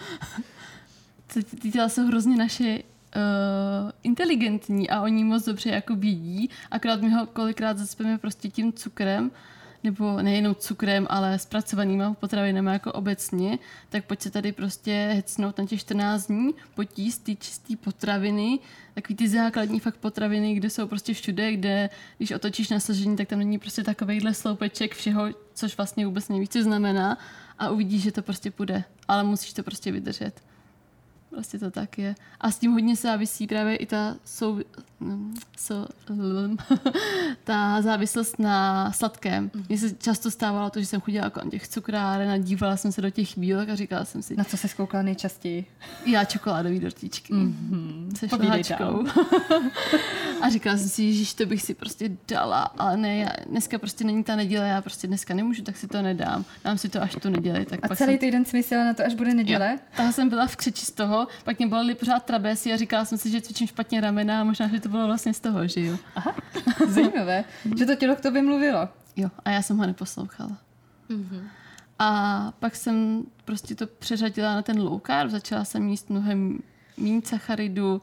Ty, 1.26 1.42
ty 1.42 1.70
těla 1.70 1.88
jsou 1.88 2.06
hrozně 2.06 2.36
naše 2.36 2.78
uh, 3.16 3.90
inteligentní 4.02 4.90
a 4.90 5.02
oni 5.02 5.24
moc 5.24 5.44
dobře 5.44 5.70
jako 5.70 5.96
vědí, 5.96 6.50
akorát 6.70 7.02
my 7.02 7.10
ho 7.10 7.26
kolikrát 7.26 7.78
zacpeme 7.78 8.18
prostě 8.18 8.48
tím 8.48 8.72
cukrem, 8.72 9.30
nebo 9.84 10.22
nejenom 10.22 10.54
cukrem, 10.54 11.06
ale 11.10 11.38
zpracovanýma 11.38 12.14
potravinami 12.14 12.70
jako 12.70 12.92
obecně, 12.92 13.58
tak 13.88 14.04
pojď 14.04 14.20
se 14.20 14.30
tady 14.30 14.52
prostě 14.52 15.10
hecnout 15.14 15.58
na 15.58 15.66
těch 15.66 15.80
14 15.80 16.26
dní, 16.26 16.54
pojď 16.74 16.98
jíst 16.98 17.18
ty 17.18 17.36
čistý 17.36 17.76
potraviny, 17.76 18.58
takový 18.94 19.16
ty 19.16 19.28
základní 19.28 19.80
fakt 19.80 19.96
potraviny, 19.96 20.54
kde 20.54 20.70
jsou 20.70 20.86
prostě 20.86 21.14
všude, 21.14 21.52
kde 21.52 21.90
když 22.16 22.30
otočíš 22.30 22.68
na 22.68 22.80
složení, 22.80 23.16
tak 23.16 23.28
tam 23.28 23.38
není 23.38 23.58
prostě 23.58 23.82
takovejhle 23.82 24.34
sloupeček 24.34 24.94
všeho, 24.94 25.28
což 25.54 25.76
vlastně 25.76 26.06
vůbec 26.06 26.28
nevíš, 26.28 26.48
co 26.48 26.62
znamená 26.62 27.18
a 27.58 27.70
uvidíš, 27.70 28.02
že 28.02 28.12
to 28.12 28.22
prostě 28.22 28.50
půjde, 28.50 28.84
ale 29.08 29.24
musíš 29.24 29.52
to 29.52 29.62
prostě 29.62 29.92
vydržet. 29.92 30.40
Prostě 31.34 31.58
to 31.58 31.70
tak 31.70 31.98
je. 31.98 32.14
A 32.40 32.50
s 32.50 32.58
tím 32.58 32.72
hodně 32.72 32.96
se 32.96 33.08
závisí 33.08 33.46
právě 33.46 33.76
i 33.76 33.86
ta 33.86 34.16
sou, 34.24 34.60
so, 35.56 35.88
ta 37.44 37.82
závislost 37.82 38.38
na 38.38 38.92
sladkém. 38.92 39.50
Mhm. 39.54 39.64
Mně 39.68 39.78
se 39.78 39.94
často 39.94 40.30
stávalo 40.30 40.70
to, 40.70 40.80
že 40.80 40.86
jsem 40.86 41.00
chodila 41.00 41.30
kolem 41.30 41.50
těch 41.50 41.68
cukráren 41.68 42.30
a 42.30 42.38
dívala 42.38 42.76
jsem 42.76 42.92
se 42.92 43.02
do 43.02 43.10
těch 43.10 43.38
bílek 43.38 43.68
a 43.68 43.74
říkala 43.74 44.04
jsem 44.04 44.22
si, 44.22 44.36
Na 44.36 44.44
co 44.44 44.56
se 44.56 44.68
skoukala 44.68 45.02
nejčastěji? 45.02 45.66
já 46.06 46.24
čokoládový 46.24 46.80
dortíčky. 46.80 47.32
Mm-hmm. 47.32 48.16
Se 48.16 48.28
šlehačkou. 48.28 49.04
a 50.42 50.48
říkala 50.48 50.76
jsem 50.76 50.88
si, 50.88 51.24
že 51.24 51.34
to 51.34 51.46
bych 51.46 51.62
si 51.62 51.74
prostě 51.74 52.10
dala, 52.28 52.62
ale 52.62 52.96
ne, 52.96 53.16
já, 53.16 53.28
dneska 53.46 53.78
prostě 53.78 54.04
není 54.04 54.24
ta 54.24 54.36
neděle, 54.36 54.68
já 54.68 54.82
prostě 54.82 55.06
dneska 55.06 55.34
nemůžu, 55.34 55.62
tak 55.62 55.76
si 55.76 55.88
to 55.88 56.02
nedám. 56.02 56.44
Dám 56.64 56.78
si 56.78 56.88
to 56.88 57.02
až 57.02 57.16
tu 57.22 57.28
neděli. 57.30 57.66
Tak 57.66 57.80
A 57.82 57.96
celý 57.96 58.12
jsem, 58.12 58.18
týden 58.18 58.44
si 58.44 58.56
myslela 58.56 58.84
na 58.84 58.94
to, 58.94 59.04
až 59.06 59.14
bude 59.14 59.34
neděle? 59.34 59.78
Tahle 59.96 60.12
jsem 60.12 60.28
byla 60.28 60.46
v 60.46 60.56
křeči 60.56 60.86
z 60.86 60.90
toho, 60.90 61.28
pak 61.44 61.58
mě 61.58 61.66
bolely 61.68 61.94
pořád 61.94 62.24
trabésy 62.24 62.72
a 62.72 62.76
říkala 62.76 63.04
jsem 63.04 63.18
si, 63.18 63.30
že 63.30 63.40
cvičím 63.40 63.66
špatně 63.66 64.00
ramena 64.00 64.40
a 64.40 64.44
možná, 64.44 64.68
že 64.68 64.80
to 64.80 64.88
bylo 64.94 65.06
vlastně 65.06 65.34
z 65.34 65.40
toho, 65.40 65.68
že 65.68 65.80
jo. 65.80 65.96
Aha, 66.14 66.34
zajímavé, 66.88 67.44
že 67.76 67.86
to 67.86 67.94
tělo 67.94 68.16
k 68.16 68.20
tobě 68.20 68.42
mluvilo. 68.42 68.88
Jo, 69.16 69.30
a 69.44 69.50
já 69.50 69.62
jsem 69.62 69.76
ho 69.76 69.86
neposlouchala. 69.86 70.58
Mm-hmm. 71.10 71.42
A 71.98 72.52
pak 72.58 72.76
jsem 72.76 73.24
prostě 73.44 73.74
to 73.74 73.86
přeřadila 73.86 74.54
na 74.54 74.62
ten 74.62 74.80
low 74.82 75.00
carb, 75.06 75.30
začala 75.30 75.64
jsem 75.64 75.88
jíst 75.88 76.10
mnohem 76.10 76.58
méně 76.96 77.20
sacharidu 77.24 78.02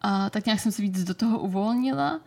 a 0.00 0.30
tak 0.30 0.46
nějak 0.46 0.60
jsem 0.60 0.72
se 0.72 0.82
víc 0.82 1.04
do 1.04 1.14
toho 1.14 1.38
uvolnila. 1.38 2.20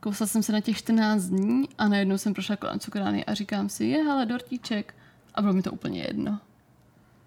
Kousla 0.00 0.26
jsem 0.26 0.42
se 0.42 0.52
na 0.52 0.60
těch 0.60 0.76
14 0.76 1.22
dní 1.22 1.68
a 1.78 1.88
najednou 1.88 2.18
jsem 2.18 2.34
prošla 2.34 2.56
kolem 2.56 2.78
cukrárny 2.78 3.24
a 3.24 3.34
říkám 3.34 3.68
si, 3.68 3.84
je, 3.84 4.04
hele, 4.04 4.26
dortíček. 4.26 4.94
A 5.34 5.42
bylo 5.42 5.52
mi 5.52 5.62
to 5.62 5.72
úplně 5.72 6.02
jedno. 6.02 6.32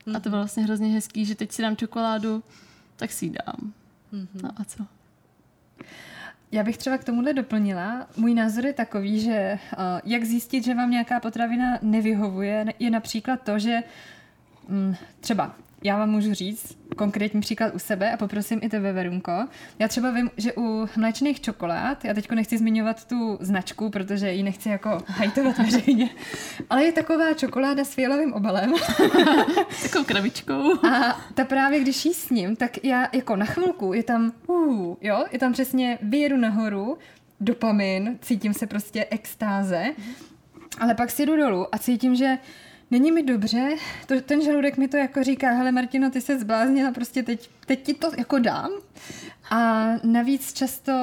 Mm-hmm. 0.05 0.17
A 0.17 0.19
to 0.19 0.29
bylo 0.29 0.41
vlastně 0.41 0.63
hrozně 0.63 0.87
hezký, 0.87 1.25
že 1.25 1.35
teď 1.35 1.51
si 1.51 1.61
dám 1.61 1.75
čokoládu, 1.75 2.43
tak 2.95 3.11
si 3.11 3.25
ji 3.25 3.31
dám. 3.45 3.73
Mm-hmm. 4.13 4.41
No 4.43 4.49
a 4.57 4.63
co? 4.63 4.85
Já 6.51 6.63
bych 6.63 6.77
třeba 6.77 6.97
k 6.97 7.03
tomuhle 7.03 7.33
doplnila. 7.33 8.07
Můj 8.17 8.33
názor 8.33 8.65
je 8.65 8.73
takový, 8.73 9.19
že 9.19 9.59
uh, 9.77 9.83
jak 10.03 10.23
zjistit, 10.23 10.63
že 10.63 10.75
vám 10.75 10.91
nějaká 10.91 11.19
potravina 11.19 11.79
nevyhovuje, 11.81 12.65
je 12.79 12.89
například 12.89 13.41
to, 13.43 13.59
že 13.59 13.79
mm, 14.67 14.95
třeba 15.19 15.55
já 15.83 15.97
vám 15.97 16.09
můžu 16.09 16.33
říct 16.33 16.80
konkrétní 16.95 17.41
příklad 17.41 17.75
u 17.75 17.79
sebe 17.79 18.11
a 18.11 18.17
poprosím 18.17 18.59
i 18.63 18.69
tebe, 18.69 18.93
Verunko. 18.93 19.47
Já 19.79 19.87
třeba 19.87 20.11
vím, 20.11 20.31
že 20.37 20.53
u 20.57 20.89
mléčných 20.97 21.41
čokolád, 21.41 22.05
já 22.05 22.13
teďko 22.13 22.35
nechci 22.35 22.57
zmiňovat 22.57 23.05
tu 23.05 23.37
značku, 23.41 23.89
protože 23.89 24.31
ji 24.31 24.43
nechci 24.43 24.69
jako 24.69 25.03
hajtovat 25.07 25.57
veřejně, 25.57 26.09
ale 26.69 26.83
je 26.83 26.91
taková 26.91 27.33
čokoláda 27.33 27.83
s 27.83 27.93
fialovým 27.93 28.33
obalem. 28.33 28.73
S 29.69 29.83
takovou 29.83 30.05
krabičkou. 30.05 30.85
A 30.85 31.21
ta 31.33 31.45
právě, 31.45 31.79
když 31.79 32.05
jí 32.05 32.13
s 32.13 32.29
ním, 32.29 32.55
tak 32.55 32.83
já 32.83 33.07
jako 33.13 33.35
na 33.35 33.45
chvilku 33.45 33.93
je 33.93 34.03
tam, 34.03 34.31
uh, 34.47 34.95
jo, 35.01 35.25
je 35.31 35.39
tam 35.39 35.53
přesně, 35.53 35.97
vyjedu 36.01 36.37
nahoru, 36.37 36.97
dopamin, 37.39 38.17
cítím 38.21 38.53
se 38.53 38.67
prostě 38.67 39.05
extáze, 39.09 39.85
ale 40.79 40.95
pak 40.95 41.11
si 41.11 41.25
jdu 41.25 41.37
dolů 41.37 41.75
a 41.75 41.77
cítím, 41.77 42.15
že 42.15 42.37
není 42.91 43.11
mi 43.11 43.23
dobře, 43.23 43.75
to, 44.05 44.21
ten 44.21 44.41
žaludek 44.41 44.77
mi 44.77 44.87
to 44.87 44.97
jako 44.97 45.23
říká, 45.23 45.51
hele 45.51 45.71
Martino, 45.71 46.09
ty 46.09 46.21
se 46.21 46.39
zbláznila, 46.39 46.91
prostě 46.91 47.23
teď, 47.23 47.49
teď 47.65 47.83
ti 47.83 47.93
to 47.93 48.11
jako 48.17 48.39
dám. 48.39 48.71
A 49.49 49.89
navíc 50.03 50.53
často 50.53 50.93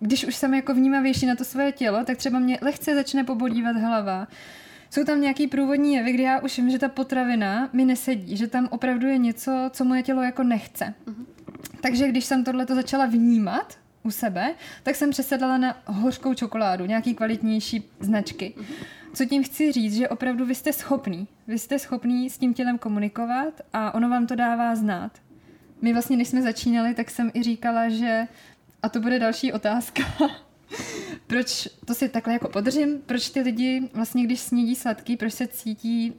když 0.00 0.24
už 0.24 0.36
jsem 0.36 0.54
jako 0.54 0.74
vnímavější 0.74 1.26
na 1.26 1.36
to 1.36 1.44
svoje 1.44 1.72
tělo, 1.72 2.04
tak 2.04 2.18
třeba 2.18 2.38
mě 2.38 2.58
lehce 2.62 2.94
začne 2.94 3.24
pobodívat 3.24 3.76
hlava. 3.76 4.28
Jsou 4.90 5.04
tam 5.04 5.20
nějaký 5.20 5.46
průvodní 5.46 5.94
jevy, 5.94 6.12
kdy 6.12 6.22
já 6.22 6.40
už 6.40 6.56
vím, 6.56 6.70
že 6.70 6.78
ta 6.78 6.88
potravina 6.88 7.68
mi 7.72 7.84
nesedí, 7.84 8.36
že 8.36 8.46
tam 8.46 8.68
opravdu 8.70 9.06
je 9.06 9.18
něco, 9.18 9.70
co 9.72 9.84
moje 9.84 10.02
tělo 10.02 10.22
jako 10.22 10.42
nechce. 10.42 10.94
Uh-huh. 11.06 11.24
Takže 11.80 12.08
když 12.08 12.24
jsem 12.24 12.44
tohle 12.44 12.66
začala 12.66 13.06
vnímat 13.06 13.78
u 14.02 14.10
sebe, 14.10 14.54
tak 14.82 14.96
jsem 14.96 15.10
přesedala 15.10 15.58
na 15.58 15.76
hořkou 15.86 16.34
čokoládu, 16.34 16.86
nějaký 16.86 17.14
kvalitnější 17.14 17.84
značky. 18.00 18.54
Uh-huh. 18.56 18.99
Co 19.14 19.24
tím 19.24 19.42
chci 19.42 19.72
říct, 19.72 19.94
že 19.96 20.08
opravdu 20.08 20.46
vy 20.46 20.54
jste 20.54 20.72
schopný. 20.72 21.28
Vy 21.46 21.58
jste 21.58 21.78
schopný 21.78 22.30
s 22.30 22.38
tím 22.38 22.54
tělem 22.54 22.78
komunikovat 22.78 23.60
a 23.72 23.94
ono 23.94 24.08
vám 24.08 24.26
to 24.26 24.34
dává 24.34 24.76
znát. 24.76 25.12
My 25.82 25.92
vlastně, 25.92 26.16
když 26.16 26.28
jsme 26.28 26.42
začínali, 26.42 26.94
tak 26.94 27.10
jsem 27.10 27.30
i 27.34 27.42
říkala, 27.42 27.88
že 27.88 28.28
a 28.82 28.88
to 28.88 29.00
bude 29.00 29.18
další 29.18 29.52
otázka. 29.52 30.02
proč, 31.26 31.68
to 31.84 31.94
si 31.94 32.08
takhle 32.08 32.32
jako 32.32 32.48
podržím, 32.48 32.98
proč 33.06 33.30
ty 33.30 33.40
lidi 33.40 33.88
vlastně, 33.92 34.24
když 34.24 34.40
snídí 34.40 34.74
sladký, 34.74 35.16
proč 35.16 35.32
se 35.32 35.46
cítí 35.46 36.14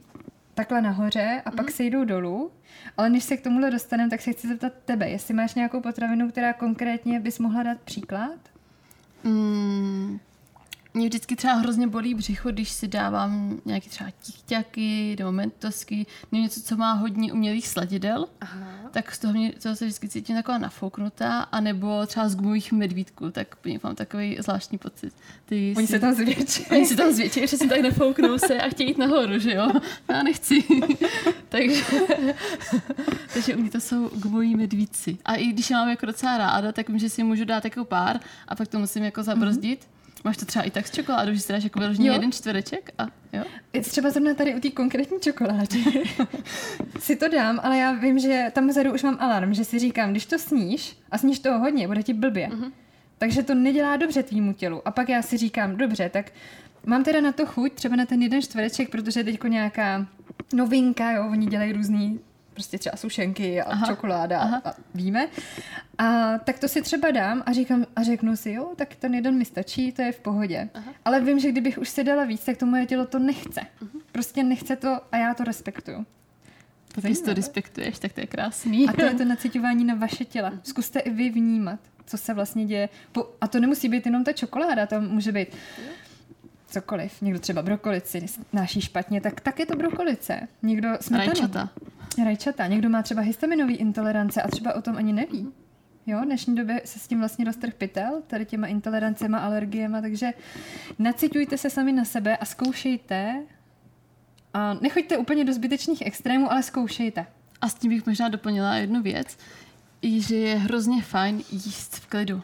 takhle 0.54 0.82
nahoře 0.82 1.42
a 1.44 1.50
pak 1.50 1.66
mm-hmm. 1.66 1.74
se 1.74 1.84
jdou 1.84 2.04
dolů. 2.04 2.50
Ale 2.96 3.10
než 3.10 3.24
se 3.24 3.36
k 3.36 3.42
tomuhle 3.42 3.70
dostaneme, 3.70 4.10
tak 4.10 4.20
se 4.20 4.32
chci 4.32 4.48
zeptat 4.48 4.72
tebe, 4.84 5.10
jestli 5.10 5.34
máš 5.34 5.54
nějakou 5.54 5.80
potravinu, 5.80 6.30
která 6.30 6.52
konkrétně 6.52 7.20
bys 7.20 7.38
mohla 7.38 7.62
dát 7.62 7.80
příklad? 7.80 8.38
Mm, 9.24 10.18
mě 10.94 11.08
vždycky 11.08 11.36
třeba 11.36 11.54
hrozně 11.54 11.86
bolí 11.86 12.14
břicho, 12.14 12.50
když 12.50 12.70
si 12.70 12.88
dávám 12.88 13.60
nějaké 13.64 13.90
třeba 13.90 14.10
tichťaky 14.22 15.16
nebo 15.18 15.32
mentosky, 15.32 16.06
nebo 16.32 16.42
něco, 16.42 16.60
co 16.60 16.76
má 16.76 16.92
hodně 16.92 17.32
umělých 17.32 17.68
sladidel, 17.68 18.26
Aha. 18.40 18.66
tak 18.90 19.14
z 19.14 19.18
toho, 19.18 19.32
mě, 19.32 19.52
toho 19.52 19.76
se 19.76 19.84
vždycky 19.84 20.08
cítím 20.08 20.36
taková 20.36 20.58
nafouknutá, 20.58 21.40
anebo 21.40 22.06
třeba 22.06 22.28
z 22.28 22.36
gumových 22.36 22.72
medvídků, 22.72 23.30
tak 23.30 23.56
mám 23.82 23.94
takový 23.94 24.36
zvláštní 24.40 24.78
pocit. 24.78 25.12
Ty 25.44 25.74
Oni 25.76 25.86
si, 25.86 25.92
se 25.92 25.98
tam 25.98 26.14
zvětší. 26.14 26.66
Oni 26.70 26.86
se 26.86 26.96
tam 26.96 27.12
zvětší, 27.12 27.46
že 27.46 27.56
si 27.58 27.68
tak 27.68 27.80
nefouknou 27.80 28.38
se 28.38 28.60
a 28.60 28.68
chtějí 28.68 28.90
jít 28.90 28.98
nahoru, 28.98 29.38
že 29.38 29.54
jo? 29.54 29.68
Já 30.08 30.22
nechci. 30.22 30.64
takže, 31.48 31.84
takže 33.34 33.56
u 33.56 33.60
mě 33.60 33.70
to 33.70 33.80
jsou 33.80 34.08
gumoví 34.08 34.56
medvídci. 34.56 35.18
A 35.24 35.34
i 35.34 35.46
když 35.46 35.70
je 35.70 35.76
mám 35.76 35.88
jako 35.88 36.06
docela 36.06 36.38
ráda, 36.38 36.72
tak 36.72 36.88
vím, 36.88 36.98
že 36.98 37.10
si 37.10 37.22
můžu 37.22 37.44
dát 37.44 37.64
jako 37.64 37.84
pár 37.84 38.20
a 38.48 38.54
pak 38.54 38.68
to 38.68 38.78
musím 38.78 39.04
jako 39.04 39.22
zabrzdit. 39.22 39.80
Mm-hmm. 39.80 39.91
Máš 40.24 40.36
to 40.36 40.44
třeba 40.44 40.64
i 40.64 40.70
tak 40.70 40.86
s 40.86 40.90
čokoládou, 40.90 41.34
že 41.34 41.40
si 41.40 41.52
dáš 41.52 41.64
jako 41.64 41.78
vyloženě 41.78 42.10
jeden 42.10 42.32
čtvereček? 42.32 42.90
A, 42.98 43.06
jo? 43.32 43.44
Třeba 43.82 44.10
zrovna 44.10 44.34
tady 44.34 44.54
u 44.54 44.60
té 44.60 44.70
konkrétní 44.70 45.20
čokolády 45.20 45.84
si 46.98 47.16
to 47.16 47.28
dám, 47.28 47.60
ale 47.62 47.78
já 47.78 47.92
vím, 47.92 48.18
že 48.18 48.50
tam 48.52 48.68
vzadu 48.68 48.94
už 48.94 49.02
mám 49.02 49.16
alarm, 49.20 49.54
že 49.54 49.64
si 49.64 49.78
říkám, 49.78 50.10
když 50.10 50.26
to 50.26 50.38
sníš 50.38 50.96
a 51.10 51.18
sníš 51.18 51.38
toho 51.38 51.58
hodně, 51.58 51.88
bude 51.88 52.02
ti 52.02 52.14
blbě. 52.14 52.48
Mm-hmm. 52.48 52.72
Takže 53.18 53.42
to 53.42 53.54
nedělá 53.54 53.96
dobře 53.96 54.22
tvýmu 54.22 54.52
tělu. 54.52 54.88
A 54.88 54.90
pak 54.90 55.08
já 55.08 55.22
si 55.22 55.36
říkám, 55.36 55.76
dobře, 55.76 56.08
tak 56.08 56.32
mám 56.86 57.04
teda 57.04 57.20
na 57.20 57.32
to 57.32 57.46
chuť, 57.46 57.72
třeba 57.72 57.96
na 57.96 58.06
ten 58.06 58.22
jeden 58.22 58.42
čtvereček, 58.42 58.90
protože 58.90 59.20
je 59.20 59.24
teďko 59.24 59.46
nějaká 59.46 60.06
novinka, 60.54 61.12
jo, 61.12 61.28
oni 61.30 61.46
dělají 61.46 61.72
různý 61.72 62.20
prostě 62.54 62.78
třeba 62.78 62.96
sušenky 62.96 63.62
a 63.62 63.70
aha, 63.70 63.86
čokoláda 63.86 64.40
aha. 64.40 64.62
a 64.64 64.72
víme. 64.94 65.28
A 65.98 66.38
tak 66.38 66.58
to 66.58 66.68
si 66.68 66.82
třeba 66.82 67.10
dám 67.10 67.42
a 67.46 67.52
říkám 67.52 67.86
a 67.96 68.02
řeknu 68.02 68.36
si, 68.36 68.50
jo, 68.50 68.72
tak 68.76 68.94
ten 68.94 69.14
jeden 69.14 69.38
mi 69.38 69.44
stačí, 69.44 69.92
to 69.92 70.02
je 70.02 70.12
v 70.12 70.20
pohodě. 70.20 70.68
Aha. 70.74 70.92
Ale 71.04 71.20
vím, 71.20 71.38
že 71.38 71.52
kdybych 71.52 71.78
už 71.78 71.88
si 71.88 72.04
dala 72.04 72.24
víc, 72.24 72.44
tak 72.44 72.56
to 72.56 72.66
moje 72.66 72.86
tělo 72.86 73.06
to 73.06 73.18
nechce. 73.18 73.60
Uh-huh. 73.60 74.00
Prostě 74.12 74.42
nechce 74.42 74.76
to 74.76 75.00
a 75.12 75.16
já 75.16 75.34
to 75.34 75.44
respektuju. 75.44 76.06
Když 76.96 77.20
to 77.20 77.34
respektuješ, 77.34 77.98
tak 77.98 78.12
to 78.12 78.20
je 78.20 78.26
krásný. 78.26 78.88
A 78.88 78.92
to 78.92 79.04
je 79.04 79.14
to 79.14 79.24
nacitování 79.24 79.84
na 79.84 79.94
vaše 79.94 80.24
těla. 80.24 80.52
Zkuste 80.62 81.00
i 81.00 81.10
vy 81.10 81.30
vnímat, 81.30 81.80
co 82.06 82.18
se 82.18 82.34
vlastně 82.34 82.64
děje. 82.64 82.88
A 83.40 83.48
to 83.48 83.60
nemusí 83.60 83.88
být 83.88 84.06
jenom 84.06 84.24
ta 84.24 84.32
čokoláda, 84.32 84.86
to 84.86 85.00
může 85.00 85.32
být 85.32 85.48
cokoliv. 86.72 87.22
Někdo 87.22 87.40
třeba 87.40 87.62
brokolici 87.62 88.26
náší 88.52 88.80
špatně, 88.80 89.20
tak 89.20 89.40
tak 89.40 89.58
je 89.58 89.66
to 89.66 89.76
brokolice. 89.76 90.48
Někdo 90.62 90.88
smetanu. 91.00 91.26
Rajčata. 91.26 91.70
Rajčata. 92.24 92.66
Někdo 92.66 92.88
má 92.88 93.02
třeba 93.02 93.22
histaminový 93.22 93.76
intolerance 93.76 94.42
a 94.42 94.48
třeba 94.48 94.74
o 94.74 94.82
tom 94.82 94.96
ani 94.96 95.12
neví. 95.12 95.52
Jo, 96.06 96.20
v 96.20 96.24
dnešní 96.24 96.54
době 96.54 96.80
se 96.84 96.98
s 96.98 97.08
tím 97.08 97.18
vlastně 97.18 97.44
roztrh 97.44 97.74
pytel, 97.74 98.22
tady 98.26 98.44
těma 98.44 98.66
intolerancema, 98.66 99.38
alergiema, 99.38 100.00
takže 100.00 100.30
naciťujte 100.98 101.58
se 101.58 101.70
sami 101.70 101.92
na 101.92 102.04
sebe 102.04 102.36
a 102.36 102.44
zkoušejte 102.44 103.42
a 104.54 104.74
nechoďte 104.74 105.16
úplně 105.16 105.44
do 105.44 105.52
zbytečných 105.52 106.02
extrémů, 106.06 106.52
ale 106.52 106.62
zkoušejte. 106.62 107.26
A 107.60 107.68
s 107.68 107.74
tím 107.74 107.90
bych 107.90 108.06
možná 108.06 108.28
doplnila 108.28 108.74
jednu 108.74 109.02
věc, 109.02 109.38
že 110.02 110.36
je 110.36 110.56
hrozně 110.56 111.02
fajn 111.02 111.42
jíst 111.50 111.96
v 111.96 112.06
klidu. 112.06 112.42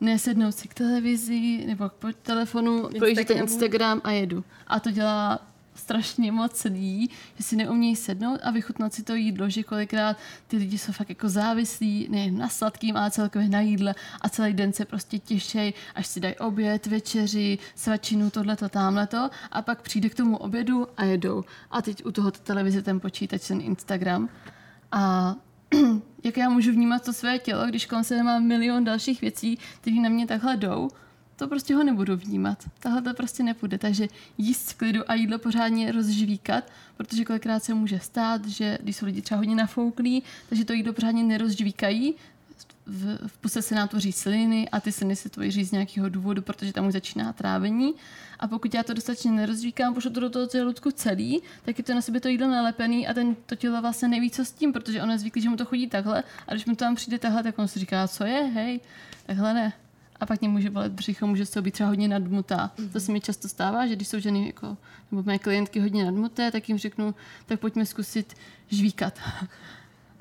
Nesednout 0.00 0.54
si 0.54 0.68
k 0.68 0.74
televizi 0.74 1.64
nebo 1.66 1.88
k 1.88 2.14
telefonu, 2.22 2.88
projížděte 2.98 3.32
Instagram 3.32 4.00
a 4.04 4.10
jedu. 4.10 4.44
A 4.66 4.80
to 4.80 4.90
dělá 4.90 5.40
strašně 5.74 6.32
moc 6.32 6.64
lidí, 6.64 7.10
že 7.36 7.44
si 7.44 7.56
neumějí 7.56 7.96
sednout 7.96 8.40
a 8.42 8.50
vychutnat 8.50 8.94
si 8.94 9.02
to 9.02 9.14
jídlo, 9.14 9.50
že 9.50 9.62
kolikrát 9.62 10.16
ty 10.46 10.56
lidi 10.56 10.78
jsou 10.78 10.92
fakt 10.92 11.08
jako 11.08 11.28
závislí 11.28 12.08
nejen 12.10 12.38
na 12.38 12.48
sladkým, 12.48 12.96
ale 12.96 13.10
celkově 13.10 13.48
na 13.48 13.60
jídle 13.60 13.94
a 14.20 14.28
celý 14.28 14.52
den 14.52 14.72
se 14.72 14.84
prostě 14.84 15.18
těšej, 15.18 15.72
až 15.94 16.06
si 16.06 16.20
dají 16.20 16.34
oběd, 16.36 16.86
večeři, 16.86 17.58
svačinu, 17.74 18.30
tohleto, 18.30 18.68
tamhleto 18.68 19.30
a 19.52 19.62
pak 19.62 19.82
přijde 19.82 20.08
k 20.08 20.14
tomu 20.14 20.36
obědu 20.36 20.86
a 20.96 21.04
jedou. 21.04 21.44
A 21.70 21.82
teď 21.82 22.04
u 22.04 22.12
toho 22.12 22.30
televize 22.30 22.82
ten 22.82 23.00
počítač, 23.00 23.48
ten 23.48 23.60
Instagram. 23.60 24.28
A 24.92 25.34
jak 26.24 26.36
já 26.36 26.48
můžu 26.48 26.72
vnímat 26.72 27.04
to 27.04 27.12
své 27.12 27.38
tělo, 27.38 27.66
když 27.66 27.86
kolem 27.86 28.04
sebe 28.04 28.22
mám 28.22 28.44
milion 28.44 28.84
dalších 28.84 29.20
věcí, 29.20 29.58
které 29.80 29.96
na 29.96 30.08
mě 30.08 30.26
takhle 30.26 30.56
jdou, 30.56 30.90
to 31.36 31.48
prostě 31.48 31.74
ho 31.74 31.84
nebudu 31.84 32.16
vnímat. 32.16 32.64
Tahle 32.78 33.02
to 33.02 33.14
prostě 33.14 33.42
nepůjde. 33.42 33.78
Takže 33.78 34.08
jíst 34.38 34.70
v 34.70 34.74
klidu 34.74 35.10
a 35.10 35.14
jídlo 35.14 35.38
pořádně 35.38 35.92
rozžvíkat, 35.92 36.64
protože 36.96 37.24
kolikrát 37.24 37.64
se 37.64 37.74
může 37.74 38.00
stát, 38.00 38.46
že 38.46 38.78
když 38.82 38.96
jsou 38.96 39.06
lidi 39.06 39.22
třeba 39.22 39.38
hodně 39.38 39.56
nafouklí, 39.56 40.22
takže 40.48 40.64
to 40.64 40.72
jídlo 40.72 40.92
pořádně 40.92 41.22
nerozžvíkají, 41.22 42.14
v, 42.86 43.28
v 43.28 43.38
puse 43.38 43.62
se 43.62 43.74
nám 43.74 43.88
tvoří 43.88 44.12
sliny 44.12 44.68
a 44.68 44.80
ty 44.80 44.92
sliny 44.92 45.16
se 45.16 45.28
tvoří 45.28 45.64
z 45.64 45.72
nějakého 45.72 46.08
důvodu, 46.08 46.42
protože 46.42 46.72
tam 46.72 46.86
už 46.86 46.92
začíná 46.92 47.32
trávení. 47.32 47.94
A 48.38 48.48
pokud 48.48 48.74
já 48.74 48.82
to 48.82 48.94
dostatečně 48.94 49.30
nerozvíkám, 49.30 49.94
pošlu 49.94 50.10
to 50.10 50.20
do 50.20 50.30
toho 50.30 50.48
žaludku 50.52 50.90
celý, 50.90 51.42
tak 51.64 51.78
je 51.78 51.84
to 51.84 51.94
na 51.94 52.00
sebe 52.00 52.20
to 52.20 52.28
jídlo 52.28 52.48
nalepený 52.48 53.08
a 53.08 53.14
ten, 53.14 53.36
to 53.46 53.56
tělo 53.56 53.80
vlastně 53.80 54.08
neví, 54.08 54.30
co 54.30 54.44
s 54.44 54.52
tím, 54.52 54.72
protože 54.72 55.02
ono 55.02 55.12
je 55.12 55.18
zvyklý, 55.18 55.42
že 55.42 55.48
mu 55.48 55.56
to 55.56 55.64
chodí 55.64 55.86
takhle 55.86 56.22
a 56.48 56.52
když 56.52 56.66
mu 56.66 56.76
to 56.76 56.84
tam 56.84 56.94
přijde 56.94 57.18
takhle, 57.18 57.42
tak 57.42 57.58
on 57.58 57.68
si 57.68 57.78
říká, 57.78 58.08
co 58.08 58.24
je, 58.24 58.42
hej, 58.42 58.80
takhle 59.26 59.54
ne. 59.54 59.72
A 60.20 60.26
pak 60.26 60.40
mě 60.40 60.48
může 60.48 60.70
bolet 60.70 60.92
břicho, 60.92 61.26
může 61.26 61.46
to 61.46 61.62
být 61.62 61.70
třeba 61.70 61.88
hodně 61.88 62.08
nadmutá. 62.08 62.72
Mm-hmm. 62.76 62.92
To 62.92 63.00
se 63.00 63.12
mi 63.12 63.20
často 63.20 63.48
stává, 63.48 63.86
že 63.86 63.96
když 63.96 64.08
jsou 64.08 64.18
ženy 64.18 64.46
jako, 64.46 64.76
nebo 65.10 65.22
mé 65.22 65.38
klientky 65.38 65.80
hodně 65.80 66.04
nadmuté, 66.04 66.50
tak 66.50 66.68
jim 66.68 66.78
řeknu, 66.78 67.14
tak 67.46 67.60
pojďme 67.60 67.86
zkusit 67.86 68.34
žvíkat 68.68 69.18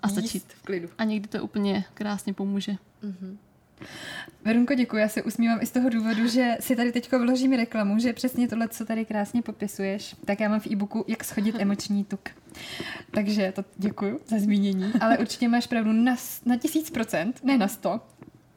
a 0.06 0.10
stačit. 0.10 0.44
v 0.48 0.62
klidu. 0.62 0.90
A 0.98 1.04
někdy 1.04 1.28
to 1.28 1.44
úplně 1.44 1.86
krásně 1.94 2.34
pomůže. 2.34 2.72
Mm-hmm. 2.72 3.38
Verunko, 4.46 4.74
děkuji. 4.74 4.98
Já 4.98 5.10
se 5.10 5.24
usmívám 5.24 5.60
i 5.62 5.66
z 5.66 5.72
toho 5.72 5.90
důvodu, 5.90 6.28
že 6.28 6.58
si 6.60 6.76
tady 6.76 6.92
teď 6.92 7.12
vložím 7.12 7.54
reklamu, 7.54 8.00
že 8.00 8.14
přesně 8.14 8.48
tohle, 8.48 8.68
co 8.68 8.86
tady 8.86 9.06
krásně 9.06 9.42
popisuješ, 9.42 10.16
tak 10.26 10.40
já 10.40 10.50
mám 10.50 10.60
v 10.60 10.68
e-booku 10.68 11.06
Jak 11.08 11.24
schodit 11.24 11.56
emoční 11.60 12.04
tuk. 12.04 12.30
Takže 13.12 13.54
to 13.56 13.66
děkuji 13.78 14.20
za 14.28 14.40
zmínění, 14.40 14.94
ale 15.02 15.18
určitě 15.18 15.48
máš 15.48 15.68
pravdu 15.68 15.92
na, 15.92 16.16
na 16.46 16.58
tisíc 16.58 16.90
procent, 16.90 17.44
ne 17.44 17.58
na 17.58 17.68
sto, 17.68 18.02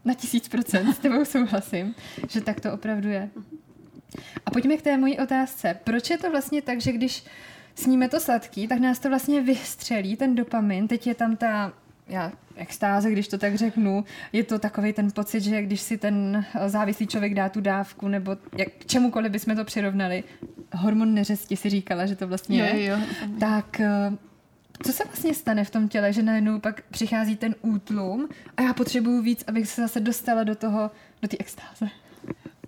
na 0.04 0.14
tisíc 0.14 0.48
procent 0.48 0.94
s 0.94 0.98
tebou 0.98 1.24
souhlasím, 1.24 1.94
že 2.28 2.40
tak 2.40 2.60
to 2.60 2.72
opravdu 2.72 3.08
je. 3.08 3.30
A 4.46 4.50
pojďme 4.50 4.76
k 4.76 4.82
té 4.82 4.96
mojí 4.96 5.18
otázce. 5.18 5.78
Proč 5.84 6.10
je 6.10 6.18
to 6.18 6.30
vlastně 6.30 6.62
tak, 6.62 6.80
že 6.80 6.92
když 6.92 7.24
sníme 7.78 8.08
to 8.08 8.20
sladký, 8.20 8.68
tak 8.68 8.80
nás 8.80 8.98
to 8.98 9.08
vlastně 9.08 9.40
vystřelí, 9.40 10.16
ten 10.16 10.34
dopamin. 10.34 10.88
Teď 10.88 11.06
je 11.06 11.14
tam 11.14 11.36
ta 11.36 11.72
já, 12.08 12.32
extáze, 12.56 13.10
když 13.10 13.28
to 13.28 13.38
tak 13.38 13.54
řeknu, 13.54 14.04
je 14.32 14.44
to 14.44 14.58
takový 14.58 14.92
ten 14.92 15.10
pocit, 15.10 15.40
že 15.40 15.62
když 15.62 15.80
si 15.80 15.98
ten 15.98 16.44
závislý 16.66 17.06
člověk 17.06 17.34
dá 17.34 17.48
tu 17.48 17.60
dávku, 17.60 18.08
nebo 18.08 18.36
jak, 18.56 18.68
k 18.68 18.86
čemukoliv 18.86 19.32
bychom 19.32 19.56
to 19.56 19.64
přirovnali, 19.64 20.24
hormon 20.72 21.14
neřesti 21.14 21.56
si 21.56 21.70
říkala, 21.70 22.06
že 22.06 22.16
to 22.16 22.28
vlastně 22.28 22.58
je, 22.58 22.84
jo, 22.84 22.96
jo. 22.96 23.28
tak 23.40 23.80
eh, 23.80 24.12
co 24.82 24.92
se 24.92 25.04
vlastně 25.04 25.34
stane 25.34 25.64
v 25.64 25.70
tom 25.70 25.88
těle, 25.88 26.12
že 26.12 26.22
najednou 26.22 26.60
pak 26.60 26.82
přichází 26.90 27.36
ten 27.36 27.54
útlum 27.62 28.28
a 28.56 28.62
já 28.62 28.74
potřebuju 28.74 29.22
víc, 29.22 29.44
abych 29.46 29.68
se 29.68 29.82
zase 29.82 30.00
dostala 30.00 30.44
do 30.44 30.54
toho, 30.54 30.90
do 31.22 31.28
té 31.28 31.36
extáze? 31.40 31.88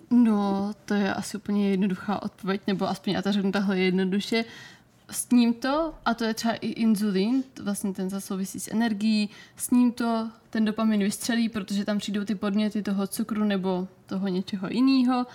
No, 0.09 0.71
to 0.85 0.93
je 0.93 1.13
asi 1.13 1.37
úplně 1.37 1.69
jednoduchá 1.69 2.21
odpověď, 2.23 2.61
nebo 2.67 2.89
aspoň 2.89 3.13
já 3.13 3.21
to 3.21 3.31
řeknu 3.31 3.51
takhle 3.51 3.79
jednoduše 3.79 4.45
s 5.11 5.29
ním 5.29 5.53
to, 5.53 5.93
a 6.05 6.13
to 6.13 6.23
je 6.23 6.33
třeba 6.33 6.53
i 6.53 6.67
inzulin, 6.67 7.43
vlastně 7.61 7.93
ten 7.93 8.21
souvisí 8.21 8.59
s 8.59 8.71
energií, 8.71 9.29
s 9.57 9.71
ním 9.71 9.91
to 9.91 10.29
ten 10.49 10.65
dopamin 10.65 11.03
vystřelí, 11.03 11.49
protože 11.49 11.85
tam 11.85 11.97
přijdou 11.97 12.25
ty 12.25 12.35
podměty 12.35 12.81
toho 12.81 13.07
cukru 13.07 13.43
nebo 13.43 13.87
toho 14.05 14.27
něčeho 14.27 14.67
jiného. 14.69 15.27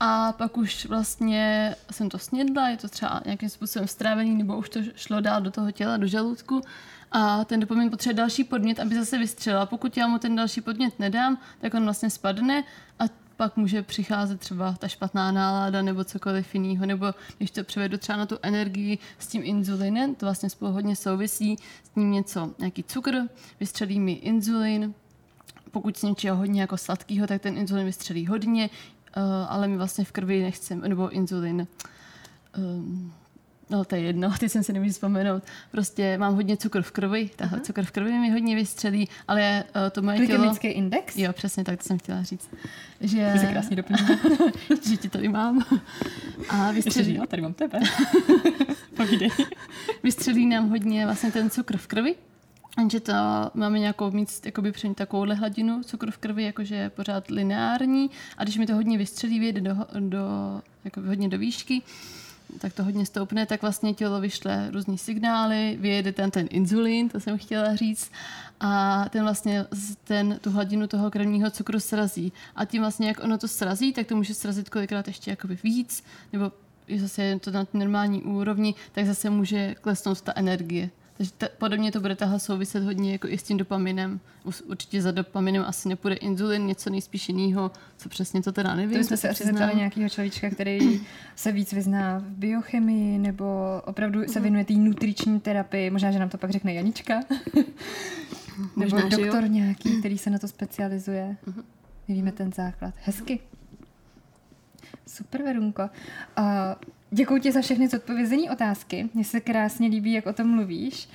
A 0.00 0.32
pak 0.32 0.56
už 0.56 0.86
vlastně 0.86 1.74
jsem 1.90 2.08
to 2.08 2.18
snědla, 2.18 2.68
je 2.68 2.76
to 2.76 2.88
třeba 2.88 3.22
nějakým 3.24 3.48
způsobem 3.48 3.88
strávený, 3.88 4.34
nebo 4.34 4.58
už 4.58 4.68
to 4.68 4.80
šlo 4.94 5.20
dál 5.20 5.40
do 5.40 5.50
toho 5.50 5.70
těla, 5.70 5.96
do 5.96 6.06
žaludku. 6.06 6.60
A 7.12 7.44
ten 7.44 7.60
dopamin 7.60 7.90
potřebuje 7.90 8.14
další 8.14 8.44
podnět, 8.44 8.80
aby 8.80 8.94
zase 8.94 9.18
vystřelil. 9.18 9.66
Pokud 9.66 9.96
já 9.96 10.06
mu 10.06 10.18
ten 10.18 10.36
další 10.36 10.60
podnět 10.60 10.98
nedám, 10.98 11.38
tak 11.60 11.74
on 11.74 11.84
vlastně 11.84 12.10
spadne 12.10 12.64
a 12.98 13.04
pak 13.36 13.56
může 13.56 13.82
přicházet 13.82 14.40
třeba 14.40 14.72
ta 14.72 14.88
špatná 14.88 15.32
nálada 15.32 15.82
nebo 15.82 16.04
cokoliv 16.04 16.54
jiného, 16.54 16.86
nebo 16.86 17.06
když 17.38 17.50
to 17.50 17.64
převedu 17.64 17.98
třeba 17.98 18.18
na 18.18 18.26
tu 18.26 18.38
energii 18.42 18.98
s 19.18 19.26
tím 19.26 19.42
inzulinem, 19.44 20.14
to 20.14 20.26
vlastně 20.26 20.50
spolu 20.50 20.72
hodně 20.72 20.96
souvisí, 20.96 21.56
s 21.92 21.96
ním 21.96 22.10
něco, 22.10 22.54
nějaký 22.58 22.82
cukr, 22.82 23.22
vystřelí 23.60 24.00
mi 24.00 24.12
inzulin, 24.12 24.94
pokud 25.70 25.96
s 25.96 26.02
něčeho 26.02 26.36
hodně 26.36 26.60
jako 26.60 26.76
sladkého, 26.76 27.26
tak 27.26 27.42
ten 27.42 27.58
inzulin 27.58 27.86
vystřelí 27.86 28.26
hodně, 28.26 28.70
uh, 29.16 29.22
ale 29.48 29.68
my 29.68 29.76
vlastně 29.76 30.04
v 30.04 30.12
krvi 30.12 30.42
nechceme, 30.42 30.88
nebo 30.88 31.10
inzulin, 31.10 31.66
um, 32.58 33.12
No, 33.70 33.84
to 33.84 33.94
je 33.94 34.00
jedno, 34.00 34.32
teď 34.40 34.52
jsem 34.52 34.62
si 34.62 34.72
nemůžu 34.72 34.92
vzpomenout. 34.92 35.42
Prostě 35.70 36.18
mám 36.18 36.34
hodně 36.34 36.56
cukr 36.56 36.82
v 36.82 36.90
krvi, 36.90 37.30
tahle 37.36 37.60
cukr 37.60 37.84
v 37.84 37.90
krvi 37.90 38.12
mi 38.12 38.30
hodně 38.30 38.54
vystřelí, 38.54 39.08
ale 39.28 39.64
uh, 39.76 39.90
to 39.90 40.02
moje 40.02 40.26
tělo... 40.26 40.56
index? 40.62 41.16
Jo, 41.16 41.32
přesně 41.32 41.64
tak, 41.64 41.78
to 41.78 41.84
jsem 41.84 41.98
chtěla 41.98 42.22
říct. 42.22 42.48
Že... 43.00 43.30
Ty 43.32 43.38
se 43.38 43.46
krásně 43.46 43.76
doplňuje. 43.76 44.18
že 44.88 44.96
ti 44.96 45.08
to 45.08 45.20
i 45.20 45.28
mám. 45.28 45.64
A 46.48 46.72
vystřelí... 46.72 47.12
Ještě, 47.12 47.26
tady 47.26 47.42
mám 47.42 47.54
tebe. 47.54 47.80
Povídej. 48.96 49.30
vystřelí 50.02 50.46
nám 50.46 50.68
hodně 50.68 51.04
vlastně 51.04 51.32
ten 51.32 51.50
cukr 51.50 51.76
v 51.76 51.86
krvi, 51.86 52.14
že 52.90 53.00
to 53.00 53.12
máme 53.54 53.78
nějakou 53.78 54.10
mít 54.10 54.28
jakoby 54.44 54.72
při 54.72 54.94
takovouhle 54.94 55.34
hladinu 55.34 55.82
cukru 55.82 56.10
v 56.10 56.18
krvi, 56.18 56.42
jakože 56.42 56.74
je 56.74 56.90
pořád 56.90 57.30
lineární 57.30 58.10
a 58.38 58.42
když 58.42 58.58
mi 58.58 58.66
to 58.66 58.74
hodně 58.74 58.98
vystřelí, 58.98 59.40
vyjede 59.40 59.60
do, 59.60 59.76
do, 60.00 60.20
jako 60.84 61.00
hodně 61.00 61.28
do 61.28 61.38
výšky, 61.38 61.82
tak 62.58 62.72
to 62.72 62.84
hodně 62.84 63.06
stoupne, 63.06 63.46
tak 63.46 63.62
vlastně 63.62 63.94
tělo 63.94 64.20
vyšle 64.20 64.70
různý 64.70 64.98
signály, 64.98 65.76
vyjede 65.80 66.12
ten, 66.12 66.30
ten 66.30 66.46
inzulín, 66.50 67.08
to 67.08 67.20
jsem 67.20 67.38
chtěla 67.38 67.76
říct, 67.76 68.10
a 68.60 69.04
ten 69.08 69.22
vlastně 69.22 69.64
ten, 70.04 70.38
tu 70.40 70.50
hladinu 70.50 70.86
toho 70.86 71.10
krevního 71.10 71.50
cukru 71.50 71.80
srazí. 71.80 72.32
A 72.56 72.64
tím 72.64 72.82
vlastně, 72.82 73.08
jak 73.08 73.24
ono 73.24 73.38
to 73.38 73.48
srazí, 73.48 73.92
tak 73.92 74.06
to 74.06 74.16
může 74.16 74.34
srazit 74.34 74.68
kolikrát 74.68 75.06
ještě 75.06 75.30
jakoby 75.30 75.58
víc, 75.62 76.04
nebo 76.32 76.52
je 76.88 77.00
zase 77.00 77.38
to 77.40 77.50
na 77.50 77.66
normální 77.72 78.22
úrovni, 78.22 78.74
tak 78.92 79.06
zase 79.06 79.30
může 79.30 79.74
klesnout 79.74 80.20
ta 80.20 80.32
energie. 80.36 80.90
Takže 81.16 81.32
ta, 81.38 81.46
podobně 81.58 81.92
to 81.92 82.00
bude 82.00 82.16
tahle 82.16 82.40
souviset 82.40 82.84
hodně 82.84 83.12
jako 83.12 83.28
i 83.28 83.38
s 83.38 83.42
tím 83.42 83.56
dopaminem. 83.56 84.20
Určitě 84.64 85.02
za 85.02 85.10
dopaminem 85.10 85.64
asi 85.66 85.88
nepůjde 85.88 86.16
inzulin, 86.16 86.66
něco 86.66 86.90
nejspíš 86.90 87.28
jiného, 87.28 87.70
co 87.96 88.08
přesně 88.08 88.42
to 88.42 88.52
teda 88.52 88.74
nevím. 88.74 88.98
To 88.98 89.04
jsme 89.04 89.16
se 89.16 89.28
asi 89.28 89.44
zeptali 89.44 89.74
nějakého 89.76 90.08
člověka, 90.08 90.50
který 90.50 91.00
se 91.36 91.52
víc 91.52 91.72
vyzná 91.72 92.18
v 92.18 92.22
biochemii 92.22 93.18
nebo 93.18 93.46
opravdu 93.84 94.20
se 94.26 94.38
mhm. 94.38 94.42
věnuje 94.42 94.64
té 94.64 94.72
nutriční 94.72 95.40
terapii. 95.40 95.90
Možná, 95.90 96.10
že 96.10 96.18
nám 96.18 96.28
to 96.28 96.38
pak 96.38 96.50
řekne 96.50 96.74
Janička. 96.74 97.20
nebo 98.76 98.96
Možná, 98.96 99.08
doktor 99.08 99.42
jo. 99.42 99.48
nějaký, 99.48 99.98
který 99.98 100.18
se 100.18 100.30
na 100.30 100.38
to 100.38 100.48
specializuje. 100.48 101.36
Uh-huh. 101.46 101.64
My 102.08 102.14
víme 102.14 102.32
ten 102.32 102.52
základ. 102.52 102.94
Hezky. 103.02 103.40
Super, 105.06 105.42
Verunko. 105.42 105.82
Uh, 106.38 106.44
Děkuji 107.10 107.40
ti 107.40 107.52
za 107.52 107.60
všechny 107.60 107.88
zodpovězení 107.88 108.50
otázky. 108.50 109.08
Mně 109.14 109.24
se 109.24 109.40
krásně 109.40 109.88
líbí, 109.88 110.12
jak 110.12 110.26
o 110.26 110.32
tom 110.32 110.48
mluvíš, 110.48 111.08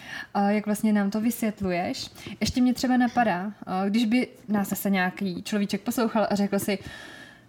jak 0.47 0.65
vlastně 0.65 0.93
nám 0.93 1.11
to 1.11 1.21
vysvětluješ. 1.21 2.09
Ještě 2.39 2.61
mě 2.61 2.73
třeba 2.73 2.97
napadá, 2.97 3.53
když 3.89 4.05
by 4.05 4.27
nás 4.47 4.69
zase 4.69 4.89
nějaký 4.89 5.43
človíček 5.43 5.81
poslouchal 5.81 6.27
a 6.29 6.35
řekl 6.35 6.59
si, 6.59 6.79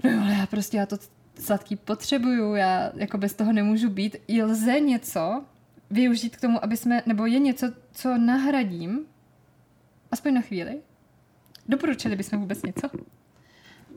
no 0.04 0.22
ale 0.22 0.32
já 0.32 0.46
prostě 0.46 0.76
já 0.76 0.86
to 0.86 0.96
sladký 1.40 1.76
potřebuju, 1.76 2.54
já 2.54 2.92
jako 2.94 3.18
bez 3.18 3.34
toho 3.34 3.52
nemůžu 3.52 3.90
být. 3.90 4.16
Je 4.28 4.44
lze 4.44 4.80
něco 4.80 5.44
využít 5.90 6.36
k 6.36 6.40
tomu, 6.40 6.64
aby 6.64 6.76
jsme, 6.76 7.02
nebo 7.06 7.26
je 7.26 7.38
něco, 7.38 7.66
co 7.92 8.18
nahradím, 8.18 9.00
aspoň 10.10 10.34
na 10.34 10.40
chvíli? 10.40 10.80
Doporučili 11.68 12.16
bychom 12.16 12.40
vůbec 12.40 12.62
něco? 12.62 12.88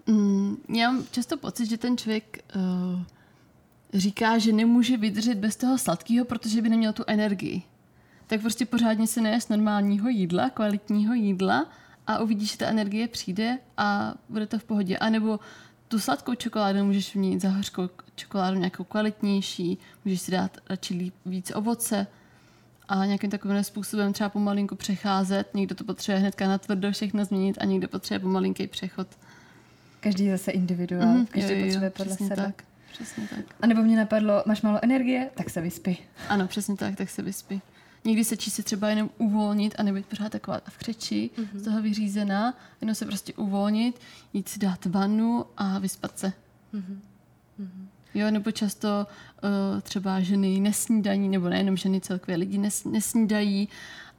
Mm, 0.07 0.57
já 0.69 0.91
mám 0.91 1.05
často 1.11 1.37
pocit, 1.37 1.65
že 1.65 1.77
ten 1.77 1.97
člověk 1.97 2.39
uh 2.55 3.01
říká, 3.95 4.37
že 4.37 4.53
nemůže 4.53 4.97
vydržet 4.97 5.37
bez 5.37 5.55
toho 5.55 5.77
sladkého, 5.77 6.25
protože 6.25 6.61
by 6.61 6.69
neměl 6.69 6.93
tu 6.93 7.03
energii. 7.07 7.61
Tak 8.27 8.41
prostě 8.41 8.65
pořádně 8.65 9.07
se 9.07 9.21
nejest 9.21 9.49
normálního 9.49 10.09
jídla, 10.09 10.49
kvalitního 10.49 11.13
jídla 11.13 11.69
a 12.07 12.19
uvidíš, 12.19 12.51
že 12.51 12.57
ta 12.57 12.65
energie 12.65 13.07
přijde 13.07 13.57
a 13.77 14.13
bude 14.29 14.47
to 14.47 14.59
v 14.59 14.63
pohodě. 14.63 14.97
A 14.97 15.09
nebo 15.09 15.39
tu 15.87 15.99
sladkou 15.99 16.35
čokoládu 16.35 16.85
můžeš 16.85 17.15
mít 17.15 17.41
za 17.41 17.49
hořkou 17.49 17.89
čokoládu 18.15 18.57
nějakou 18.57 18.83
kvalitnější, 18.83 19.77
můžeš 20.05 20.21
si 20.21 20.31
dát 20.31 20.57
radši 20.69 21.11
víc 21.25 21.51
ovoce 21.55 22.07
a 22.87 23.05
nějakým 23.05 23.29
takovým 23.29 23.63
způsobem 23.63 24.13
třeba 24.13 24.29
pomalinku 24.29 24.75
přecházet. 24.75 25.53
Někdo 25.53 25.75
to 25.75 25.83
potřebuje 25.83 26.19
hnedka 26.19 26.47
na 26.47 26.57
tvrdo 26.57 26.91
všechno 26.91 27.25
změnit 27.25 27.57
a 27.61 27.65
někdo 27.65 27.87
potřebuje 27.87 28.19
pomalinký 28.19 28.67
přechod. 28.67 29.07
Každý 29.99 30.29
zase 30.29 30.51
individuál, 30.51 31.07
mm-hmm, 31.07 31.25
každý 31.25 31.53
jo, 31.53 31.57
jo, 31.57 31.65
potřebuje 31.65 31.89
podle 31.89 32.15
sebe. 32.15 32.35
Tak. 32.35 32.63
Přesně 32.95 33.27
tak. 33.27 33.45
A 33.61 33.67
nebo 33.67 33.81
mě 33.81 33.97
napadlo, 33.97 34.43
máš 34.45 34.61
málo 34.61 34.79
energie, 34.83 35.29
tak 35.33 35.49
se 35.49 35.61
vyspí. 35.61 35.97
Ano, 36.29 36.47
přesně 36.47 36.75
tak, 36.75 36.95
tak 36.95 37.09
se 37.09 37.21
vyspí. 37.21 37.61
Někdy 38.05 38.23
se 38.23 38.35
se 38.39 38.63
třeba 38.63 38.89
jenom 38.89 39.09
uvolnit 39.17 39.75
a 39.77 39.83
nebyt 39.83 40.05
pořád 40.05 40.31
taková 40.31 40.61
v 40.69 40.77
křeči, 40.77 41.29
mm-hmm. 41.37 41.59
z 41.59 41.63
toho 41.63 41.81
vyřízená, 41.81 42.57
jenom 42.81 42.95
se 42.95 43.05
prostě 43.05 43.33
uvolnit, 43.33 43.99
jít 44.33 44.49
si 44.49 44.59
dát 44.59 44.85
vanu 44.85 45.45
a 45.57 45.79
vyspat 45.79 46.19
se. 46.19 46.33
Mm-hmm. 46.73 46.99
Jo, 48.13 48.31
nebo 48.31 48.51
často 48.51 49.07
uh, 49.43 49.81
třeba 49.81 50.19
ženy 50.19 50.59
nesnídají, 50.59 51.29
nebo 51.29 51.49
nejenom 51.49 51.77
ženy, 51.77 52.01
celkově 52.01 52.37
lidi 52.37 52.57
nes, 52.57 52.83
nesnídají 52.83 53.69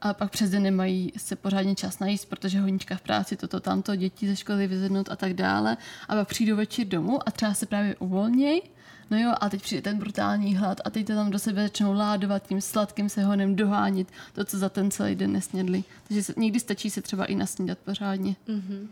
a 0.01 0.13
pak 0.13 0.31
přes 0.31 0.49
den 0.49 0.63
nemají 0.63 1.11
se 1.17 1.35
pořádně 1.35 1.75
čas 1.75 1.99
najíst, 1.99 2.29
protože 2.29 2.59
honička 2.59 2.95
v 2.95 3.01
práci, 3.01 3.37
toto, 3.37 3.59
tamto, 3.59 3.95
děti 3.95 4.27
ze 4.27 4.35
školy 4.35 4.67
vyzvednout 4.67 5.11
a 5.11 5.15
tak 5.15 5.33
dále. 5.33 5.77
A 6.07 6.15
pak 6.15 6.27
přijdou 6.27 6.55
večer 6.55 6.87
domů 6.87 7.19
a 7.27 7.31
třeba 7.31 7.53
se 7.53 7.65
právě 7.65 7.95
uvolnějí 7.95 8.61
No 9.09 9.19
jo, 9.19 9.33
a 9.41 9.49
teď 9.49 9.61
přijde 9.61 9.81
ten 9.81 9.97
brutální 9.97 10.55
hlad 10.55 10.81
a 10.85 10.89
teď 10.89 11.07
to 11.07 11.15
tam 11.15 11.31
do 11.31 11.39
sebe 11.39 11.63
začnou 11.63 11.93
ládovat 11.93 12.47
tím 12.47 12.61
sladkým 12.61 13.09
se 13.09 13.23
honem 13.23 13.55
dohánit 13.55 14.07
to, 14.33 14.45
co 14.45 14.57
za 14.57 14.69
ten 14.69 14.91
celý 14.91 15.15
den 15.15 15.31
nesnědli. 15.31 15.83
Takže 16.07 16.23
se, 16.23 16.33
někdy 16.37 16.59
stačí 16.59 16.89
se 16.89 17.01
třeba 17.01 17.25
i 17.25 17.35
nasnídat 17.35 17.77
pořádně. 17.77 18.35
Mm-hmm. 18.47 18.87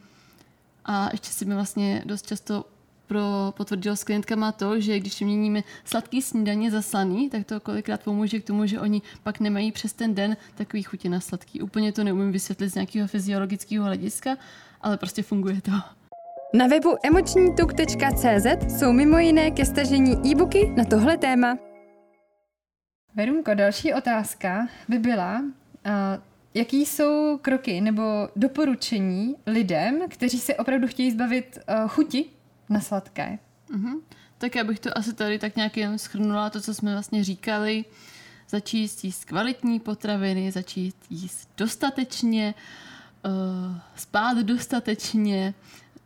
A 0.86 1.10
ještě 1.12 1.28
si 1.28 1.46
mi 1.46 1.56
vlastně 1.56 2.04
dost 2.06 2.28
často 2.28 2.66
pro, 3.08 3.54
potvrdil 3.58 3.96
s 3.96 4.04
klientkama 4.04 4.52
to, 4.52 4.80
že 4.80 5.00
když 5.00 5.22
měníme 5.22 5.64
sladký 5.86 6.22
snídaně 6.22 6.72
za 6.72 6.82
slaný, 6.82 7.30
tak 7.30 7.46
to 7.46 7.60
kolikrát 7.60 8.04
pomůže 8.04 8.40
k 8.40 8.46
tomu, 8.46 8.66
že 8.66 8.80
oni 8.80 9.02
pak 9.24 9.40
nemají 9.40 9.72
přes 9.72 9.94
ten 9.94 10.16
den 10.16 10.38
takový 10.56 10.84
chutě 10.84 11.10
na 11.10 11.20
sladký. 11.20 11.62
Úplně 11.62 11.92
to 11.92 12.04
neumím 12.04 12.32
vysvětlit 12.32 12.70
z 12.70 12.76
nějakého 12.76 13.08
fyziologického 13.08 13.86
hlediska, 13.86 14.38
ale 14.82 14.98
prostě 14.98 15.24
funguje 15.24 15.62
to. 15.62 15.72
Na 16.54 16.68
webu 16.68 16.96
emočnituk.cz 17.04 18.78
jsou 18.78 18.92
mimo 18.92 19.18
jiné 19.20 19.52
ke 19.52 19.66
stažení 19.66 20.32
e-booky 20.32 20.74
na 20.78 20.86
tohle 20.86 21.18
téma. 21.18 21.58
Verunko, 23.16 23.54
další 23.54 23.94
otázka 23.94 24.68
by 24.88 25.00
byla, 25.00 25.40
uh, 25.40 25.52
jaký 26.54 26.86
jsou 26.86 27.38
kroky 27.42 27.82
nebo 27.82 28.30
doporučení 28.36 29.36
lidem, 29.48 30.00
kteří 30.10 30.40
se 30.40 30.56
opravdu 30.56 30.88
chtějí 30.88 31.12
zbavit 31.12 31.58
uh, 31.70 31.90
chuti 31.90 32.26
na 32.70 32.80
sladké? 32.80 33.40
Uh-huh. 33.70 34.02
Tak 34.38 34.56
já 34.56 34.64
bych 34.64 34.80
to 34.80 34.98
asi 34.98 35.14
tady 35.14 35.40
tak 35.40 35.56
nějak 35.56 35.78
jen 35.78 35.98
schrnula, 35.98 36.50
to, 36.50 36.62
co 36.62 36.74
jsme 36.74 36.92
vlastně 36.92 37.24
říkali. 37.24 37.86
Začít 38.50 39.04
jíst 39.04 39.26
kvalitní 39.26 39.80
potraviny, 39.80 40.52
začít 40.52 40.96
jíst 41.10 41.50
dostatečně, 41.58 42.54
uh, 43.26 43.78
spát 43.96 44.38
dostatečně, 44.38 45.54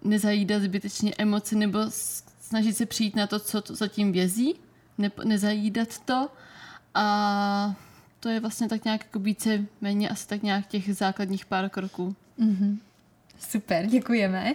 nezajídat 0.04 0.62
zbytečně 0.62 1.14
emoci 1.18 1.56
nebo 1.56 1.80
snažit 2.40 2.78
se 2.78 2.86
přijít 2.86 3.16
na 3.16 3.28
to, 3.28 3.40
co 3.40 3.62
to 3.62 3.76
zatím 3.76 4.12
vězí, 4.12 4.56
ne, 4.98 5.12
nezajídat 5.24 6.00
to 6.00 6.30
a 6.94 7.76
to 8.20 8.30
je 8.30 8.40
vlastně 8.40 8.70
tak 8.70 8.86
nějak 8.86 9.04
jako 9.04 9.20
více 9.20 9.66
méně 9.82 10.10
asi 10.10 10.28
tak 10.28 10.44
nějak 10.44 10.68
těch 10.68 10.96
základních 10.96 11.46
pár 11.46 11.70
kroků. 11.70 12.16
Mm-hmm. 12.40 12.78
Super, 13.40 13.86
děkujeme. 13.86 14.54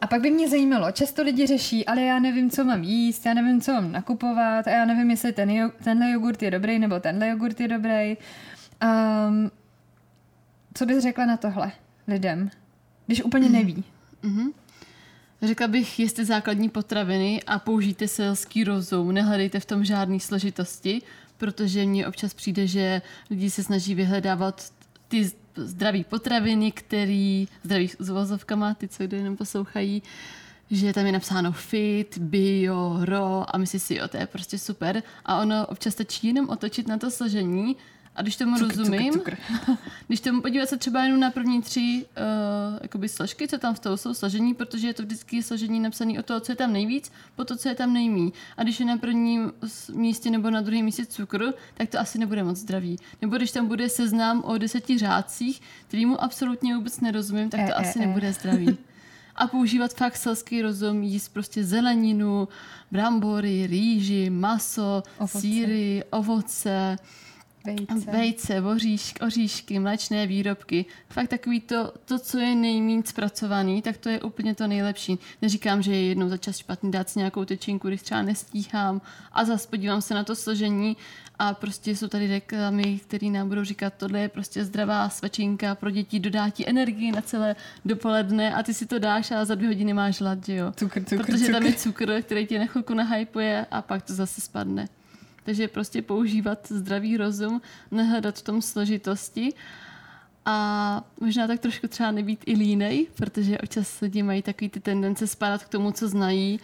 A 0.00 0.06
pak 0.06 0.20
by 0.20 0.30
mě 0.30 0.48
zajímalo, 0.48 0.92
často 0.92 1.22
lidi 1.22 1.46
řeší, 1.46 1.86
ale 1.86 2.02
já 2.02 2.18
nevím, 2.18 2.50
co 2.50 2.64
mám 2.64 2.82
jíst, 2.82 3.26
já 3.26 3.34
nevím, 3.34 3.60
co 3.60 3.72
mám 3.72 3.92
nakupovat 3.92 4.66
a 4.66 4.70
já 4.70 4.84
nevím, 4.84 5.10
jestli 5.10 5.32
ten, 5.32 5.70
tenhle 5.84 6.10
jogurt 6.10 6.42
je 6.42 6.50
dobrý 6.50 6.78
nebo 6.78 7.00
tenhle 7.00 7.28
jogurt 7.28 7.60
je 7.60 7.68
dobrý. 7.68 8.16
Um, 9.28 9.50
co 10.74 10.86
bys 10.86 11.02
řekla 11.02 11.26
na 11.26 11.36
tohle 11.36 11.72
lidem, 12.08 12.50
když 13.06 13.24
úplně 13.24 13.48
neví? 13.48 13.84
Mm-hmm. 14.22 14.52
Řekla 15.42 15.68
bych, 15.68 16.00
jeste 16.00 16.24
základní 16.24 16.68
potraviny 16.68 17.42
a 17.46 17.58
použijte 17.58 18.08
selský 18.08 18.64
rozum, 18.64 19.12
nehledejte 19.12 19.60
v 19.60 19.64
tom 19.64 19.84
žádné 19.84 20.20
složitosti, 20.20 21.02
protože 21.36 21.84
mně 21.84 22.06
občas 22.06 22.34
přijde, 22.34 22.66
že 22.66 23.02
lidi 23.30 23.50
se 23.50 23.62
snaží 23.62 23.94
vyhledávat 23.94 24.72
ty 25.08 25.30
zdraví 25.56 26.04
potraviny, 26.04 26.72
který, 26.72 27.48
zdraví 27.62 27.88
s 27.88 28.10
uvozovkama, 28.10 28.74
ty, 28.74 28.88
co 28.88 29.02
jenom 29.02 29.36
poslouchají, 29.36 30.02
že 30.70 30.92
tam 30.92 31.06
je 31.06 31.12
napsáno 31.12 31.52
fit, 31.52 32.18
bio, 32.18 32.98
ro 33.04 33.44
a 33.54 33.58
myslí 33.58 33.78
si, 33.78 33.94
jo, 33.94 34.08
to 34.08 34.16
je 34.16 34.26
prostě 34.26 34.58
super. 34.58 35.02
A 35.24 35.40
ono 35.40 35.66
občas 35.66 35.92
stačí 35.92 36.26
jenom 36.26 36.48
otočit 36.48 36.88
na 36.88 36.98
to 36.98 37.10
složení 37.10 37.76
a 38.18 38.22
když 38.22 38.36
tomu 38.36 38.58
cukr, 38.58 38.76
rozumím, 38.76 39.12
cukr, 39.12 39.36
cukr. 39.58 39.76
když 40.06 40.20
tomu 40.20 40.42
podívat 40.42 40.68
se 40.68 40.76
třeba 40.76 41.02
jenom 41.02 41.20
na 41.20 41.30
první 41.30 41.62
tři 41.62 42.06
uh, 42.70 42.78
jakoby 42.82 43.08
složky, 43.08 43.48
co 43.48 43.58
tam 43.58 43.74
v 43.74 43.78
toho 43.78 43.96
jsou 43.96 44.14
složení, 44.14 44.54
protože 44.54 44.86
je 44.86 44.94
to 44.94 45.02
vždycky 45.02 45.42
složení 45.42 45.80
napsané 45.80 46.18
o 46.18 46.22
toho, 46.22 46.40
co 46.40 46.52
je 46.52 46.56
tam 46.56 46.72
nejvíc, 46.72 47.12
po 47.36 47.44
to, 47.44 47.56
co 47.56 47.68
je 47.68 47.74
tam 47.74 47.92
nejmí. 47.92 48.32
A 48.56 48.62
když 48.62 48.80
je 48.80 48.86
na 48.86 48.96
prvním 48.96 49.52
místě 49.92 50.30
nebo 50.30 50.50
na 50.50 50.60
druhém 50.60 50.84
místě 50.84 51.06
cukr, 51.06 51.54
tak 51.74 51.88
to 51.88 52.00
asi 52.00 52.18
nebude 52.18 52.44
moc 52.44 52.58
zdravý. 52.58 52.98
Nebo 53.22 53.36
když 53.36 53.50
tam 53.50 53.66
bude 53.66 53.88
seznam 53.88 54.42
o 54.44 54.58
deseti 54.58 54.98
řádcích, 54.98 55.60
kterýmu 55.88 56.22
absolutně 56.22 56.76
vůbec 56.76 57.00
nerozumím, 57.00 57.50
tak 57.50 57.60
to 57.60 57.72
e, 57.72 57.74
asi 57.74 57.98
e, 57.98 58.06
nebude 58.06 58.32
zdravý. 58.32 58.78
a 59.36 59.46
používat 59.46 59.94
fakt 59.94 60.16
selský 60.16 60.62
rozum, 60.62 61.02
jíst 61.02 61.28
prostě 61.28 61.64
zeleninu, 61.64 62.48
brambory, 62.90 63.66
rýži, 63.66 64.30
maso, 64.30 65.02
ovoce. 65.18 65.40
síry, 65.40 66.04
ovoce, 66.10 66.96
Vejce. 67.76 68.10
Vejce, 68.10 68.60
oříšky, 68.62 69.20
oříšky, 69.20 69.78
mléčné 69.78 70.26
výrobky. 70.26 70.84
Fakt 71.08 71.28
takový 71.28 71.60
to, 71.60 71.92
to, 72.04 72.18
co 72.18 72.38
je 72.38 72.54
nejméně 72.54 73.02
zpracovaný, 73.06 73.82
tak 73.82 73.96
to 73.96 74.08
je 74.08 74.20
úplně 74.20 74.54
to 74.54 74.66
nejlepší. 74.66 75.18
Neříkám, 75.42 75.82
že 75.82 75.92
je 75.92 76.08
jednou 76.08 76.28
za 76.28 76.36
čas 76.36 76.56
špatný 76.56 76.90
dát 76.90 77.08
si 77.08 77.18
nějakou 77.18 77.44
tečinku, 77.44 77.88
když 77.88 78.02
třeba 78.02 78.22
nestíhám 78.22 79.00
a 79.32 79.44
zase 79.44 79.68
podívám 79.68 80.02
se 80.02 80.14
na 80.14 80.24
to 80.24 80.36
složení 80.36 80.96
a 81.38 81.54
prostě 81.54 81.96
jsou 81.96 82.08
tady 82.08 82.26
reklamy, 82.26 83.00
které 83.06 83.26
nám 83.26 83.48
budou 83.48 83.64
říkat, 83.64 83.94
tohle 83.96 84.20
je 84.20 84.28
prostě 84.28 84.64
zdravá 84.64 85.08
svačinka 85.08 85.74
pro 85.74 85.90
děti, 85.90 86.20
dodá 86.20 86.50
ti 86.50 86.68
energii 86.68 87.12
na 87.12 87.20
celé 87.20 87.56
dopoledne 87.84 88.54
a 88.54 88.62
ty 88.62 88.74
si 88.74 88.86
to 88.86 88.98
dáš 88.98 89.30
a 89.30 89.44
za 89.44 89.54
dvě 89.54 89.68
hodiny 89.68 89.92
máš 89.92 90.20
hlad, 90.20 90.46
že 90.46 90.54
jo? 90.54 90.72
Cukr, 90.76 91.04
cukr, 91.04 91.24
Protože 91.24 91.38
cukr. 91.38 91.52
tam 91.52 91.66
je 91.66 91.72
cukr, 91.72 92.22
který 92.22 92.46
ti 92.46 92.58
na 92.58 92.66
chvilku 92.66 92.94
nahypuje 92.94 93.66
a 93.70 93.82
pak 93.82 94.02
to 94.02 94.14
zase 94.14 94.40
spadne. 94.40 94.88
Takže 95.48 95.68
prostě 95.68 96.02
používat 96.02 96.68
zdravý 96.68 97.16
rozum, 97.16 97.62
nehledat 97.90 98.38
v 98.38 98.42
tom 98.42 98.62
složitosti 98.62 99.52
a 100.44 101.04
možná 101.20 101.46
tak 101.46 101.60
trošku 101.60 101.88
třeba 101.88 102.10
nebýt 102.10 102.40
i 102.46 102.52
línej, 102.52 103.06
protože 103.16 103.58
občas 103.58 104.00
lidi 104.00 104.22
mají 104.22 104.42
takový 104.42 104.68
ty 104.68 104.80
tendence 104.80 105.26
spadat 105.26 105.64
k 105.64 105.68
tomu, 105.68 105.92
co 105.92 106.08
znají. 106.08 106.60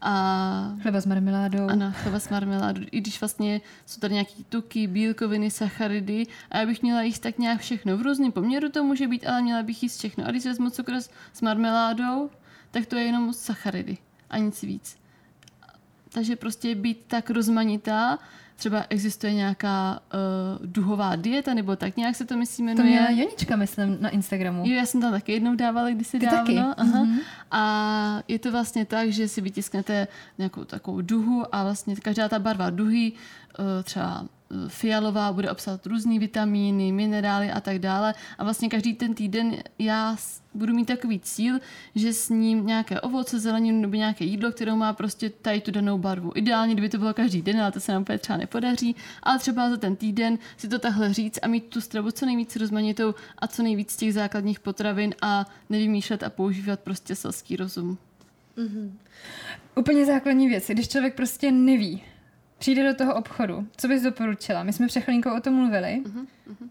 A... 0.00 0.76
Chleba 0.82 1.00
s 1.00 1.06
marmeládou. 1.06 1.66
Ano, 1.68 1.92
chleba 1.96 2.18
s 2.18 2.28
marmeládou. 2.28 2.82
I 2.90 3.00
když 3.00 3.20
vlastně 3.20 3.60
jsou 3.86 4.00
tady 4.00 4.14
nějaké 4.14 4.42
tuky, 4.48 4.86
bílkoviny, 4.86 5.50
sacharidy 5.50 6.26
a 6.50 6.58
já 6.58 6.66
bych 6.66 6.82
měla 6.82 7.02
jíst 7.02 7.18
tak 7.18 7.38
nějak 7.38 7.60
všechno. 7.60 7.96
V 7.96 8.02
různém 8.02 8.32
poměru 8.32 8.68
to 8.68 8.84
může 8.84 9.08
být, 9.08 9.26
ale 9.26 9.42
měla 9.42 9.62
bych 9.62 9.82
jíst 9.82 9.98
všechno. 9.98 10.26
A 10.26 10.30
když 10.30 10.44
vezmu 10.44 10.70
cukr 10.70 11.00
s 11.32 11.40
marmeládou, 11.42 12.30
tak 12.70 12.86
to 12.86 12.96
je 12.96 13.04
jenom 13.04 13.32
sacharidy 13.32 13.98
a 14.30 14.38
nic 14.38 14.62
víc. 14.62 15.05
Takže 16.16 16.36
prostě 16.36 16.74
být 16.74 17.04
tak 17.06 17.30
rozmanitá, 17.30 18.18
třeba 18.56 18.84
existuje 18.88 19.34
nějaká 19.34 20.00
uh, 20.14 20.66
duhová 20.66 21.16
dieta, 21.16 21.54
nebo 21.54 21.76
tak 21.76 21.96
nějak 21.96 22.16
se 22.16 22.24
to 22.24 22.36
myslím 22.36 22.66
jmenuje. 22.66 22.84
To 22.84 22.88
měla 22.88 23.10
Janička, 23.10 23.56
myslím, 23.56 23.96
na 24.00 24.08
Instagramu. 24.08 24.62
Jo, 24.66 24.74
já 24.74 24.86
jsem 24.86 25.00
tam 25.00 25.12
taky 25.12 25.32
jednou 25.32 25.54
dávala 25.54 25.90
kdysi 25.90 26.18
Ty 26.18 26.26
dávno. 26.26 26.44
Taky? 26.44 26.58
Aha. 26.58 27.04
Mm-hmm. 27.04 27.18
A 27.50 28.22
je 28.28 28.38
to 28.38 28.52
vlastně 28.52 28.84
tak, 28.84 29.12
že 29.12 29.28
si 29.28 29.40
vytisknete 29.40 30.08
nějakou 30.38 30.64
takovou 30.64 31.00
duhu 31.00 31.54
a 31.54 31.62
vlastně 31.62 31.96
každá 31.96 32.28
ta 32.28 32.38
barva 32.38 32.70
duhy, 32.70 33.12
uh, 33.12 33.64
třeba 33.82 34.24
fialová 34.68 35.32
bude 35.32 35.50
obsahovat 35.50 35.86
různé 35.86 36.18
vitamíny, 36.18 36.92
minerály 36.92 37.50
a 37.50 37.60
tak 37.60 37.78
dále. 37.78 38.14
A 38.38 38.44
vlastně 38.44 38.68
každý 38.68 38.94
ten 38.94 39.14
týden 39.14 39.56
já 39.78 40.16
budu 40.54 40.74
mít 40.74 40.84
takový 40.84 41.20
cíl, 41.20 41.58
že 41.94 42.12
s 42.12 42.28
ním 42.28 42.66
nějaké 42.66 43.00
ovoce, 43.00 43.40
zeleninu 43.40 43.80
nebo 43.80 43.96
nějaké 43.96 44.24
jídlo, 44.24 44.52
které 44.52 44.74
má 44.74 44.92
prostě 44.92 45.30
tady 45.30 45.60
tu 45.60 45.70
danou 45.70 45.98
barvu. 45.98 46.32
Ideálně, 46.34 46.74
kdyby 46.74 46.88
to 46.88 46.98
bylo 46.98 47.14
každý 47.14 47.42
den, 47.42 47.60
ale 47.60 47.72
to 47.72 47.80
se 47.80 47.92
nám 47.92 48.02
úplně 48.02 48.18
třeba 48.18 48.36
nepodaří. 48.36 48.96
Ale 49.22 49.38
třeba 49.38 49.70
za 49.70 49.76
ten 49.76 49.96
týden 49.96 50.38
si 50.56 50.68
to 50.68 50.78
takhle 50.78 51.14
říct 51.14 51.38
a 51.42 51.48
mít 51.48 51.64
tu 51.64 51.80
stravu 51.80 52.10
co 52.10 52.26
nejvíc 52.26 52.56
rozmanitou 52.56 53.14
a 53.38 53.46
co 53.46 53.62
nejvíc 53.62 53.96
těch 53.96 54.14
základních 54.14 54.60
potravin 54.60 55.14
a 55.22 55.46
nevymýšlet 55.70 56.22
a 56.22 56.30
používat 56.30 56.80
prostě 56.80 57.14
selský 57.14 57.56
rozum. 57.56 57.98
Mm-hmm. 58.56 58.90
Úplně 59.74 60.06
základní 60.06 60.48
věci, 60.48 60.74
když 60.74 60.88
člověk 60.88 61.14
prostě 61.14 61.52
neví, 61.52 62.02
přijde 62.58 62.92
do 62.92 62.94
toho 62.94 63.14
obchodu, 63.14 63.66
co 63.76 63.88
bys 63.88 64.02
doporučila? 64.02 64.62
My 64.62 64.72
jsme 64.72 64.86
před 64.86 65.04
o 65.36 65.40
tom 65.40 65.54
mluvili. 65.54 66.02
Uh-huh, 66.04 66.26
uh-huh. 66.50 66.68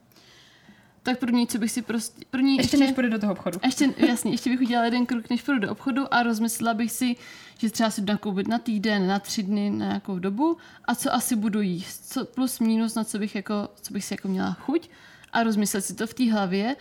Tak 1.04 1.20
první, 1.20 1.48
co 1.48 1.58
bych 1.58 1.72
si 1.72 1.82
prostě... 1.82 2.26
První 2.30 2.58
ještě, 2.58 2.64
ještě 2.64 2.78
než 2.78 2.96
půjde 2.96 3.10
do 3.10 3.20
toho 3.20 3.34
obchodu. 3.34 3.60
Ještě, 3.66 3.94
jasně, 3.98 4.32
ještě 4.32 4.50
bych 4.50 4.62
udělala 4.62 4.86
jeden 4.86 5.06
krok, 5.06 5.30
než 5.30 5.42
půjdu 5.42 5.60
do 5.60 5.72
obchodu 5.72 6.14
a 6.14 6.24
rozmyslela 6.24 6.74
bych 6.74 6.92
si, 6.92 7.16
že 7.58 7.70
třeba 7.70 7.90
si 7.90 8.02
nakoupit 8.02 8.48
na 8.48 8.58
týden, 8.58 9.08
na 9.08 9.20
tři 9.20 9.44
dny, 9.44 9.70
na 9.70 9.86
nějakou 9.86 10.20
dobu 10.20 10.58
a 10.86 10.96
co 10.96 11.14
asi 11.14 11.36
budu 11.36 11.62
jíst. 11.62 12.14
Co 12.14 12.26
plus 12.26 12.60
minus, 12.60 12.96
na 12.96 13.04
co 13.04 13.20
bych, 13.20 13.36
jako, 13.36 13.70
co 13.82 13.94
bych 13.94 14.06
si 14.06 14.14
jako 14.14 14.28
měla 14.28 14.54
chuť 14.54 14.90
a 15.34 15.44
rozmyslet 15.44 15.86
si 15.86 15.96
to 15.96 16.08
v 16.08 16.14
té 16.14 16.32
hlavě 16.32 16.76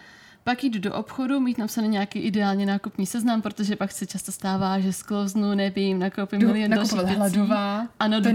pak 0.44 0.64
jít 0.64 0.74
do 0.74 0.94
obchodu, 0.94 1.40
mít 1.40 1.58
napsaný 1.58 1.88
nějaký 1.88 2.18
ideálně 2.18 2.66
nákupní 2.66 3.06
seznam, 3.06 3.42
protože 3.42 3.76
pak 3.76 3.92
se 3.92 4.06
často 4.06 4.32
stává, 4.32 4.80
že 4.80 4.92
sklouznu, 4.92 5.54
nevím, 5.54 5.98
nakoupím 5.98 6.40
jdu 6.40 6.46
milion 6.46 6.70
dalších 6.70 6.98
věcí. 6.98 7.14
hladová. 7.14 7.88
Ano, 7.98 8.20
to 8.20 8.28
je 8.28 8.34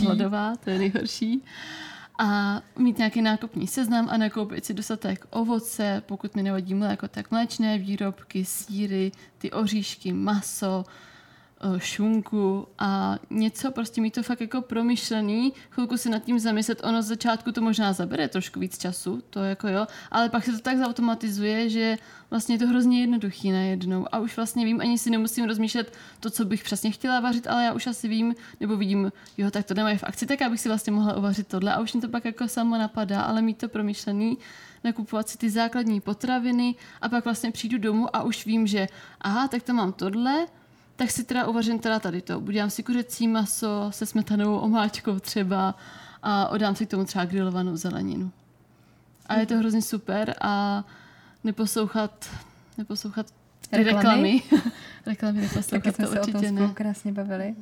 hladová, 0.00 0.56
to 0.64 0.70
je 0.70 0.78
nejhorší. 0.78 1.44
A 2.18 2.60
mít 2.78 2.98
nějaký 2.98 3.22
nákupní 3.22 3.66
seznam 3.66 4.08
a 4.10 4.16
nakoupit 4.16 4.64
si 4.64 4.74
dostatek 4.74 5.26
ovoce, 5.30 6.02
pokud 6.06 6.34
mi 6.34 6.42
nevadí 6.42 6.74
mléko, 6.74 7.08
tak 7.08 7.30
mléčné 7.30 7.78
výrobky, 7.78 8.44
síry, 8.44 9.12
ty 9.38 9.50
oříšky, 9.50 10.12
maso, 10.12 10.84
šunku 11.78 12.68
a 12.78 13.18
něco, 13.30 13.70
prostě 13.70 14.00
mít 14.00 14.14
to 14.14 14.22
fakt 14.22 14.40
jako 14.40 14.62
promyšlený, 14.62 15.52
chvilku 15.70 15.96
si 15.96 16.10
nad 16.10 16.18
tím 16.18 16.38
zamyslet, 16.38 16.80
ono 16.84 17.02
z 17.02 17.06
začátku 17.06 17.52
to 17.52 17.60
možná 17.60 17.92
zabere 17.92 18.28
trošku 18.28 18.60
víc 18.60 18.78
času, 18.78 19.22
to 19.30 19.40
jako 19.40 19.68
jo, 19.68 19.86
ale 20.10 20.28
pak 20.28 20.44
se 20.44 20.52
to 20.52 20.58
tak 20.58 20.78
zautomatizuje, 20.78 21.70
že 21.70 21.98
vlastně 22.30 22.54
je 22.54 22.58
to 22.58 22.66
hrozně 22.66 23.00
jednoduchý 23.00 23.50
najednou. 23.52 24.06
A 24.12 24.18
už 24.18 24.36
vlastně 24.36 24.64
vím, 24.64 24.80
ani 24.80 24.98
si 24.98 25.10
nemusím 25.10 25.44
rozmýšlet 25.44 25.92
to, 26.20 26.30
co 26.30 26.44
bych 26.44 26.64
přesně 26.64 26.90
chtěla 26.90 27.20
vařit, 27.20 27.46
ale 27.46 27.64
já 27.64 27.72
už 27.72 27.86
asi 27.86 28.08
vím, 28.08 28.34
nebo 28.60 28.76
vidím, 28.76 29.12
jo, 29.38 29.50
tak 29.50 29.66
to 29.66 29.74
nemají 29.74 29.98
v 29.98 30.04
akci, 30.04 30.26
tak 30.26 30.42
abych 30.42 30.60
si 30.60 30.68
vlastně 30.68 30.92
mohla 30.92 31.16
uvařit 31.16 31.46
tohle. 31.46 31.74
A 31.74 31.80
už 31.80 31.92
mi 31.92 32.00
to 32.00 32.08
pak 32.08 32.24
jako 32.24 32.48
samo 32.48 32.78
napadá, 32.78 33.22
ale 33.22 33.42
mít 33.42 33.58
to 33.58 33.68
promyšlený, 33.68 34.38
nakupovat 34.84 35.28
si 35.28 35.38
ty 35.38 35.50
základní 35.50 36.00
potraviny 36.00 36.74
a 37.00 37.08
pak 37.08 37.24
vlastně 37.24 37.50
přijdu 37.50 37.78
domů 37.78 38.16
a 38.16 38.22
už 38.22 38.46
vím, 38.46 38.66
že 38.66 38.88
aha, 39.20 39.48
tak 39.48 39.62
tam 39.62 39.76
mám 39.76 39.92
tohle, 39.92 40.46
tak 40.96 41.10
si 41.10 41.24
teda 41.24 41.46
uvařím 41.46 41.78
teda 41.78 41.98
tady 41.98 42.22
to. 42.22 42.40
Udělám 42.40 42.70
si 42.70 42.82
kuřecí 42.82 43.28
maso 43.28 43.86
se 43.90 44.06
smetanovou 44.06 44.58
omáčkou 44.58 45.18
třeba 45.18 45.74
a 46.22 46.48
odám 46.48 46.76
si 46.76 46.86
k 46.86 46.90
tomu 46.90 47.04
třeba 47.04 47.24
grilovanou 47.24 47.76
zeleninu. 47.76 48.30
A 49.26 49.34
je 49.34 49.46
to 49.46 49.58
hrozně 49.58 49.82
super 49.82 50.34
a 50.40 50.84
neposlouchat, 51.44 52.30
neposlouchat 52.78 53.26
reklamy. 53.72 53.96
reklamy, 53.96 54.42
reklamy 55.06 55.40
neposlouchat, 55.40 55.70
Taky 55.70 55.92
jsme 55.92 56.06
to 56.06 56.12
se 56.12 56.20
určitě 56.20 56.38
o 56.38 56.42
tom 56.42 56.54
ne. 56.54 56.70
krásně 56.74 57.12
bavili. 57.12 57.54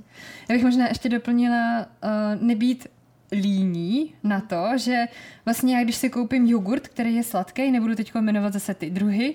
Já 0.48 0.54
bych 0.54 0.64
možná 0.64 0.88
ještě 0.88 1.08
doplnila 1.08 1.78
uh, 1.78 2.42
nebýt 2.42 2.86
líní 3.32 4.14
na 4.24 4.40
to, 4.40 4.64
že 4.76 5.04
vlastně 5.44 5.76
já 5.76 5.84
když 5.84 5.96
si 5.96 6.10
koupím 6.10 6.46
jogurt, 6.46 6.88
který 6.88 7.14
je 7.14 7.22
sladký, 7.22 7.70
nebudu 7.70 7.94
teď 7.94 8.14
jmenovat 8.14 8.52
zase 8.52 8.74
ty 8.74 8.90
druhy, 8.90 9.34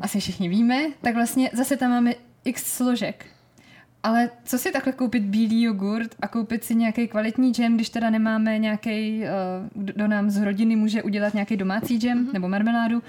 asi 0.00 0.20
všichni 0.20 0.48
víme, 0.48 0.86
tak 1.02 1.14
vlastně 1.14 1.50
zase 1.52 1.76
tam 1.76 1.90
máme 1.90 2.14
x 2.44 2.76
složek. 2.76 3.26
Ale 4.02 4.30
co 4.44 4.58
si 4.58 4.72
takhle 4.72 4.92
koupit 4.92 5.22
bílý 5.22 5.62
jogurt 5.62 6.14
a 6.20 6.28
koupit 6.28 6.64
si 6.64 6.74
nějaký 6.74 7.08
kvalitní 7.08 7.52
džem, 7.52 7.74
když 7.74 7.90
teda 7.90 8.10
nemáme 8.10 8.58
nějaký, 8.58 9.22
uh, 9.22 9.84
kdo 9.84 10.08
nám 10.08 10.30
z 10.30 10.42
rodiny 10.42 10.76
může 10.76 11.02
udělat 11.02 11.34
nějaký 11.34 11.56
domácí 11.56 11.98
džem 11.98 12.26
mm-hmm. 12.26 12.32
nebo 12.32 12.48
marmeládu, 12.48 13.02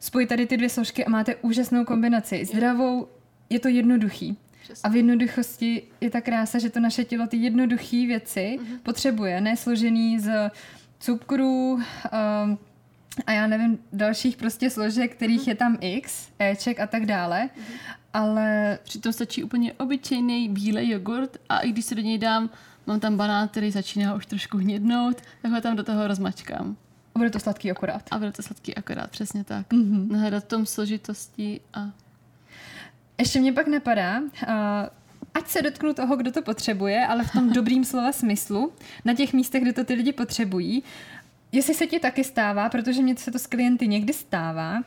spojit 0.00 0.28
tady 0.28 0.46
ty 0.46 0.56
dvě 0.56 0.68
složky 0.68 1.04
a 1.04 1.10
máte 1.10 1.36
úžasnou 1.36 1.84
kombinaci. 1.84 2.44
Zdravou, 2.44 3.08
je 3.50 3.60
to 3.60 3.68
jednoduchý. 3.68 4.36
Přesně. 4.62 4.82
A 4.82 4.88
v 4.88 4.96
jednoduchosti 4.96 5.82
je 6.00 6.10
ta 6.10 6.20
krása, 6.20 6.58
že 6.58 6.70
to 6.70 6.80
naše 6.80 7.04
tělo 7.04 7.26
ty 7.26 7.36
jednoduché 7.36 8.06
věci 8.06 8.58
mm-hmm. 8.60 8.78
potřebuje, 8.82 9.40
ne 9.40 9.56
složený 9.56 10.18
z 10.18 10.50
cukrů 11.00 11.72
um, 11.74 11.82
a 13.26 13.32
já 13.32 13.46
nevím, 13.46 13.78
dalších 13.92 14.36
prostě 14.36 14.70
složek, 14.70 15.14
kterých 15.14 15.40
mm-hmm. 15.40 15.48
je 15.48 15.54
tam 15.54 15.78
x, 15.80 16.28
Eček 16.38 16.80
a 16.80 16.86
tak 16.86 17.06
dále. 17.06 17.50
Mm-hmm. 17.56 17.96
Ale... 18.14 18.78
Přitom 18.82 19.12
stačí 19.12 19.44
úplně 19.44 19.72
obyčejný 19.72 20.48
bílej 20.48 20.88
jogurt 20.88 21.36
a 21.48 21.58
i 21.58 21.72
když 21.72 21.84
se 21.84 21.94
do 21.94 22.02
něj 22.02 22.18
dám, 22.18 22.50
mám 22.86 23.00
tam 23.00 23.16
banán, 23.16 23.48
který 23.48 23.70
začíná 23.70 24.14
už 24.14 24.26
trošku 24.26 24.58
hnědnout, 24.58 25.16
tak 25.42 25.52
ho 25.52 25.60
tam 25.60 25.76
do 25.76 25.84
toho 25.84 26.06
rozmačkám. 26.06 26.76
A 27.14 27.18
bude 27.18 27.30
to 27.30 27.40
sladký 27.40 27.70
akorát. 27.70 28.02
A 28.10 28.18
bude 28.18 28.32
to 28.32 28.42
sladký 28.42 28.74
akorát, 28.74 29.10
přesně 29.10 29.44
tak. 29.44 29.72
Mm-hmm. 29.72 30.10
Nahledat 30.10 30.44
tom 30.44 30.66
složitosti 30.66 31.60
a 31.74 31.90
ještě 33.18 33.40
mě 33.40 33.52
pak 33.52 33.66
napadá, 33.66 34.20
uh, 34.20 34.28
ať 35.34 35.48
se 35.48 35.62
dotknu 35.62 35.94
toho, 35.94 36.16
kdo 36.16 36.32
to 36.32 36.42
potřebuje, 36.42 37.06
ale 37.06 37.24
v 37.24 37.32
tom 37.32 37.52
dobrým 37.52 37.84
slova 37.84 38.12
smyslu, 38.12 38.72
na 39.04 39.14
těch 39.14 39.32
místech, 39.32 39.62
kde 39.62 39.72
to 39.72 39.84
ty 39.84 39.94
lidi 39.94 40.12
potřebují, 40.12 40.82
jestli 41.52 41.74
se 41.74 41.86
ti 41.86 42.00
taky 42.00 42.24
stává, 42.24 42.68
protože 42.68 43.02
mě 43.02 43.16
se 43.16 43.30
to 43.30 43.38
s 43.38 43.46
klienty 43.46 43.88
někdy 43.88 44.12
stává, 44.12 44.82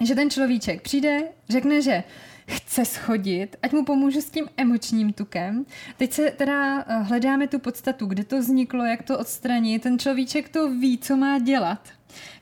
že 0.00 0.14
ten 0.14 0.30
človíček 0.30 0.82
přijde, 0.82 1.22
řekne, 1.48 1.82
že 1.82 2.04
chce 2.48 2.84
schodit, 2.84 3.56
ať 3.62 3.72
mu 3.72 3.84
pomůžu 3.84 4.20
s 4.20 4.30
tím 4.30 4.46
emočním 4.56 5.12
tukem. 5.12 5.66
Teď 5.96 6.12
se 6.12 6.30
teda 6.30 6.84
hledáme 7.02 7.48
tu 7.48 7.58
podstatu, 7.58 8.06
kde 8.06 8.24
to 8.24 8.38
vzniklo, 8.38 8.84
jak 8.84 9.02
to 9.02 9.18
odstranit. 9.18 9.82
Ten 9.82 9.98
človíček 9.98 10.48
to 10.48 10.70
ví, 10.70 10.98
co 10.98 11.16
má 11.16 11.38
dělat. 11.38 11.88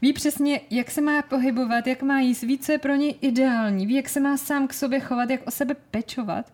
Ví 0.02 0.12
přesně, 0.12 0.60
jak 0.70 0.90
se 0.90 1.00
má 1.00 1.22
pohybovat, 1.22 1.86
jak 1.86 2.02
má 2.02 2.20
jíst, 2.20 2.42
ví, 2.42 2.58
co 2.58 2.72
je 2.72 2.78
pro 2.78 2.94
něj 2.94 3.14
ideální, 3.20 3.86
ví, 3.86 3.94
jak 3.94 4.08
se 4.08 4.20
má 4.20 4.36
sám 4.36 4.68
k 4.68 4.74
sobě 4.74 5.00
chovat, 5.00 5.30
jak 5.30 5.46
o 5.46 5.50
sebe 5.50 5.76
pečovat. 5.90 6.52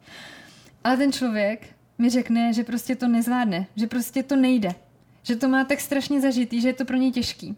Ale 0.85 0.97
ten 0.97 1.13
člověk 1.13 1.67
mi 1.99 2.11
řekne, 2.11 2.53
že 2.53 2.65
prostě 2.65 2.97
to 2.97 3.09
nezvládne, 3.09 3.67
že 3.77 3.87
prostě 3.87 4.23
to 4.23 4.37
nejde, 4.37 4.75
že 5.23 5.37
to 5.37 5.49
má 5.49 5.65
tak 5.65 5.81
strašně 5.81 6.21
zažitý, 6.21 6.61
že 6.61 6.69
je 6.69 6.75
to 6.75 6.85
pro 6.85 6.97
něj 6.97 7.13
těžký. 7.13 7.57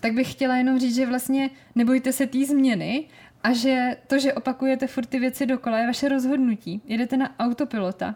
Tak 0.00 0.12
bych 0.12 0.32
chtěla 0.32 0.56
jenom 0.56 0.78
říct, 0.78 0.94
že 0.94 1.06
vlastně 1.06 1.50
nebojte 1.74 2.12
se 2.12 2.26
té 2.26 2.44
změny 2.44 3.04
a 3.42 3.52
že 3.52 3.96
to, 4.06 4.18
že 4.18 4.34
opakujete 4.34 4.86
furt 4.86 5.06
ty 5.06 5.18
věci 5.18 5.46
dokola, 5.46 5.78
je 5.78 5.86
vaše 5.86 6.08
rozhodnutí. 6.08 6.82
Jedete 6.84 7.16
na 7.16 7.38
autopilota. 7.38 8.14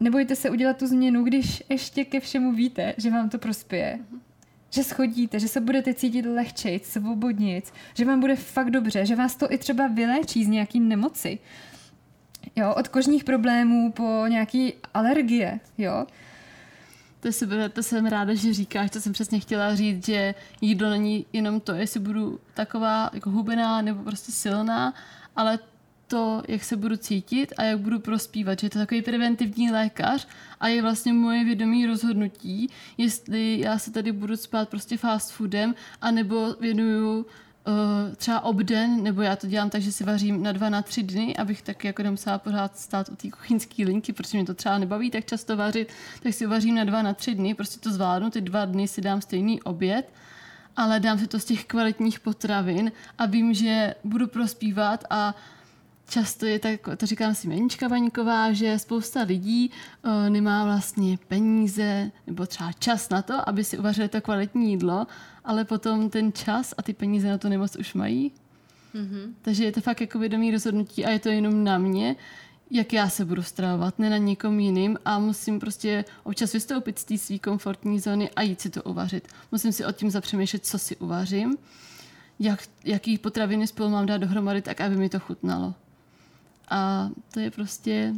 Nebojte 0.00 0.36
se 0.36 0.50
udělat 0.50 0.76
tu 0.76 0.86
změnu, 0.86 1.24
když 1.24 1.62
ještě 1.68 2.04
ke 2.04 2.20
všemu 2.20 2.52
víte, 2.52 2.94
že 2.96 3.10
vám 3.10 3.28
to 3.28 3.38
prospěje. 3.38 3.98
Mm-hmm 3.98 4.20
že 4.70 4.84
schodíte, 4.84 5.40
že 5.40 5.48
se 5.48 5.60
budete 5.60 5.94
cítit 5.94 6.26
lehčejc, 6.26 6.86
svobodnic, 6.86 7.72
že 7.94 8.04
vám 8.04 8.20
bude 8.20 8.36
fakt 8.36 8.70
dobře, 8.70 9.06
že 9.06 9.16
vás 9.16 9.36
to 9.36 9.52
i 9.52 9.58
třeba 9.58 9.86
vyléčí 9.86 10.44
z 10.44 10.48
nějaký 10.48 10.80
nemoci. 10.80 11.38
Jo, 12.56 12.74
od 12.74 12.88
kožních 12.88 13.24
problémů 13.24 13.92
po 13.92 14.24
nějaký 14.28 14.72
alergie, 14.94 15.60
jo. 15.78 16.06
To, 17.20 17.32
super, 17.32 17.70
to 17.70 17.82
jsem 17.82 18.06
ráda, 18.06 18.34
že 18.34 18.54
říkáš, 18.54 18.90
to 18.90 19.00
jsem 19.00 19.12
přesně 19.12 19.40
chtěla 19.40 19.74
říct, 19.74 20.06
že 20.06 20.34
jídlo 20.60 20.90
není 20.90 21.26
jenom 21.32 21.60
to, 21.60 21.72
jestli 21.72 22.00
budu 22.00 22.40
taková 22.54 23.10
jako 23.12 23.30
hubená 23.30 23.82
nebo 23.82 24.02
prostě 24.02 24.32
silná, 24.32 24.94
ale 25.36 25.58
to, 26.06 26.42
jak 26.48 26.64
se 26.64 26.76
budu 26.76 26.96
cítit 26.96 27.52
a 27.58 27.62
jak 27.62 27.80
budu 27.80 27.98
prospívat, 28.00 28.58
že 28.60 28.66
je 28.66 28.70
to 28.70 28.78
takový 28.78 29.02
preventivní 29.02 29.70
lékař 29.70 30.28
a 30.60 30.68
je 30.68 30.82
vlastně 30.82 31.12
moje 31.12 31.44
vědomí 31.44 31.86
rozhodnutí, 31.86 32.70
jestli 32.98 33.60
já 33.60 33.78
se 33.78 33.90
tady 33.90 34.12
budu 34.12 34.36
spát 34.36 34.68
prostě 34.68 34.96
fast 34.96 35.32
foodem, 35.32 35.74
anebo 36.00 36.54
věnuju 36.60 37.26
uh, 37.66 38.14
třeba 38.14 38.40
obden, 38.40 39.02
nebo 39.02 39.22
já 39.22 39.36
to 39.36 39.46
dělám 39.46 39.70
tak, 39.70 39.82
že 39.82 39.92
si 39.92 40.04
vařím 40.04 40.42
na 40.42 40.52
dva, 40.52 40.68
na 40.68 40.82
tři 40.82 41.02
dny, 41.02 41.36
abych 41.36 41.62
taky 41.62 41.86
jako 41.86 42.02
nemusela 42.02 42.38
pořád 42.38 42.78
stát 42.78 43.08
u 43.08 43.16
té 43.16 43.30
kuchyňské 43.30 43.84
linky, 43.84 44.12
protože 44.12 44.38
mě 44.38 44.46
to 44.46 44.54
třeba 44.54 44.78
nebaví 44.78 45.10
tak 45.10 45.24
často 45.24 45.56
vařit, 45.56 45.88
tak 46.22 46.34
si 46.34 46.46
vařím 46.46 46.74
na 46.74 46.84
dva, 46.84 47.02
na 47.02 47.14
tři 47.14 47.34
dny, 47.34 47.54
prostě 47.54 47.80
to 47.80 47.92
zvládnu, 47.92 48.30
ty 48.30 48.40
dva 48.40 48.64
dny 48.64 48.88
si 48.88 49.00
dám 49.00 49.20
stejný 49.20 49.62
oběd, 49.62 50.12
ale 50.76 51.00
dám 51.00 51.18
si 51.18 51.26
to 51.26 51.38
z 51.38 51.44
těch 51.44 51.64
kvalitních 51.64 52.20
potravin 52.20 52.92
a 53.18 53.26
vím, 53.26 53.54
že 53.54 53.94
budu 54.04 54.26
prospívat 54.26 55.04
a 55.10 55.34
často 56.10 56.46
je 56.46 56.58
tak, 56.58 56.80
to 56.96 57.06
říkám 57.06 57.34
si 57.34 57.48
Menička 57.48 57.88
Vaňková, 57.88 58.52
že 58.52 58.78
spousta 58.78 59.22
lidí 59.22 59.70
uh, 60.04 60.30
nemá 60.30 60.64
vlastně 60.64 61.18
peníze 61.28 62.10
nebo 62.26 62.46
třeba 62.46 62.72
čas 62.72 63.08
na 63.08 63.22
to, 63.22 63.48
aby 63.48 63.64
si 63.64 63.78
uvařili 63.78 64.08
to 64.08 64.20
kvalitní 64.20 64.70
jídlo, 64.70 65.06
ale 65.44 65.64
potom 65.64 66.10
ten 66.10 66.32
čas 66.32 66.74
a 66.78 66.82
ty 66.82 66.92
peníze 66.92 67.28
na 67.28 67.38
to 67.38 67.48
nemoc 67.48 67.76
už 67.76 67.94
mají. 67.94 68.32
Mm-hmm. 68.94 69.32
Takže 69.42 69.64
je 69.64 69.72
to 69.72 69.80
fakt 69.80 70.00
jako 70.00 70.18
vědomý 70.18 70.50
rozhodnutí 70.50 71.04
a 71.04 71.10
je 71.10 71.18
to 71.18 71.28
jenom 71.28 71.64
na 71.64 71.78
mě, 71.78 72.16
jak 72.70 72.92
já 72.92 73.08
se 73.08 73.24
budu 73.24 73.42
stravovat, 73.42 73.98
ne 73.98 74.10
na 74.10 74.16
někom 74.16 74.60
jiným 74.60 74.98
a 75.04 75.18
musím 75.18 75.60
prostě 75.60 76.04
občas 76.24 76.52
vystoupit 76.52 76.98
z 76.98 77.04
té 77.04 77.18
své 77.18 77.38
komfortní 77.38 78.00
zóny 78.00 78.30
a 78.30 78.42
jít 78.42 78.60
si 78.60 78.70
to 78.70 78.82
uvařit. 78.82 79.28
Musím 79.52 79.72
si 79.72 79.84
o 79.84 79.92
tím 79.92 80.10
zapřemýšlet, 80.10 80.66
co 80.66 80.78
si 80.78 80.96
uvařím, 80.96 81.56
jak, 82.38 82.62
jaký 82.84 83.18
potraviny 83.18 83.66
spolu 83.66 83.90
mám 83.90 84.06
dát 84.06 84.16
dohromady, 84.16 84.62
tak 84.62 84.80
aby 84.80 84.96
mi 84.96 85.08
to 85.08 85.20
chutnalo. 85.20 85.74
A 86.70 87.10
to 87.34 87.40
je 87.40 87.50
prostě 87.50 88.14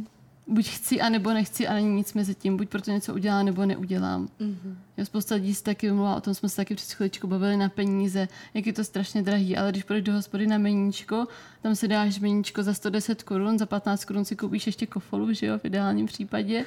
buď 0.47 0.69
chci, 0.69 1.01
anebo 1.01 1.33
nechci 1.33 1.67
a 1.67 1.73
není 1.73 1.95
nic 1.95 2.13
mezi 2.13 2.35
tím. 2.35 2.57
Buď 2.57 2.69
proto 2.69 2.91
něco 2.91 3.13
udělám, 3.13 3.45
nebo 3.45 3.65
neudělám. 3.65 4.27
Mm-hmm. 4.41 4.75
Jo, 4.97 5.05
spousta 5.05 5.35
lidí 5.35 5.53
se 5.53 5.63
taky 5.63 5.87
vymluvá, 5.87 6.15
o 6.15 6.21
tom 6.21 6.33
jsme 6.33 6.49
se 6.49 6.55
taky 6.55 6.75
před 6.75 6.93
chviličkou 6.93 7.27
bavili 7.27 7.57
na 7.57 7.69
peníze, 7.69 8.27
jak 8.53 8.67
je 8.67 8.73
to 8.73 8.83
strašně 8.83 9.21
drahý, 9.21 9.57
ale 9.57 9.71
když 9.71 9.83
půjdeš 9.83 10.03
do 10.03 10.13
hospody 10.13 10.47
na 10.47 10.57
meníčko, 10.57 11.27
tam 11.61 11.75
si 11.75 11.87
dáš 11.87 12.19
meníčko 12.19 12.63
za 12.63 12.73
110 12.73 13.23
korun, 13.23 13.59
za 13.59 13.65
15 13.65 14.05
korun 14.05 14.25
si 14.25 14.35
koupíš 14.35 14.65
ještě 14.65 14.85
kofolu, 14.87 15.33
že 15.33 15.45
jo, 15.45 15.57
v 15.57 15.65
ideálním 15.65 16.05
případě 16.05 16.65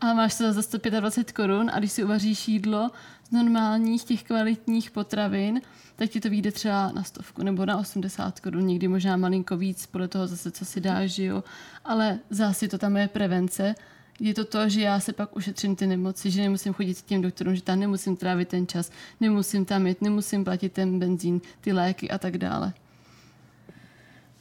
a 0.00 0.14
máš 0.14 0.38
to 0.38 0.52
za 0.52 0.62
125 0.62 1.32
korun 1.32 1.70
a 1.74 1.78
když 1.78 1.92
si 1.92 2.04
uvaříš 2.04 2.48
jídlo 2.48 2.90
z 3.28 3.30
normálních 3.30 4.04
těch 4.04 4.22
kvalitních 4.22 4.90
potravin, 4.90 5.60
tak 5.96 6.10
ti 6.10 6.20
to 6.20 6.30
vyjde 6.30 6.52
třeba 6.52 6.92
na 6.92 7.02
stovku 7.02 7.42
nebo 7.42 7.66
na 7.66 7.78
80 7.78 8.40
korun, 8.40 8.66
někdy 8.66 8.88
možná 8.88 9.16
malinko 9.16 9.56
víc, 9.56 9.86
podle 9.86 10.08
toho 10.08 10.26
zase, 10.26 10.50
co 10.50 10.64
si 10.64 10.80
dáš, 10.80 11.10
že 11.10 11.24
jo. 11.24 11.44
Ale 11.84 12.18
zase 12.30 12.68
to 12.68 12.78
tam 12.78 12.96
je 12.96 13.08
prevence, 13.08 13.74
je 14.20 14.34
to 14.34 14.44
to, 14.44 14.68
že 14.68 14.80
já 14.80 15.00
se 15.00 15.12
pak 15.12 15.36
ušetřím 15.36 15.76
ty 15.76 15.86
nemoci, 15.86 16.30
že 16.30 16.42
nemusím 16.42 16.72
chodit 16.72 17.02
k 17.02 17.04
těm 17.04 17.22
doktorům, 17.22 17.56
že 17.56 17.62
tam 17.62 17.80
nemusím 17.80 18.16
trávit 18.16 18.48
ten 18.48 18.66
čas, 18.66 18.90
nemusím 19.20 19.64
tam 19.64 19.86
jít, 19.86 20.02
nemusím 20.02 20.44
platit 20.44 20.72
ten 20.72 20.98
benzín, 20.98 21.40
ty 21.60 21.72
léky 21.72 22.10
a 22.10 22.18
tak 22.18 22.38
dále. 22.38 22.72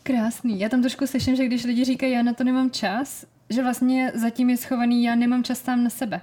Krásný. 0.04 0.60
Já 0.60 0.70
tam 0.70 0.82
trošku 0.82 1.08
slyším, 1.08 1.36
že 1.36 1.46
když 1.46 1.64
lidi 1.64 1.86
říkají, 1.86 2.14
já 2.14 2.24
na 2.24 2.34
to 2.34 2.44
nemám 2.44 2.72
čas, 2.72 3.26
že 3.50 3.64
vlastně 3.64 4.12
zatím 4.16 4.50
je 4.50 4.58
schovaný, 4.58 5.04
já 5.04 5.16
nemám 5.16 5.44
čas 5.44 5.62
tam 5.62 5.84
na 5.84 5.90
sebe. 5.90 6.22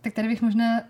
Tak 0.00 0.14
tady 0.14 0.28
bych 0.28 0.42
možná 0.42 0.80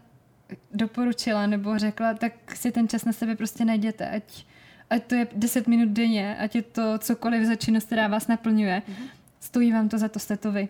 doporučila 0.74 1.46
nebo 1.46 1.78
řekla, 1.78 2.14
tak 2.14 2.56
si 2.56 2.72
ten 2.72 2.88
čas 2.88 3.04
na 3.04 3.12
sebe 3.12 3.36
prostě 3.36 3.64
najděte, 3.64 4.10
ať, 4.10 4.44
ať 4.90 5.04
to 5.04 5.14
je 5.14 5.28
10 5.32 5.66
minut 5.66 5.88
denně, 5.88 6.36
ať 6.36 6.54
je 6.54 6.62
to 6.62 6.98
cokoliv 6.98 7.46
za 7.46 7.54
činnost, 7.54 7.84
která 7.84 8.08
vás 8.08 8.26
naplňuje. 8.26 8.82
Mm-hmm. 8.88 9.08
Stojí 9.40 9.72
vám 9.72 9.88
to 9.88 9.98
za 9.98 10.08
to, 10.08 10.18
jste 10.18 10.36
to 10.36 10.52
vy. 10.52 10.68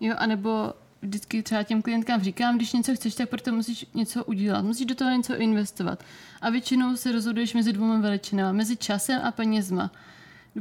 Jo, 0.00 0.14
anebo 0.18 0.74
vždycky 1.02 1.42
třeba 1.42 1.62
těm 1.62 1.82
klientkám 1.82 2.22
říkám, 2.22 2.56
když 2.56 2.72
něco 2.72 2.94
chceš, 2.94 3.14
tak 3.14 3.28
proto 3.28 3.52
musíš 3.52 3.86
něco 3.94 4.24
udělat, 4.24 4.64
musíš 4.64 4.86
do 4.86 4.94
toho 4.94 5.10
něco 5.10 5.36
investovat. 5.36 6.04
A 6.40 6.50
většinou 6.50 6.96
se 6.96 7.12
rozhoduješ 7.12 7.54
mezi 7.54 7.72
dvěma 7.72 7.98
veličinami, 7.98 8.58
mezi 8.58 8.76
časem 8.76 9.20
a 9.24 9.32
penězma. 9.32 9.90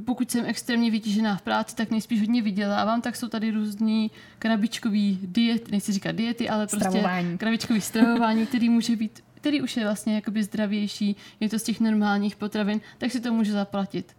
Pokud 0.05 0.31
jsem 0.31 0.45
extrémně 0.45 0.91
vytížená 0.91 1.35
v 1.35 1.41
práci, 1.41 1.75
tak 1.75 1.91
nejspíš 1.91 2.19
hodně 2.19 2.41
vydělávám, 2.41 3.01
tak 3.01 3.15
jsou 3.15 3.27
tady 3.27 3.51
různý 3.51 4.11
krabičkový 4.39 5.19
diety, 5.23 5.71
nechci 5.71 5.91
říkat 5.91 6.11
diety, 6.11 6.49
ale 6.49 6.67
prostě 6.67 6.89
Stravování. 6.89 7.37
krabičkový 7.37 7.81
stravování, 7.81 8.45
který 8.47 8.69
může 8.69 8.95
být, 8.95 9.23
který 9.33 9.61
už 9.61 9.77
je 9.77 9.83
vlastně 9.83 10.15
jakoby 10.15 10.43
zdravější, 10.43 11.15
je 11.39 11.49
to 11.49 11.59
z 11.59 11.63
těch 11.63 11.79
normálních 11.79 12.35
potravin, 12.35 12.81
tak 12.97 13.11
si 13.11 13.19
to 13.19 13.33
může 13.33 13.51
zaplatit. 13.51 14.15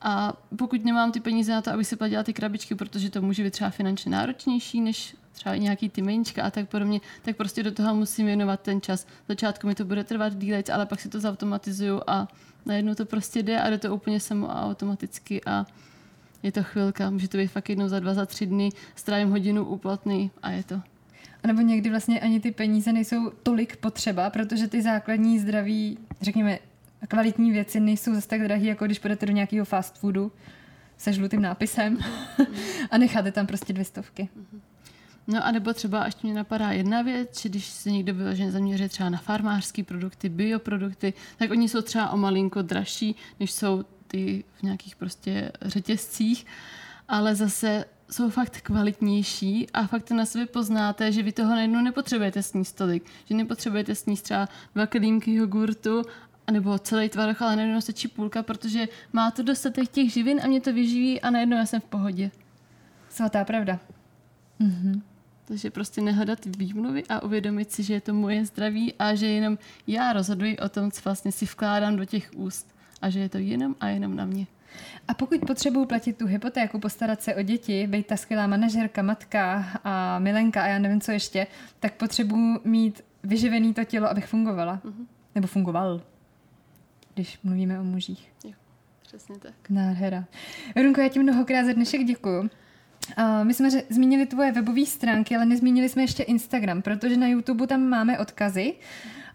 A 0.00 0.32
pokud 0.56 0.84
nemám 0.84 1.12
ty 1.12 1.20
peníze 1.20 1.52
na 1.52 1.62
to, 1.62 1.72
abych 1.72 1.86
si 1.86 1.96
platila 1.96 2.22
ty 2.22 2.32
krabičky, 2.32 2.74
protože 2.74 3.10
to 3.10 3.22
může 3.22 3.42
být 3.44 3.50
třeba 3.50 3.70
finančně 3.70 4.10
náročnější 4.10 4.80
než 4.80 5.16
třeba 5.32 5.56
nějaký 5.56 5.88
ty 5.88 6.02
menička 6.02 6.42
a 6.42 6.50
tak 6.50 6.68
podobně, 6.68 7.00
tak 7.22 7.36
prostě 7.36 7.62
do 7.62 7.72
toho 7.72 7.94
musím 7.94 8.26
věnovat 8.26 8.60
ten 8.60 8.80
čas. 8.80 9.06
Začátku 9.28 9.66
mi 9.66 9.74
to 9.74 9.84
bude 9.84 10.04
trvat 10.04 10.34
dílec, 10.34 10.68
ale 10.68 10.86
pak 10.86 11.00
si 11.00 11.08
to 11.08 11.20
zautomatizuju 11.20 12.00
a 12.06 12.28
najednou 12.66 12.94
to 12.94 13.06
prostě 13.06 13.42
jde 13.42 13.60
a 13.60 13.70
jde 13.70 13.78
to 13.78 13.94
úplně 13.94 14.20
samo 14.20 14.50
a 14.50 14.62
automaticky 14.62 15.40
a 15.46 15.66
je 16.42 16.52
to 16.52 16.62
chvilka. 16.62 17.10
Může 17.10 17.28
to 17.28 17.36
být 17.36 17.46
fakt 17.46 17.68
jednou 17.68 17.88
za 17.88 18.00
dva, 18.00 18.14
za 18.14 18.26
tři 18.26 18.46
dny, 18.46 18.70
strávím 18.94 19.30
hodinu 19.30 19.64
úplatný 19.64 20.30
a 20.42 20.50
je 20.50 20.62
to. 20.62 20.74
A 21.42 21.46
nebo 21.46 21.60
někdy 21.60 21.90
vlastně 21.90 22.20
ani 22.20 22.40
ty 22.40 22.50
peníze 22.50 22.92
nejsou 22.92 23.30
tolik 23.30 23.76
potřeba, 23.76 24.30
protože 24.30 24.68
ty 24.68 24.82
základní 24.82 25.38
zdraví, 25.38 25.98
řekněme, 26.20 26.58
kvalitní 27.08 27.52
věci 27.52 27.80
nejsou 27.80 28.14
zase 28.14 28.28
tak 28.28 28.42
drahé, 28.42 28.64
jako 28.64 28.86
když 28.86 28.98
půjdete 28.98 29.26
do 29.26 29.32
nějakého 29.32 29.64
fast 29.64 29.98
foodu 29.98 30.32
se 30.98 31.12
žlutým 31.12 31.42
nápisem 31.42 31.98
a 32.90 32.98
necháte 32.98 33.32
tam 33.32 33.46
prostě 33.46 33.72
dvě 33.72 33.84
stovky. 33.84 34.28
No 35.26 35.46
a 35.46 35.50
nebo 35.50 35.72
třeba 35.72 36.04
ještě 36.04 36.26
mě 36.26 36.34
napadá 36.34 36.72
jedna 36.72 37.02
věc, 37.02 37.40
že 37.40 37.48
když 37.48 37.66
se 37.66 37.90
někdo 37.90 38.14
vyloženě 38.14 38.52
zaměří 38.52 38.88
třeba 38.88 39.08
na 39.10 39.18
farmářské 39.18 39.84
produkty, 39.84 40.28
bioprodukty, 40.28 41.12
tak 41.36 41.50
oni 41.50 41.68
jsou 41.68 41.82
třeba 41.82 42.10
o 42.10 42.16
malinko 42.16 42.62
dražší, 42.62 43.16
než 43.40 43.52
jsou 43.52 43.84
ty 44.06 44.44
v 44.54 44.62
nějakých 44.62 44.96
prostě 44.96 45.52
řetězcích, 45.62 46.46
ale 47.08 47.34
zase 47.34 47.84
jsou 48.10 48.30
fakt 48.30 48.60
kvalitnější 48.60 49.70
a 49.70 49.86
fakt 49.86 50.10
na 50.10 50.26
sebe 50.26 50.46
poznáte, 50.46 51.12
že 51.12 51.22
vy 51.22 51.32
toho 51.32 51.50
najednou 51.50 51.80
nepotřebujete 51.80 52.42
sníst 52.42 52.76
tolik, 52.76 53.04
že 53.24 53.34
nepotřebujete 53.34 53.94
sníst 53.94 54.24
třeba 54.24 54.48
dva 54.74 54.86
kelímky 54.86 55.34
jogurtu 55.34 56.02
nebo 56.50 56.78
celý 56.78 57.08
tvaroh, 57.08 57.42
ale 57.42 57.56
najednou 57.56 57.80
stačí 57.80 58.08
půlka, 58.08 58.42
protože 58.42 58.88
má 59.12 59.30
to 59.30 59.42
dostatek 59.42 59.88
těch 59.88 60.12
živin 60.12 60.40
a 60.44 60.46
mě 60.46 60.60
to 60.60 60.72
vyživí 60.72 61.20
a 61.20 61.30
najednou 61.30 61.56
já 61.56 61.66
jsem 61.66 61.80
v 61.80 61.84
pohodě. 61.84 62.30
Svatá 63.08 63.44
pravda. 63.44 63.80
Mhm. 64.58 65.02
Takže 65.44 65.70
prostě 65.70 66.00
nehledat 66.00 66.38
výmluvy 66.44 67.04
a 67.08 67.22
uvědomit 67.22 67.72
si, 67.72 67.82
že 67.82 67.94
je 67.94 68.00
to 68.00 68.14
moje 68.14 68.44
zdraví 68.44 68.94
a 68.98 69.14
že 69.14 69.26
jenom 69.26 69.58
já 69.86 70.12
rozhoduji 70.12 70.58
o 70.58 70.68
tom, 70.68 70.90
co 70.90 71.00
vlastně 71.04 71.32
si 71.32 71.44
vkládám 71.44 71.96
do 71.96 72.04
těch 72.04 72.30
úst 72.36 72.74
a 73.02 73.10
že 73.10 73.20
je 73.20 73.28
to 73.28 73.38
jenom 73.38 73.74
a 73.80 73.88
jenom 73.88 74.16
na 74.16 74.24
mě. 74.24 74.46
A 75.08 75.14
pokud 75.14 75.40
potřebuju 75.46 75.86
platit 75.86 76.18
tu 76.18 76.26
hypotéku, 76.26 76.80
postarat 76.80 77.22
se 77.22 77.34
o 77.34 77.42
děti, 77.42 77.86
být 77.86 78.06
ta 78.06 78.16
skvělá 78.16 78.46
manažerka, 78.46 79.02
matka 79.02 79.64
a 79.84 80.18
milenka 80.18 80.62
a 80.62 80.66
já 80.66 80.78
nevím, 80.78 81.00
co 81.00 81.12
ještě, 81.12 81.46
tak 81.80 81.94
potřebuju 81.94 82.60
mít 82.64 83.04
vyživený 83.22 83.74
to 83.74 83.84
tělo, 83.84 84.10
abych 84.10 84.26
fungovala. 84.26 84.80
Mhm. 84.84 85.06
Nebo 85.34 85.46
fungoval, 85.46 86.02
když 87.14 87.38
mluvíme 87.42 87.80
o 87.80 87.84
mužích. 87.84 88.34
Přesně 89.02 89.38
tak. 89.38 89.70
Nádhera. 89.70 90.24
Runko, 90.76 91.00
já 91.00 91.08
ti 91.08 91.18
mnohokrát 91.18 91.64
za 91.66 91.72
dnešek 91.72 92.04
děkuju. 92.04 92.50
Uh, 93.18 93.44
my 93.44 93.54
jsme 93.54 93.70
zmínili 93.70 94.26
tvoje 94.26 94.52
webové 94.52 94.86
stránky, 94.86 95.36
ale 95.36 95.44
nezmínili 95.44 95.88
jsme 95.88 96.02
ještě 96.02 96.22
Instagram, 96.22 96.82
protože 96.82 97.16
na 97.16 97.26
YouTube 97.26 97.66
tam 97.66 97.82
máme 97.82 98.18
odkazy, 98.18 98.74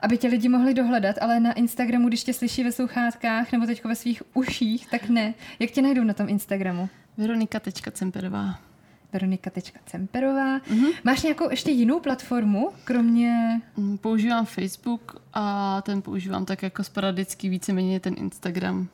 aby 0.01 0.17
tě 0.17 0.27
lidi 0.27 0.49
mohli 0.49 0.73
dohledat, 0.73 1.15
ale 1.21 1.39
na 1.39 1.53
Instagramu, 1.53 2.07
když 2.07 2.23
tě 2.23 2.33
slyší 2.33 2.63
ve 2.63 2.71
sluchátkách 2.71 3.51
nebo 3.51 3.65
teď 3.65 3.83
ve 3.83 3.95
svých 3.95 4.23
uších, 4.33 4.87
tak 4.87 5.09
ne. 5.09 5.33
Jak 5.59 5.71
tě 5.71 5.81
najdou 5.81 6.03
na 6.03 6.13
tom 6.13 6.29
Instagramu? 6.29 6.89
Veronika.cemperová. 7.17 8.59
Veronika.cemperová. 9.13 10.59
Mm-hmm. 10.59 10.93
Máš 11.03 11.23
nějakou 11.23 11.49
ještě 11.49 11.71
jinou 11.71 11.99
platformu, 11.99 12.69
kromě... 12.83 13.61
Mm, 13.77 13.97
Používám 13.97 14.45
Facebook 14.45 15.21
a 15.33 15.81
ten 15.81 16.01
používám 16.01 16.45
tak 16.45 16.63
jako 16.63 16.83
sporadicky 16.83 17.49
víceméně 17.49 17.99
ten 17.99 18.15
Instagram. 18.17 18.87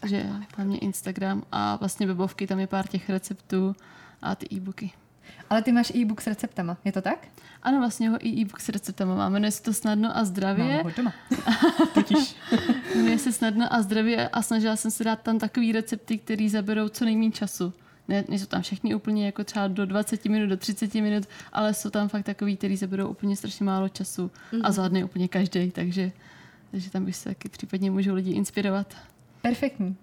Takže 0.00 0.26
hlavně 0.56 0.78
Instagram 0.78 1.42
a 1.52 1.76
vlastně 1.76 2.06
webovky, 2.06 2.46
tam 2.46 2.60
je 2.60 2.66
pár 2.66 2.86
těch 2.86 3.10
receptů 3.10 3.76
a 4.22 4.34
ty 4.34 4.46
e-booky. 4.56 4.92
Ale 5.50 5.62
ty 5.62 5.72
máš 5.72 5.90
e-book 5.94 6.20
s 6.20 6.26
receptama, 6.26 6.76
je 6.84 6.92
to 6.92 7.02
tak? 7.02 7.28
Ano, 7.62 7.78
vlastně 7.78 8.10
ho 8.10 8.26
i 8.26 8.28
e-book 8.28 8.60
s 8.60 8.68
receptama 8.68 9.14
máme. 9.14 9.32
Jmenuje 9.32 9.50
se 9.50 9.62
to 9.62 9.72
Snadno 9.72 10.16
a 10.16 10.24
zdravě. 10.24 10.64
Mám 10.64 10.84
ho 10.84 10.90
doma. 10.96 11.12
Totiž. 11.94 12.36
Jmenuje 12.94 13.18
se 13.18 13.32
Snadno 13.32 13.72
a 13.72 13.82
zdravě 13.82 14.28
a 14.28 14.42
snažila 14.42 14.76
jsem 14.76 14.90
se 14.90 15.04
dát 15.04 15.22
tam 15.22 15.38
takový 15.38 15.72
recepty, 15.72 16.18
které 16.18 16.48
zaberou 16.48 16.88
co 16.88 17.04
nejméně 17.04 17.32
času. 17.32 17.72
Ne, 18.08 18.24
nejsou 18.28 18.46
tam 18.46 18.62
všechny 18.62 18.94
úplně 18.94 19.26
jako 19.26 19.44
třeba 19.44 19.68
do 19.68 19.86
20 19.86 20.24
minut, 20.24 20.46
do 20.46 20.56
30 20.56 20.94
minut, 20.94 21.24
ale 21.52 21.74
jsou 21.74 21.90
tam 21.90 22.08
fakt 22.08 22.24
takový, 22.24 22.56
který 22.56 22.76
zaberou 22.76 23.08
úplně 23.08 23.36
strašně 23.36 23.64
málo 23.64 23.88
času 23.88 24.30
mm-hmm. 24.52 24.60
a 24.64 24.72
zvládne 24.72 25.04
úplně 25.04 25.28
každý, 25.28 25.70
takže, 25.70 26.12
takže 26.70 26.90
tam 26.90 27.04
bych 27.04 27.16
se 27.16 27.24
taky 27.24 27.48
případně 27.48 27.90
můžou 27.90 28.14
lidi 28.14 28.32
inspirovat. 28.32 28.94
Perfektní. 29.42 29.96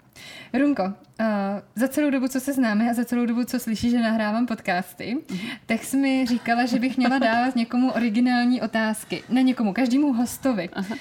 Runko, 0.54 0.84
uh, 0.84 0.94
za 1.76 1.88
celou 1.88 2.10
dobu, 2.10 2.28
co 2.28 2.40
se 2.40 2.54
známe 2.54 2.90
a 2.90 2.94
za 2.94 3.06
celou 3.06 3.26
dobu, 3.26 3.44
co 3.44 3.60
slyšíš, 3.60 3.92
že 3.92 4.00
nahrávám 4.00 4.46
podcasty, 4.46 5.18
mm-hmm. 5.28 5.50
tak 5.66 5.84
jsi 5.84 5.98
mi 5.98 6.26
říkala, 6.26 6.66
že 6.66 6.80
bych 6.80 6.98
měla 6.98 7.18
dávat 7.18 7.56
někomu 7.56 7.92
originální 7.92 8.62
otázky. 8.62 9.24
Ne 9.30 9.44
někomu, 9.44 9.74
každému 9.74 10.14
hostovi. 10.14 10.70
Aha. 10.74 10.96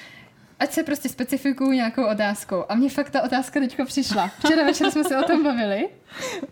Ať 0.59 0.71
se 0.71 0.83
prostě 0.83 1.09
specifikuju 1.09 1.71
nějakou 1.71 2.05
otázkou. 2.05 2.63
A 2.69 2.75
mně 2.75 2.89
fakt 2.89 3.09
ta 3.09 3.21
otázka 3.21 3.59
teďko 3.59 3.85
přišla. 3.85 4.27
Včera 4.27 4.63
večer 4.63 4.91
jsme 4.91 5.03
se 5.03 5.17
o 5.17 5.23
tom 5.23 5.43
bavili 5.43 5.89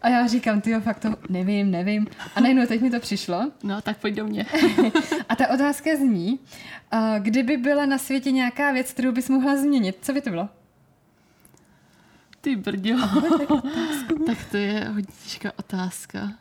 a 0.02 0.10
já 0.10 0.28
říkám, 0.28 0.62
ty 0.62 0.74
fakt 0.80 1.00
to 1.00 1.16
nevím, 1.30 1.72
nevím. 1.72 2.08
A 2.36 2.42
najednou 2.42 2.66
teď 2.66 2.82
mi 2.82 2.90
to 2.90 3.00
přišlo. 3.00 3.52
No, 3.64 3.82
tak 3.82 3.98
pojď 3.98 4.16
do 4.16 4.26
mě. 4.26 4.46
a 5.30 5.36
ta 5.36 5.48
otázka 5.50 5.96
zní, 5.96 6.40
uh, 6.94 7.00
kdyby 7.20 7.58
byla 7.58 7.86
na 7.86 7.98
světě 7.98 8.32
nějaká 8.32 8.72
věc, 8.72 8.92
kterou 8.92 9.12
bys 9.12 9.30
mohla 9.30 9.58
změnit, 9.58 9.98
co 10.02 10.14
by 10.14 10.22
to 10.22 10.30
bylo? 10.30 10.50
Ty 12.42 12.56
brďo. 12.56 12.98
tak 14.26 14.38
to 14.52 14.58
je 14.58 14.90
hodně 14.90 15.14
těžká 15.24 15.52
otázka. 15.60 16.34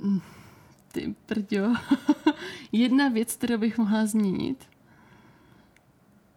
Mm, 0.00 0.20
Ty 0.92 1.14
brďo. 1.28 1.74
Jedna 2.72 3.08
věc, 3.08 3.34
kterou 3.36 3.58
bych 3.58 3.78
mohla 3.78 4.06
změnit. 4.06 4.64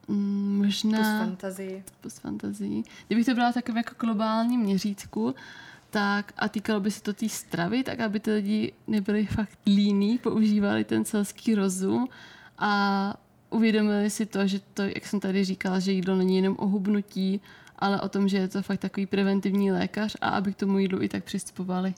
Mm, 0.08 0.62
Možná... 0.66 1.20
fantazii. 1.20 1.84
Plus 2.02 2.20
fantazii. 2.20 2.84
Kdybych 3.08 3.26
to 3.26 3.34
brala 3.36 3.54
takové 3.54 3.80
jako 3.80 4.06
globální 4.06 4.58
měřítku, 4.58 5.36
tak 5.90 6.34
a 6.38 6.50
týkalo 6.50 6.80
by 6.80 6.92
se 6.92 7.02
to 7.02 7.14
té 7.14 7.30
stravy, 7.30 7.84
tak 7.84 8.00
aby 8.00 8.20
ty 8.20 8.32
lidi 8.32 8.74
nebyli 8.88 9.26
fakt 9.26 9.60
líní, 9.66 10.18
používali 10.18 10.84
ten 10.84 11.06
selský 11.06 11.56
rozum 11.56 12.08
a 12.58 13.14
uvědomili 13.50 14.10
si 14.10 14.26
to, 14.26 14.48
že 14.48 14.60
to, 14.74 14.84
jak 14.84 15.06
jsem 15.06 15.20
tady 15.20 15.44
říkala, 15.44 15.80
že 15.80 15.92
jídlo 15.92 16.16
není 16.16 16.36
jenom 16.36 16.56
o 16.60 16.68
hubnutí, 16.68 17.42
ale 17.80 18.02
o 18.02 18.10
tom, 18.10 18.28
že 18.28 18.38
je 18.38 18.48
to 18.48 18.62
fakt 18.62 18.80
takový 18.80 19.06
preventivní 19.06 19.72
lékař 19.72 20.18
a 20.22 20.30
aby 20.30 20.54
k 20.54 20.56
tomu 20.56 20.80
jídlu 20.80 21.02
i 21.02 21.10
tak 21.10 21.24
přistupovali. 21.24 21.94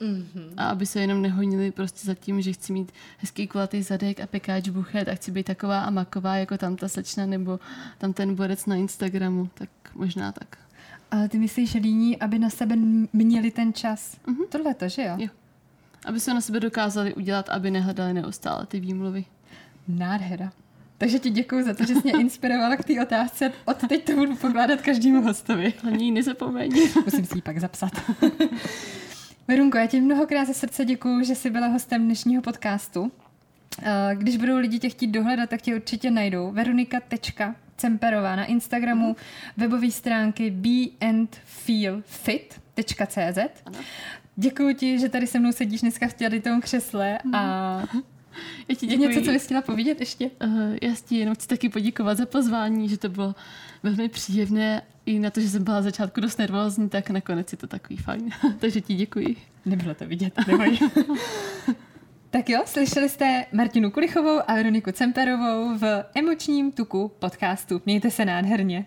Mm-hmm. 0.00 0.54
A 0.56 0.68
aby 0.68 0.86
se 0.86 1.00
jenom 1.00 1.22
nehonili 1.22 1.70
prostě 1.70 2.06
za 2.06 2.14
tím, 2.14 2.42
že 2.42 2.52
chci 2.52 2.72
mít 2.72 2.92
hezký 3.18 3.48
kulatý 3.48 3.82
zadek 3.82 4.20
a 4.20 4.26
pekáč 4.26 4.68
buchet 4.68 5.08
a 5.08 5.14
chci 5.14 5.30
být 5.30 5.46
taková 5.46 5.80
a 5.80 5.90
maková 5.90 6.36
jako 6.36 6.58
tam 6.58 6.76
ta 6.76 6.88
slečna 6.88 7.26
nebo 7.26 7.60
tam 7.98 8.12
ten 8.12 8.34
borec 8.34 8.66
na 8.66 8.76
Instagramu. 8.76 9.50
Tak 9.54 9.68
možná 9.94 10.32
tak. 10.32 10.58
Ale 11.10 11.28
ty 11.28 11.38
myslíš, 11.38 11.70
že 11.70 11.78
líní, 11.78 12.18
aby 12.18 12.38
na 12.38 12.50
sebe 12.50 12.76
měli 13.12 13.50
ten 13.50 13.72
čas? 13.72 14.16
Mm-hmm. 14.26 14.48
Tohle 14.48 14.74
to, 14.74 14.88
že 14.88 15.02
jo? 15.02 15.14
jo? 15.18 15.28
Aby 16.06 16.20
se 16.20 16.34
na 16.34 16.40
sebe 16.40 16.60
dokázali 16.60 17.14
udělat, 17.14 17.48
aby 17.48 17.70
nehledali 17.70 18.14
neustále 18.14 18.66
ty 18.66 18.80
výmluvy. 18.80 19.24
Nádhera. 19.88 20.52
Takže 21.02 21.18
ti 21.18 21.30
děkuji 21.30 21.64
za 21.64 21.74
to, 21.74 21.84
že 21.84 21.94
jsi 21.94 22.00
mě 22.04 22.12
inspirovala 22.12 22.76
k 22.76 22.84
té 22.84 23.02
otázce. 23.02 23.52
Od 23.64 23.88
teď 23.88 24.04
to 24.04 24.12
budu 24.12 24.36
pokládat 24.36 24.82
každému 24.82 25.22
hostovi. 25.22 25.74
Hlavně 25.82 26.04
ji 26.04 26.10
nezapomeň. 26.10 26.72
Musím 27.04 27.24
si 27.24 27.38
ji 27.38 27.42
pak 27.42 27.58
zapsat. 27.58 27.92
Verunko, 29.48 29.78
já 29.78 29.86
ti 29.86 30.00
mnohokrát 30.00 30.44
ze 30.44 30.54
srdce 30.54 30.84
děkuji, 30.84 31.24
že 31.24 31.34
jsi 31.34 31.50
byla 31.50 31.66
hostem 31.66 32.04
dnešního 32.04 32.42
podcastu. 32.42 33.12
Když 34.14 34.36
budou 34.36 34.56
lidi 34.56 34.78
tě 34.78 34.88
chtít 34.88 35.06
dohledat, 35.06 35.50
tak 35.50 35.62
tě 35.62 35.74
určitě 35.74 36.10
najdou. 36.10 36.52
Veronika.cemperová 36.52 38.36
na 38.36 38.44
Instagramu, 38.44 39.08
mm. 39.08 39.14
webové 39.56 39.90
stránky 39.90 40.50
beandfeelfit.cz 40.50 43.38
Děkuji 44.36 44.74
ti, 44.74 44.98
že 44.98 45.08
tady 45.08 45.26
se 45.26 45.38
mnou 45.38 45.52
sedíš 45.52 45.80
dneska 45.80 46.08
v 46.08 46.14
tom 46.42 46.60
křesle 46.60 47.18
a 47.32 47.82
Já 48.68 48.74
ti 48.74 48.86
Je 48.86 48.90
děkuji. 48.90 49.08
něco, 49.08 49.20
co 49.24 49.32
bys 49.32 49.44
chtěla 49.44 49.62
povědět 49.62 50.00
ještě? 50.00 50.30
Uh, 50.44 50.76
já 50.82 50.94
ti 51.04 51.16
jenom 51.16 51.34
chci 51.34 51.48
taky 51.48 51.68
poděkovat 51.68 52.18
za 52.18 52.26
pozvání, 52.26 52.88
že 52.88 52.98
to 52.98 53.08
bylo 53.08 53.34
velmi 53.82 54.08
příjemné. 54.08 54.82
I 55.06 55.18
na 55.18 55.30
to, 55.30 55.40
že 55.40 55.48
jsem 55.48 55.64
byla 55.64 55.76
na 55.76 55.82
začátku 55.82 56.20
dost 56.20 56.38
nervózní, 56.38 56.88
tak 56.88 57.10
nakonec 57.10 57.52
je 57.52 57.58
to 57.58 57.66
takový 57.66 57.96
fajn. 57.96 58.30
Takže 58.58 58.80
ti 58.80 58.94
děkuji. 58.94 59.36
Nebylo 59.66 59.94
to 59.94 60.06
vidět, 60.06 60.32
neboj. 60.46 60.78
tak 62.30 62.48
jo, 62.48 62.62
slyšeli 62.66 63.08
jste 63.08 63.44
Martinu 63.52 63.90
Kulichovou 63.90 64.40
a 64.46 64.54
Veroniku 64.54 64.92
Cemperovou 64.92 65.78
v 65.78 66.04
emočním 66.14 66.72
tuku 66.72 67.12
podcastu. 67.18 67.82
Mějte 67.86 68.10
se 68.10 68.24
nádherně. 68.24 68.86